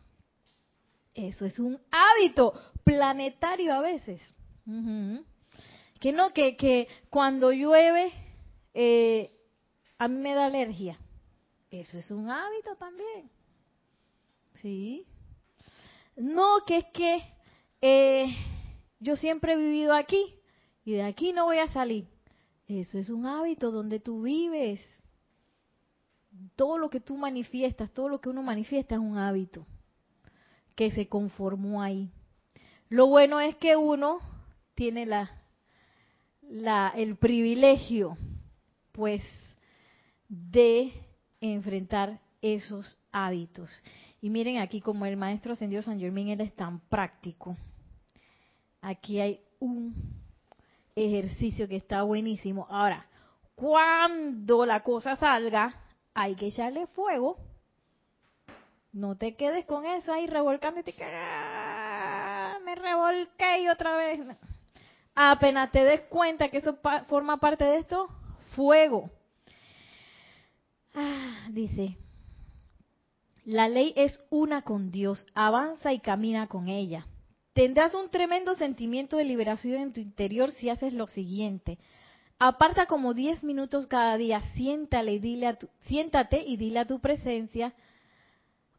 Eso 1.14 1.44
es 1.44 1.58
un 1.58 1.78
hábito 1.90 2.54
planetario 2.84 3.74
a 3.74 3.80
veces. 3.80 4.20
Que 6.00 6.12
no, 6.12 6.32
que, 6.32 6.56
que 6.56 6.88
cuando 7.10 7.52
llueve 7.52 8.12
eh, 8.74 9.30
a 9.98 10.08
mí 10.08 10.18
me 10.18 10.34
da 10.34 10.46
alergia. 10.46 10.98
Eso 11.70 11.98
es 11.98 12.10
un 12.10 12.30
hábito 12.30 12.76
también. 12.76 13.30
Sí. 14.60 15.06
No, 16.16 16.64
que 16.66 16.78
es 16.78 16.84
que 16.92 17.22
eh, 17.80 18.26
yo 19.00 19.16
siempre 19.16 19.54
he 19.54 19.56
vivido 19.56 19.94
aquí 19.94 20.34
y 20.84 20.92
de 20.92 21.02
aquí 21.02 21.32
no 21.32 21.46
voy 21.46 21.58
a 21.58 21.68
salir. 21.68 22.11
Eso 22.66 22.98
es 22.98 23.10
un 23.10 23.26
hábito 23.26 23.70
donde 23.70 24.00
tú 24.00 24.22
vives. 24.22 24.80
Todo 26.56 26.78
lo 26.78 26.88
que 26.88 27.00
tú 27.00 27.16
manifiestas, 27.16 27.92
todo 27.92 28.08
lo 28.08 28.20
que 28.20 28.28
uno 28.28 28.42
manifiesta 28.42 28.94
es 28.94 29.00
un 29.00 29.18
hábito 29.18 29.66
que 30.74 30.90
se 30.90 31.08
conformó 31.08 31.82
ahí. 31.82 32.10
Lo 32.88 33.06
bueno 33.06 33.40
es 33.40 33.56
que 33.56 33.76
uno 33.76 34.18
tiene 34.74 35.06
la, 35.06 35.30
la, 36.42 36.92
el 36.96 37.16
privilegio, 37.16 38.16
pues, 38.92 39.22
de 40.28 40.92
enfrentar 41.40 42.20
esos 42.40 42.98
hábitos. 43.12 43.70
Y 44.20 44.30
miren 44.30 44.58
aquí 44.58 44.80
como 44.80 45.06
el 45.06 45.16
maestro 45.16 45.52
ascendido 45.52 45.82
San 45.82 46.00
Germán, 46.00 46.28
él 46.28 46.40
es 46.40 46.54
tan 46.54 46.80
práctico. 46.80 47.56
Aquí 48.80 49.20
hay 49.20 49.40
un 49.58 50.21
ejercicio 50.94 51.68
que 51.68 51.76
está 51.76 52.02
buenísimo. 52.02 52.66
Ahora, 52.70 53.06
cuando 53.54 54.66
la 54.66 54.82
cosa 54.82 55.16
salga, 55.16 55.74
hay 56.14 56.34
que 56.34 56.48
echarle 56.48 56.86
fuego. 56.88 57.38
No 58.92 59.16
te 59.16 59.36
quedes 59.36 59.64
con 59.64 59.86
esa 59.86 60.14
ahí 60.14 60.26
revolcándote 60.26 60.92
que 60.92 61.04
ah, 61.04 62.58
me 62.64 62.74
revolqué 62.74 63.62
y 63.62 63.68
otra 63.68 63.96
vez. 63.96 64.20
Apenas 65.14 65.70
te 65.72 65.84
des 65.84 66.02
cuenta 66.02 66.48
que 66.48 66.58
eso 66.58 66.78
forma 67.08 67.38
parte 67.38 67.64
de 67.64 67.78
esto, 67.78 68.08
fuego. 68.54 69.10
Ah, 70.94 71.46
dice, 71.50 71.96
la 73.44 73.68
ley 73.68 73.92
es 73.96 74.22
una 74.30 74.62
con 74.62 74.90
Dios, 74.90 75.26
avanza 75.34 75.92
y 75.92 76.00
camina 76.00 76.46
con 76.46 76.68
ella. 76.68 77.06
Tendrás 77.52 77.92
un 77.94 78.08
tremendo 78.08 78.54
sentimiento 78.54 79.18
de 79.18 79.24
liberación 79.24 79.74
en 79.74 79.92
tu 79.92 80.00
interior 80.00 80.50
si 80.52 80.70
haces 80.70 80.94
lo 80.94 81.06
siguiente. 81.06 81.78
Aparta 82.38 82.86
como 82.86 83.12
10 83.12 83.44
minutos 83.44 83.86
cada 83.86 84.16
día, 84.16 84.40
siéntale 84.54 85.20
dile 85.20 85.46
a 85.46 85.58
tu, 85.58 85.68
siéntate 85.86 86.42
y 86.46 86.56
dile 86.56 86.80
a 86.80 86.86
tu 86.86 86.98
presencia, 86.98 87.74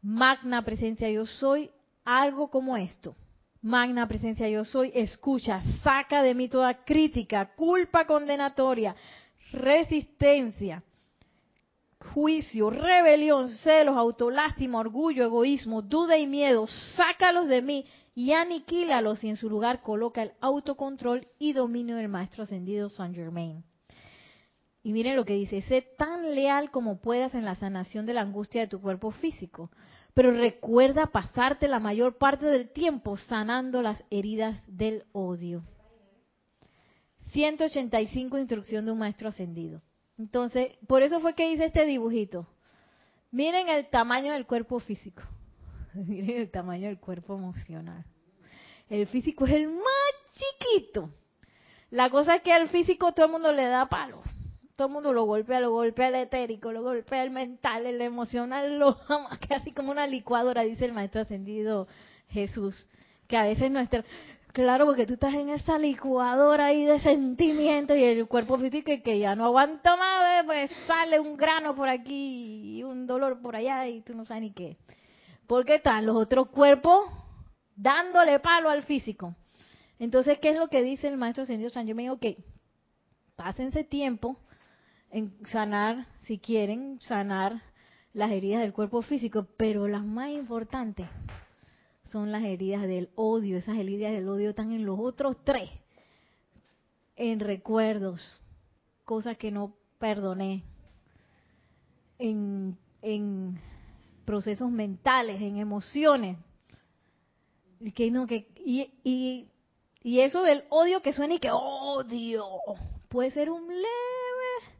magna 0.02 0.62
presencia 0.62 1.08
yo 1.08 1.24
soy, 1.24 1.70
algo 2.04 2.50
como 2.50 2.76
esto. 2.76 3.16
Magna 3.62 4.06
presencia 4.06 4.48
yo 4.48 4.64
soy, 4.64 4.92
escucha, 4.94 5.62
saca 5.82 6.22
de 6.22 6.34
mí 6.34 6.48
toda 6.48 6.84
crítica, 6.84 7.54
culpa 7.54 8.06
condenatoria, 8.06 8.94
resistencia, 9.52 10.82
juicio, 12.12 12.68
rebelión, 12.68 13.48
celos, 13.48 13.96
autolástima, 13.96 14.80
orgullo, 14.80 15.24
egoísmo, 15.24 15.80
duda 15.80 16.18
y 16.18 16.26
miedo, 16.26 16.66
sácalos 16.96 17.48
de 17.48 17.62
mí 17.62 17.86
y 18.14 18.32
aniquílalos 18.32 19.24
y 19.24 19.28
en 19.28 19.36
su 19.36 19.50
lugar 19.50 19.82
coloca 19.82 20.22
el 20.22 20.32
autocontrol 20.40 21.26
y 21.38 21.52
dominio 21.52 21.96
del 21.96 22.08
Maestro 22.08 22.44
Ascendido 22.44 22.88
Saint 22.88 23.14
Germain. 23.14 23.64
Y 24.82 24.92
miren 24.92 25.16
lo 25.16 25.24
que 25.24 25.34
dice, 25.34 25.62
sé 25.62 25.82
tan 25.96 26.34
leal 26.34 26.70
como 26.70 27.00
puedas 27.00 27.34
en 27.34 27.44
la 27.44 27.56
sanación 27.56 28.06
de 28.06 28.14
la 28.14 28.20
angustia 28.20 28.60
de 28.60 28.68
tu 28.68 28.80
cuerpo 28.80 29.10
físico, 29.10 29.70
pero 30.12 30.30
recuerda 30.30 31.06
pasarte 31.06 31.66
la 31.68 31.80
mayor 31.80 32.18
parte 32.18 32.46
del 32.46 32.70
tiempo 32.70 33.16
sanando 33.16 33.82
las 33.82 34.02
heridas 34.10 34.62
del 34.66 35.04
odio. 35.12 35.64
185 37.32 38.38
instrucción 38.38 38.84
de 38.84 38.92
un 38.92 38.98
maestro 38.98 39.30
ascendido. 39.30 39.82
Entonces, 40.18 40.72
por 40.86 41.02
eso 41.02 41.18
fue 41.18 41.34
que 41.34 41.50
hice 41.50 41.64
este 41.64 41.84
dibujito. 41.84 42.46
Miren 43.32 43.68
el 43.68 43.88
tamaño 43.88 44.32
del 44.32 44.46
cuerpo 44.46 44.78
físico. 44.78 45.22
Miren 46.06 46.38
el 46.38 46.50
tamaño 46.50 46.88
del 46.88 46.98
cuerpo 46.98 47.34
emocional. 47.34 48.04
El 48.88 49.06
físico 49.06 49.46
es 49.46 49.52
el 49.52 49.68
más 49.68 50.14
chiquito. 50.34 51.10
La 51.90 52.10
cosa 52.10 52.36
es 52.36 52.42
que 52.42 52.52
al 52.52 52.68
físico 52.68 53.12
todo 53.12 53.26
el 53.26 53.32
mundo 53.32 53.52
le 53.52 53.66
da 53.66 53.88
palo. 53.88 54.22
Todo 54.76 54.88
el 54.88 54.92
mundo 54.92 55.12
lo 55.12 55.24
golpea, 55.24 55.60
lo 55.60 55.70
golpea 55.70 56.08
el 56.08 56.16
etérico, 56.16 56.72
lo 56.72 56.82
golpea 56.82 57.22
el 57.22 57.30
mental, 57.30 57.86
el 57.86 58.00
emocional, 58.00 58.78
lo 58.78 58.98
que 59.40 59.54
así 59.54 59.72
como 59.72 59.92
una 59.92 60.06
licuadora, 60.06 60.62
dice 60.62 60.84
el 60.84 60.92
maestro 60.92 61.20
ascendido 61.20 61.86
Jesús. 62.28 62.88
Que 63.28 63.36
a 63.36 63.44
veces 63.44 63.70
nuestra, 63.70 64.04
Claro, 64.54 64.86
porque 64.86 65.04
tú 65.04 65.14
estás 65.14 65.34
en 65.34 65.48
esa 65.48 65.78
licuadora 65.78 66.66
ahí 66.66 66.84
de 66.84 67.00
sentimientos 67.00 67.96
y 67.96 68.04
el 68.04 68.28
cuerpo 68.28 68.56
físico 68.56 68.92
que 69.04 69.18
ya 69.18 69.34
no 69.34 69.46
aguanta 69.46 69.96
más, 69.96 70.44
pues 70.44 70.70
sale 70.86 71.18
un 71.18 71.36
grano 71.36 71.74
por 71.74 71.88
aquí 71.88 72.78
y 72.78 72.84
un 72.84 73.04
dolor 73.04 73.42
por 73.42 73.56
allá 73.56 73.88
y 73.88 74.02
tú 74.02 74.14
no 74.14 74.24
sabes 74.24 74.42
ni 74.42 74.52
qué. 74.52 74.76
Porque 75.46 75.76
están 75.76 76.06
los 76.06 76.16
otros 76.16 76.48
cuerpos 76.48 77.04
dándole 77.76 78.38
palo 78.38 78.70
al 78.70 78.82
físico. 78.82 79.34
Entonces, 79.98 80.38
¿qué 80.38 80.50
es 80.50 80.58
lo 80.58 80.68
que 80.68 80.82
dice 80.82 81.08
el 81.08 81.16
maestro 81.16 81.44
ascendido 81.44 81.70
San 81.70 81.86
Germán? 81.86 82.10
Ok, 82.10 82.26
pásense 83.36 83.84
tiempo 83.84 84.36
en 85.10 85.32
sanar, 85.46 86.06
si 86.22 86.38
quieren, 86.38 87.00
sanar 87.02 87.62
las 88.12 88.30
heridas 88.30 88.62
del 88.62 88.72
cuerpo 88.72 89.02
físico, 89.02 89.46
pero 89.56 89.86
las 89.86 90.04
más 90.04 90.30
importantes 90.30 91.08
son 92.10 92.32
las 92.32 92.44
heridas 92.44 92.82
del 92.82 93.10
odio. 93.14 93.56
Esas 93.56 93.76
heridas 93.78 94.12
del 94.12 94.28
odio 94.28 94.50
están 94.50 94.72
en 94.72 94.84
los 94.84 94.98
otros 94.98 95.36
tres, 95.44 95.70
en 97.16 97.40
recuerdos, 97.40 98.40
cosas 99.04 99.36
que 99.36 99.50
no 99.50 99.74
perdoné, 99.98 100.64
en, 102.18 102.76
en 103.02 103.60
procesos 104.24 104.70
mentales, 104.70 105.40
en 105.40 105.58
emociones. 105.58 106.36
Y 107.80 107.92
que 107.92 108.10
no, 108.10 108.26
que, 108.26 108.48
y, 108.56 108.90
y, 109.04 109.48
y 110.02 110.20
eso 110.20 110.42
del 110.42 110.64
odio 110.70 111.02
que 111.02 111.12
suena 111.12 111.34
y 111.34 111.38
que 111.38 111.50
odio, 111.50 112.46
puede 113.08 113.30
ser 113.30 113.50
un 113.50 113.66
leve, 113.68 114.74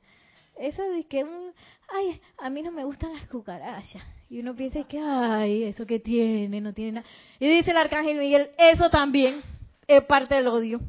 eso 0.57 0.83
de 0.83 1.05
que 1.05 1.25
un, 1.25 1.53
ay, 1.89 2.21
a 2.39 2.51
mí 2.51 2.63
no 2.63 2.73
me 2.73 2.85
gustan 2.85 3.13
las 3.13 3.27
cucarachas. 3.29 4.03
Y 4.31 4.41
uno 4.41 4.55
piensa 4.55 4.85
que, 4.85 4.99
ay, 4.99 5.65
eso 5.65 5.87
que 5.87 6.01
tiene, 6.01 6.61
no 6.61 6.73
tiene 6.73 6.93
nada. 6.93 7.07
Y 7.39 7.49
dice 7.49 7.71
el 7.71 7.77
arcángel 7.77 8.19
Miguel, 8.19 8.51
eso 8.59 8.89
también 8.91 9.43
es 9.87 10.05
parte 10.05 10.35
del 10.35 10.49
odio. 10.49 10.81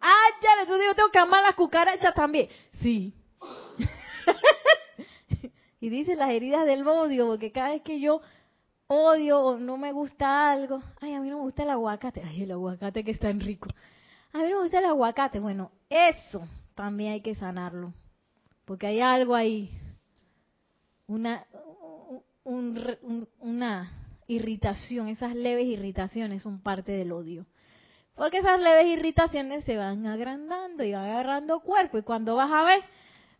Ah, 0.00 0.26
ya, 0.42 0.62
entonces 0.62 0.86
yo 0.86 0.94
tengo 0.94 1.10
que 1.10 1.18
amar 1.18 1.42
las 1.42 1.54
cucarachas 1.54 2.14
también. 2.14 2.48
Sí. 2.80 3.12
Y 5.80 5.88
dice 5.88 6.14
las 6.14 6.30
heridas 6.30 6.66
del 6.66 6.86
odio, 6.86 7.26
porque 7.26 7.52
cada 7.52 7.70
vez 7.70 7.82
que 7.82 8.00
yo 8.00 8.20
odio 8.86 9.40
o 9.40 9.58
no 9.58 9.76
me 9.76 9.92
gusta 9.92 10.50
algo, 10.50 10.82
ay, 11.00 11.14
a 11.14 11.20
mí 11.20 11.30
no 11.30 11.38
me 11.38 11.42
gusta 11.44 11.62
el 11.62 11.70
aguacate, 11.70 12.22
ay, 12.24 12.42
el 12.42 12.52
aguacate 12.52 13.02
que 13.02 13.12
está 13.12 13.30
en 13.30 13.40
rico. 13.40 13.68
A 14.32 14.38
mí 14.38 14.44
no 14.44 14.56
me 14.56 14.62
gusta 14.62 14.78
el 14.78 14.84
aguacate. 14.84 15.40
Bueno, 15.40 15.72
eso 15.88 16.46
también 16.74 17.14
hay 17.14 17.20
que 17.20 17.34
sanarlo. 17.34 17.92
Porque 18.64 18.86
hay 18.86 19.00
algo 19.00 19.34
ahí. 19.34 19.70
Una, 21.06 21.44
una 22.44 23.92
irritación, 24.28 25.08
esas 25.08 25.34
leves 25.34 25.66
irritaciones 25.66 26.42
son 26.42 26.60
parte 26.60 26.92
del 26.92 27.10
odio. 27.10 27.46
Porque 28.14 28.38
esas 28.38 28.60
leves 28.60 28.86
irritaciones 28.86 29.64
se 29.64 29.76
van 29.76 30.06
agrandando 30.06 30.84
y 30.84 30.92
van 30.92 31.06
agarrando 31.06 31.60
cuerpo. 31.60 31.98
Y 31.98 32.02
cuando 32.02 32.36
vas 32.36 32.52
a 32.52 32.62
ver, 32.62 32.80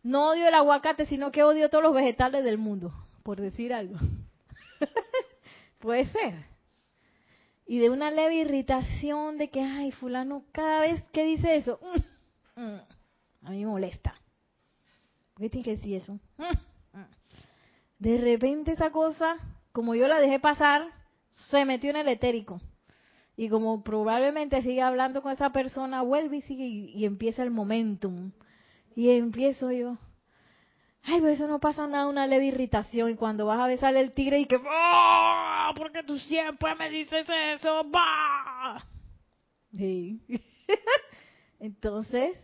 no 0.03 0.29
odio 0.29 0.47
el 0.47 0.53
aguacate, 0.53 1.05
sino 1.05 1.31
que 1.31 1.43
odio 1.43 1.69
todos 1.69 1.83
los 1.83 1.93
vegetales 1.93 2.43
del 2.43 2.57
mundo, 2.57 2.93
por 3.23 3.39
decir 3.39 3.73
algo. 3.73 3.97
Puede 5.79 6.05
ser. 6.05 6.45
Y 7.67 7.79
de 7.79 7.89
una 7.89 8.11
leve 8.11 8.35
irritación 8.35 9.37
de 9.37 9.49
que, 9.49 9.61
ay, 9.61 9.91
fulano, 9.91 10.43
cada 10.51 10.81
vez 10.81 11.07
que 11.09 11.23
dice 11.23 11.55
eso, 11.55 11.79
mm, 12.55 12.61
mm, 12.61 12.79
a 13.43 13.49
mí 13.51 13.59
me 13.63 13.71
molesta. 13.71 14.15
¿Por 15.33 15.49
qué 15.49 15.61
que 15.61 15.71
decir 15.71 15.95
eso? 15.95 16.19
Mm, 16.37 17.01
de 17.99 18.17
repente 18.17 18.73
esa 18.73 18.89
cosa, 18.89 19.35
como 19.71 19.95
yo 19.95 20.07
la 20.07 20.19
dejé 20.19 20.39
pasar, 20.39 20.87
se 21.49 21.63
metió 21.65 21.91
en 21.91 21.97
el 21.97 22.07
etérico. 22.07 22.59
Y 23.37 23.47
como 23.49 23.83
probablemente 23.83 24.61
sigue 24.61 24.81
hablando 24.81 25.21
con 25.21 25.31
esa 25.31 25.51
persona, 25.51 26.01
vuelve 26.01 26.37
y 26.37 26.41
sigue 26.41 26.65
y 26.65 27.05
empieza 27.05 27.43
el 27.43 27.51
momentum. 27.51 28.31
Y 28.95 29.09
empiezo 29.09 29.71
yo, 29.71 29.97
Ay, 31.03 31.19
pero 31.19 31.33
eso 31.33 31.47
no 31.47 31.59
pasa 31.59 31.87
nada, 31.87 32.07
una 32.07 32.27
leve 32.27 32.45
irritación. 32.45 33.09
Y 33.09 33.15
cuando 33.15 33.45
vas 33.45 33.59
a 33.59 33.77
sale 33.77 33.99
el 34.01 34.11
tigre 34.11 34.39
y 34.39 34.45
que, 34.45 34.57
¡Oh! 34.57 35.73
Porque 35.75 36.03
tú 36.03 36.17
siempre 36.19 36.75
me 36.75 36.89
dices 36.89 37.27
eso, 37.29 37.83
¡bah! 37.85 38.83
Sí. 39.75 40.21
Entonces, 41.59 42.37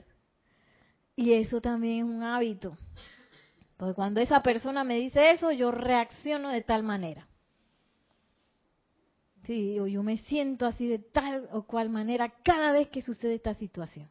y 1.16 1.34
eso 1.34 1.62
también 1.62 1.98
es 1.98 2.04
un 2.04 2.24
hábito. 2.24 2.78
Porque 3.76 3.94
cuando 3.94 4.22
esa 4.22 4.42
persona 4.42 4.84
me 4.84 4.96
dice 4.96 5.32
eso, 5.32 5.52
yo 5.52 5.72
reacciono 5.72 6.50
de 6.50 6.62
tal 6.62 6.84
manera. 6.84 7.28
Sí, 9.46 9.80
o 9.80 9.88
yo 9.88 10.04
me 10.04 10.18
siento 10.18 10.66
así 10.66 10.88
de 10.88 11.00
tal 11.00 11.48
o 11.52 11.64
cual 11.64 11.90
manera 11.90 12.34
cada 12.44 12.72
vez 12.72 12.90
que 12.90 13.02
sucede 13.02 13.36
esta 13.36 13.54
situación. 13.56 14.10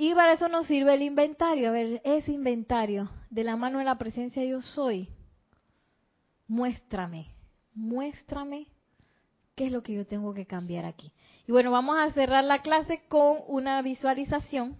Y 0.00 0.14
para 0.14 0.34
eso 0.34 0.46
nos 0.46 0.68
sirve 0.68 0.94
el 0.94 1.02
inventario. 1.02 1.70
A 1.70 1.72
ver, 1.72 2.00
ese 2.04 2.30
inventario 2.30 3.10
de 3.30 3.42
la 3.42 3.56
mano 3.56 3.80
de 3.80 3.84
la 3.84 3.98
presencia 3.98 4.44
yo 4.44 4.62
soy. 4.62 5.08
Muéstrame, 6.46 7.34
muéstrame 7.74 8.68
qué 9.56 9.66
es 9.66 9.72
lo 9.72 9.82
que 9.82 9.94
yo 9.94 10.06
tengo 10.06 10.34
que 10.34 10.46
cambiar 10.46 10.84
aquí. 10.84 11.10
Y 11.48 11.50
bueno, 11.50 11.72
vamos 11.72 11.98
a 11.98 12.12
cerrar 12.12 12.44
la 12.44 12.62
clase 12.62 13.02
con 13.08 13.38
una 13.48 13.82
visualización 13.82 14.78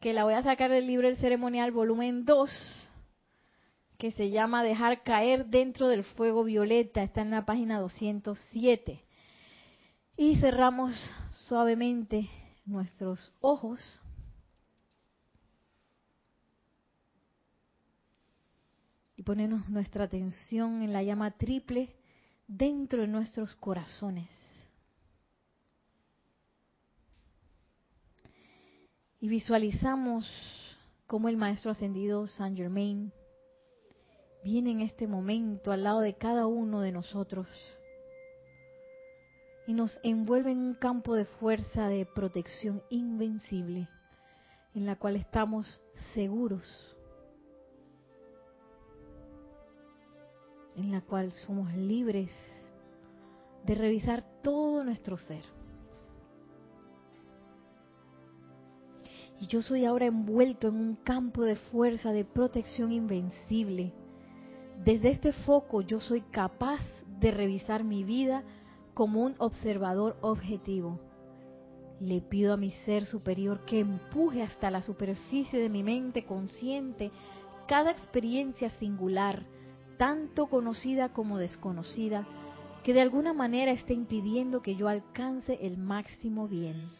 que 0.00 0.14
la 0.14 0.24
voy 0.24 0.32
a 0.32 0.42
sacar 0.42 0.70
del 0.70 0.86
libro 0.86 1.08
El 1.08 1.18
Ceremonial, 1.18 1.70
volumen 1.70 2.24
2, 2.24 2.90
que 3.98 4.12
se 4.12 4.30
llama 4.30 4.64
Dejar 4.64 5.02
caer 5.02 5.48
dentro 5.48 5.88
del 5.88 6.04
fuego 6.04 6.44
violeta. 6.44 7.02
Está 7.02 7.20
en 7.20 7.32
la 7.32 7.44
página 7.44 7.80
207. 7.80 9.04
Y 10.16 10.36
cerramos 10.36 10.94
suavemente 11.32 12.30
nuestros 12.64 13.34
ojos 13.42 13.78
y 19.22 19.24
ponemos 19.24 19.68
nuestra 19.68 20.06
atención 20.06 20.82
en 20.82 20.92
la 20.92 21.04
llama 21.04 21.30
triple 21.30 21.94
dentro 22.48 23.02
de 23.02 23.06
nuestros 23.06 23.54
corazones. 23.54 24.28
Y 29.20 29.28
visualizamos 29.28 30.26
cómo 31.06 31.28
el 31.28 31.36
Maestro 31.36 31.70
Ascendido 31.70 32.26
Saint 32.26 32.56
Germain 32.56 33.12
viene 34.42 34.72
en 34.72 34.80
este 34.80 35.06
momento 35.06 35.70
al 35.70 35.84
lado 35.84 36.00
de 36.00 36.14
cada 36.14 36.48
uno 36.48 36.80
de 36.80 36.90
nosotros 36.90 37.46
y 39.68 39.72
nos 39.72 40.00
envuelve 40.02 40.50
en 40.50 40.58
un 40.58 40.74
campo 40.74 41.14
de 41.14 41.26
fuerza 41.26 41.86
de 41.86 42.06
protección 42.06 42.82
invencible 42.90 43.88
en 44.74 44.84
la 44.84 44.96
cual 44.96 45.14
estamos 45.14 45.80
seguros 46.12 46.91
en 50.76 50.90
la 50.90 51.00
cual 51.00 51.32
somos 51.32 51.72
libres 51.74 52.30
de 53.64 53.74
revisar 53.74 54.24
todo 54.42 54.84
nuestro 54.84 55.16
ser. 55.18 55.44
Y 59.40 59.46
yo 59.48 59.60
soy 59.60 59.84
ahora 59.84 60.06
envuelto 60.06 60.68
en 60.68 60.76
un 60.76 60.94
campo 60.94 61.42
de 61.42 61.56
fuerza, 61.56 62.12
de 62.12 62.24
protección 62.24 62.92
invencible. 62.92 63.92
Desde 64.84 65.10
este 65.10 65.32
foco 65.32 65.80
yo 65.80 66.00
soy 66.00 66.20
capaz 66.20 66.80
de 67.18 67.30
revisar 67.30 67.82
mi 67.82 68.04
vida 68.04 68.44
como 68.94 69.22
un 69.22 69.34
observador 69.38 70.16
objetivo. 70.20 71.00
Le 72.00 72.20
pido 72.20 72.54
a 72.54 72.56
mi 72.56 72.70
ser 72.84 73.06
superior 73.06 73.64
que 73.64 73.80
empuje 73.80 74.42
hasta 74.42 74.70
la 74.70 74.82
superficie 74.82 75.60
de 75.60 75.68
mi 75.68 75.82
mente 75.82 76.24
consciente 76.24 77.10
cada 77.66 77.90
experiencia 77.90 78.70
singular, 78.70 79.44
tanto 80.02 80.48
conocida 80.48 81.10
como 81.10 81.38
desconocida, 81.38 82.26
que 82.82 82.92
de 82.92 83.02
alguna 83.02 83.32
manera 83.32 83.70
esté 83.70 83.94
impidiendo 83.94 84.60
que 84.60 84.74
yo 84.74 84.88
alcance 84.88 85.60
el 85.62 85.78
máximo 85.78 86.48
bien. 86.48 86.90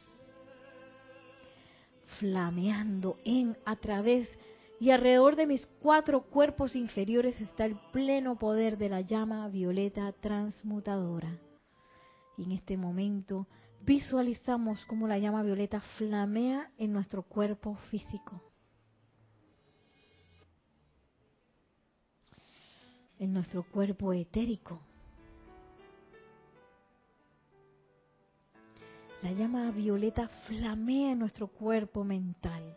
Flameando 2.21 3.17
en, 3.25 3.57
a 3.65 3.75
través 3.75 4.29
y 4.79 4.91
alrededor 4.91 5.35
de 5.35 5.49
mis 5.49 5.67
cuatro 5.81 6.23
cuerpos 6.23 6.77
inferiores 6.77 7.41
está 7.41 7.65
el 7.65 7.75
pleno 7.93 8.39
poder 8.39 8.79
de 8.79 8.89
la 8.89 9.01
llama 9.01 9.49
violeta 9.49 10.13
transmutadora. 10.21 11.41
Y 12.39 12.45
en 12.45 12.53
este 12.53 12.77
momento 12.77 13.49
visualizamos 13.81 14.87
cómo 14.87 15.09
la 15.09 15.19
llama 15.19 15.43
violeta 15.43 15.81
flamea 15.99 16.71
en 16.79 16.93
nuestro 16.93 17.25
cuerpo 17.25 17.75
físico 17.91 18.52
en 23.23 23.33
nuestro 23.33 23.62
cuerpo 23.62 24.12
etérico. 24.12 24.81
La 29.23 29.31
llama 29.31 29.70
violeta 29.70 30.27
flamea 30.49 31.12
en 31.12 31.20
nuestro 31.20 31.47
cuerpo 31.47 32.03
mental. 32.03 32.77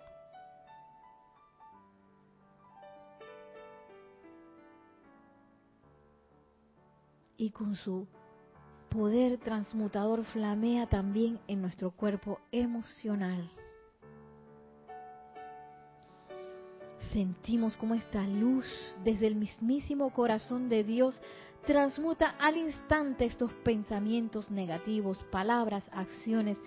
Y 7.38 7.50
con 7.50 7.76
su 7.76 8.06
poder 8.90 9.40
transmutador 9.40 10.24
flamea 10.26 10.86
también 10.86 11.40
en 11.48 11.64
nuestro 11.64 11.90
cuerpo 11.90 12.40
emocional. 12.52 13.50
Sentimos 17.16 17.78
como 17.78 17.96
esta 17.96 18.22
luz 18.28 18.66
desde 19.06 19.28
el 19.28 19.36
mismísimo 19.36 20.12
corazón 20.12 20.68
de 20.68 20.84
Dios 20.84 21.22
transmuta 21.66 22.36
al 22.38 22.58
instante 22.58 23.24
estos 23.24 23.54
pensamientos 23.64 24.52
negativos, 24.52 25.18
palabras, 25.32 25.86
acciones, 25.94 26.62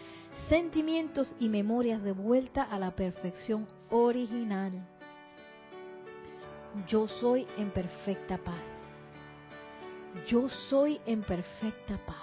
sentimientos 0.49 1.35
y 1.39 1.51
memorias 1.51 2.03
de 2.03 2.13
vuelta 2.13 2.63
a 2.63 2.79
la 2.79 2.97
perfección 2.97 3.69
original. 3.91 4.73
Yo 6.87 7.07
soy 7.07 7.47
en 7.59 7.71
perfecta 7.71 8.39
paz. 8.39 8.67
Yo 10.29 10.49
soy 10.49 10.99
en 11.05 11.21
perfecta 11.25 11.99
paz. 12.07 12.17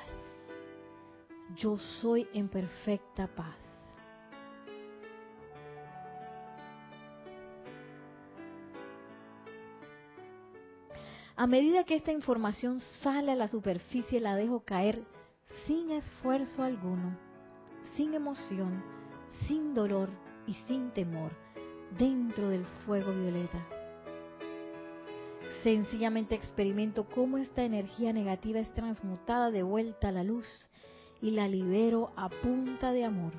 Yo 1.55 1.77
soy 2.01 2.27
en 2.33 2.49
perfecta 2.49 3.27
paz. 3.27 3.64
A 11.37 11.47
medida 11.47 11.83
que 11.83 11.95
esta 11.95 12.13
información 12.13 12.79
sale 12.79 13.33
a 13.33 13.35
la 13.35 13.49
superficie, 13.49 14.21
la 14.21 14.37
dejo 14.37 14.61
caer 14.61 15.03
sin 15.67 15.91
esfuerzo 15.91 16.63
alguno, 16.63 17.17
sin 17.95 18.13
emoción, 18.13 18.81
sin 19.45 19.73
dolor 19.73 20.09
y 20.47 20.53
sin 20.67 20.91
temor 20.91 21.31
dentro 21.97 22.47
del 22.47 22.65
fuego 22.85 23.11
violeta. 23.11 23.67
Sencillamente 25.61 26.35
experimento 26.35 27.05
cómo 27.09 27.37
esta 27.37 27.63
energía 27.63 28.13
negativa 28.13 28.59
es 28.59 28.73
transmutada 28.73 29.51
de 29.51 29.63
vuelta 29.63 30.09
a 30.09 30.13
la 30.13 30.23
luz 30.23 30.47
y 31.21 31.31
la 31.31 31.49
libero 31.49 32.13
a 32.15 32.29
punta 32.29 32.93
de 32.93 33.03
amor. 33.03 33.33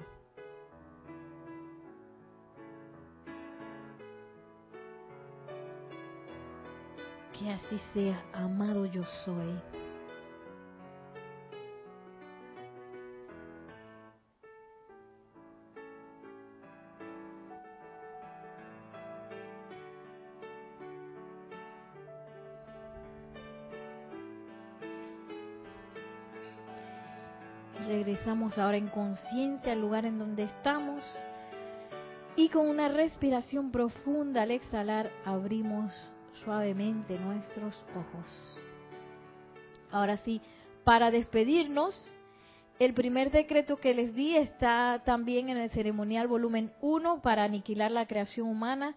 Que 7.47 7.53
así 7.53 7.79
sea, 7.95 8.21
amado 8.33 8.87
yo 8.87 9.05
soy. 9.25 9.55
Regresamos 27.87 28.59
ahora 28.59 28.77
en 28.77 28.89
conciencia 28.89 29.71
al 29.71 29.81
lugar 29.81 30.05
en 30.05 30.19
donde 30.19 30.43
estamos 30.43 31.05
y 32.35 32.49
con 32.49 32.69
una 32.69 32.89
respiración 32.89 33.71
profunda 33.71 34.43
al 34.43 34.51
exhalar 34.51 35.13
abrimos 35.25 35.95
suavemente 36.45 37.19
nuestros 37.19 37.75
ojos. 37.95 38.63
Ahora 39.91 40.17
sí, 40.19 40.41
para 40.85 41.11
despedirnos, 41.11 41.95
el 42.79 42.93
primer 42.93 43.31
decreto 43.31 43.79
que 43.79 43.95
les 43.95 44.15
di 44.15 44.37
está 44.37 45.03
también 45.05 45.49
en 45.49 45.57
el 45.57 45.71
ceremonial 45.71 46.29
volumen 46.29 46.73
1 46.81 47.23
para 47.23 47.45
aniquilar 47.45 47.91
la 47.91 48.07
creación 48.07 48.49
humana, 48.49 48.95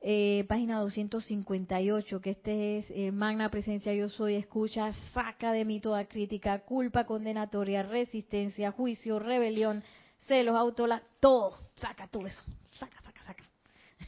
eh, 0.00 0.44
página 0.48 0.78
258, 0.78 2.20
que 2.20 2.30
este 2.30 2.78
es 2.78 2.86
eh, 2.90 3.10
Magna 3.10 3.50
Presencia 3.50 3.92
Yo 3.92 4.08
Soy, 4.08 4.36
escucha, 4.36 4.92
saca 5.12 5.52
de 5.52 5.64
mí 5.64 5.80
toda 5.80 6.06
crítica, 6.06 6.60
culpa 6.60 7.04
condenatoria, 7.04 7.82
resistencia, 7.82 8.70
juicio, 8.70 9.18
rebelión, 9.18 9.82
celos, 10.28 10.54
autola, 10.54 11.02
todo, 11.18 11.58
saca 11.74 12.06
todo 12.06 12.26
eso, 12.26 12.44
saca, 12.70 13.02
saca, 13.02 13.22
saca. 13.24 13.44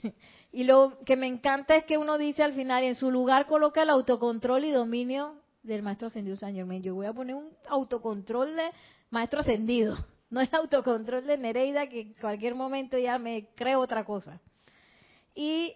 y 0.52 0.64
lo 0.64 0.98
que 1.04 1.16
me 1.16 1.26
encanta 1.26 1.76
es 1.76 1.84
que 1.84 1.98
uno 1.98 2.18
dice 2.18 2.42
al 2.42 2.54
final, 2.54 2.82
en 2.82 2.96
su 2.96 3.10
lugar 3.10 3.46
coloca 3.46 3.82
el 3.82 3.90
autocontrol 3.90 4.64
y 4.64 4.72
dominio 4.72 5.36
del 5.62 5.82
Maestro 5.82 6.08
Ascendido 6.08 6.36
San 6.36 6.54
Germain. 6.54 6.82
Yo 6.82 6.94
voy 6.94 7.06
a 7.06 7.12
poner 7.12 7.36
un 7.36 7.50
autocontrol 7.68 8.56
de 8.56 8.70
Maestro 9.10 9.40
Ascendido, 9.40 9.96
no 10.30 10.40
el 10.40 10.48
autocontrol 10.52 11.24
de 11.24 11.38
Nereida, 11.38 11.88
que 11.88 12.00
en 12.00 12.14
cualquier 12.14 12.54
momento 12.54 12.98
ya 12.98 13.18
me 13.18 13.48
creo 13.54 13.80
otra 13.80 14.04
cosa. 14.04 14.40
Y 15.34 15.74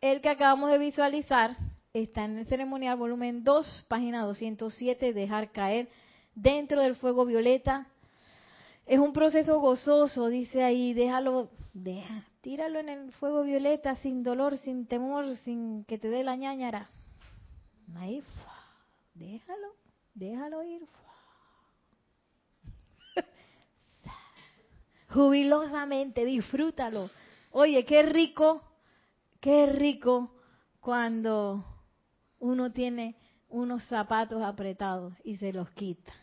el 0.00 0.20
que 0.20 0.28
acabamos 0.28 0.70
de 0.70 0.78
visualizar 0.78 1.56
está 1.94 2.24
en 2.24 2.38
el 2.38 2.46
ceremonial 2.46 2.98
volumen 2.98 3.42
2, 3.42 3.86
página 3.88 4.24
207, 4.24 5.14
dejar 5.14 5.50
caer 5.50 5.88
dentro 6.34 6.82
del 6.82 6.96
fuego 6.96 7.24
violeta. 7.24 7.86
Es 8.86 8.98
un 8.98 9.12
proceso 9.12 9.58
gozoso, 9.60 10.28
dice 10.28 10.62
ahí, 10.62 10.92
déjalo, 10.92 11.50
deja, 11.72 12.26
tíralo 12.42 12.78
en 12.78 12.88
el 12.88 13.12
fuego 13.12 13.42
violeta 13.42 13.96
sin 13.96 14.22
dolor, 14.22 14.58
sin 14.58 14.86
temor, 14.86 15.36
sin 15.38 15.84
que 15.84 15.98
te 15.98 16.08
dé 16.08 16.22
la 16.22 16.36
ñañara. 16.36 16.90
Ahí, 17.96 18.22
déjalo, 19.14 19.68
déjalo 20.14 20.62
ir. 20.64 20.86
Jubilosamente, 25.08 26.24
disfrútalo. 26.24 27.10
Oye, 27.52 27.84
qué 27.84 28.02
rico 28.02 28.62
Qué 29.44 29.66
rico 29.66 30.30
cuando 30.80 31.62
uno 32.38 32.72
tiene 32.72 33.14
unos 33.50 33.84
zapatos 33.84 34.42
apretados 34.42 35.12
y 35.22 35.36
se 35.36 35.52
los 35.52 35.68
quita. 35.72 36.14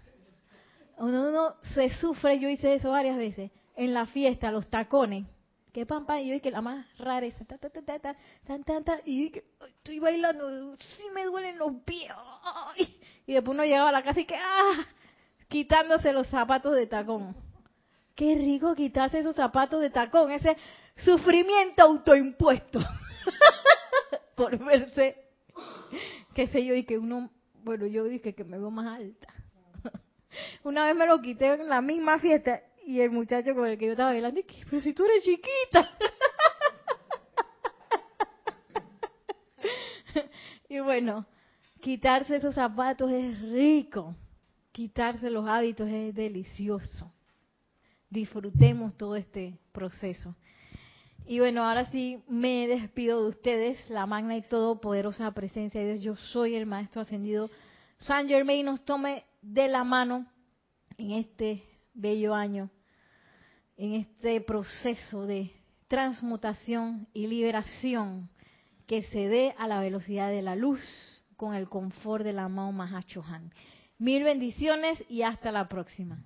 Uno 1.02 1.56
se 1.74 1.90
sufre, 1.96 2.38
yo 2.38 2.48
hice 2.48 2.76
eso 2.76 2.92
varias 2.92 3.18
veces, 3.18 3.50
en 3.76 3.94
la 3.94 4.06
fiesta, 4.06 4.52
los 4.52 4.70
tacones. 4.70 5.26
Que 5.74 5.86
pam, 5.86 6.06
y 6.20 6.30
yo 6.30 6.42
que 6.42 6.52
la 6.52 6.62
más 6.62 6.86
rara 6.98 7.26
es, 7.26 7.36
ta, 7.48 7.58
ta, 7.58 7.70
ta, 7.70 7.82
ta, 7.82 8.16
ta, 8.46 8.84
ta, 8.84 9.00
y 9.06 9.32
estoy 9.78 10.00
bailando, 10.00 10.76
sí 10.76 11.04
me 11.16 11.26
duelen 11.26 11.58
los 11.58 11.74
pies. 11.86 12.12
Y 13.26 13.34
después 13.34 13.56
uno 13.56 13.64
llegaba 13.64 13.90
a 13.90 13.94
la 13.94 14.04
casa 14.04 14.20
y 14.20 14.26
que, 14.26 14.36
ah, 14.36 14.86
quitándose 15.48 16.14
los 16.14 16.28
zapatos 16.28 16.76
de 16.76 16.86
tacón. 16.86 17.36
Qué 18.14 18.36
rico 18.36 18.76
quitarse 18.76 19.20
esos 19.20 19.36
zapatos 19.36 19.82
de 19.82 19.90
tacón, 19.90 20.32
ese 20.32 20.56
sufrimiento 20.98 21.82
autoimpuesto. 21.82 22.80
por 24.36 24.56
verse, 24.60 25.18
qué 26.36 26.48
sé 26.48 26.64
yo, 26.64 26.76
y 26.76 26.84
que 26.84 27.00
uno, 27.00 27.32
bueno, 27.64 27.88
yo 27.88 28.04
dije 28.04 28.36
que 28.36 28.44
me 28.44 28.60
veo 28.60 28.70
más 28.70 29.00
alta. 29.00 29.41
Una 30.64 30.86
vez 30.86 30.96
me 30.96 31.06
lo 31.06 31.22
quité 31.22 31.54
en 31.54 31.70
la 31.70 31.82
misma 31.82 32.20
fiesta 32.20 32.62
y 32.86 33.00
el 33.00 33.12
muchacho 33.12 33.54
con 33.54 33.68
el 33.68 33.78
que 33.78 33.86
yo 33.86 33.92
estaba 33.92 34.12
bailando, 34.12 34.42
dije, 34.42 34.66
pero 34.70 34.82
si 34.82 34.94
tú 34.94 35.06
eres 35.06 35.24
chiquita. 35.24 35.92
y 40.70 40.80
bueno, 40.80 41.26
quitarse 41.80 42.38
esos 42.38 42.56
zapatos 42.56 43.12
es 43.12 43.42
rico, 43.42 44.16
quitarse 44.72 45.30
los 45.30 45.48
hábitos 45.48 45.90
es 45.90 46.16
delicioso. 46.16 47.12
Disfrutemos 48.10 48.98
todo 48.98 49.16
este 49.16 49.58
proceso. 49.72 50.36
Y 51.26 51.40
bueno, 51.40 51.64
ahora 51.64 51.86
sí 51.92 52.22
me 52.28 52.68
despido 52.68 53.24
de 53.24 53.30
ustedes, 53.30 53.90
la 53.90 54.06
magna 54.06 54.36
y 54.36 54.42
todopoderosa 54.42 55.32
presencia 55.34 55.80
de 55.80 55.94
Dios. 55.94 56.04
Yo 56.04 56.16
soy 56.16 56.56
el 56.56 56.66
Maestro 56.66 57.02
Ascendido. 57.02 57.50
San 58.00 58.28
Germain 58.28 58.66
nos 58.66 58.84
tome 58.84 59.24
de 59.42 59.68
la 59.68 59.84
mano 59.84 60.28
en 60.98 61.12
este 61.12 61.64
bello 61.94 62.34
año, 62.36 62.70
en 63.78 63.94
este 63.94 64.42
proceso 64.42 65.26
de 65.26 65.52
transmutación 65.88 67.08
y 67.14 67.28
liberación 67.28 68.30
que 68.88 69.04
se 69.04 69.28
dé 69.28 69.56
a 69.58 69.68
la 69.68 69.80
velocidad 69.80 70.30
de 70.30 70.42
la 70.42 70.56
luz 70.56 70.80
con 71.38 71.56
el 71.56 71.68
confort 71.70 72.24
del 72.24 72.40
amado 72.40 72.72
Mahachohan. 72.72 73.52
Mil 73.98 74.24
bendiciones 74.24 75.04
y 75.10 75.24
hasta 75.24 75.52
la 75.52 75.68
próxima. 75.68 76.24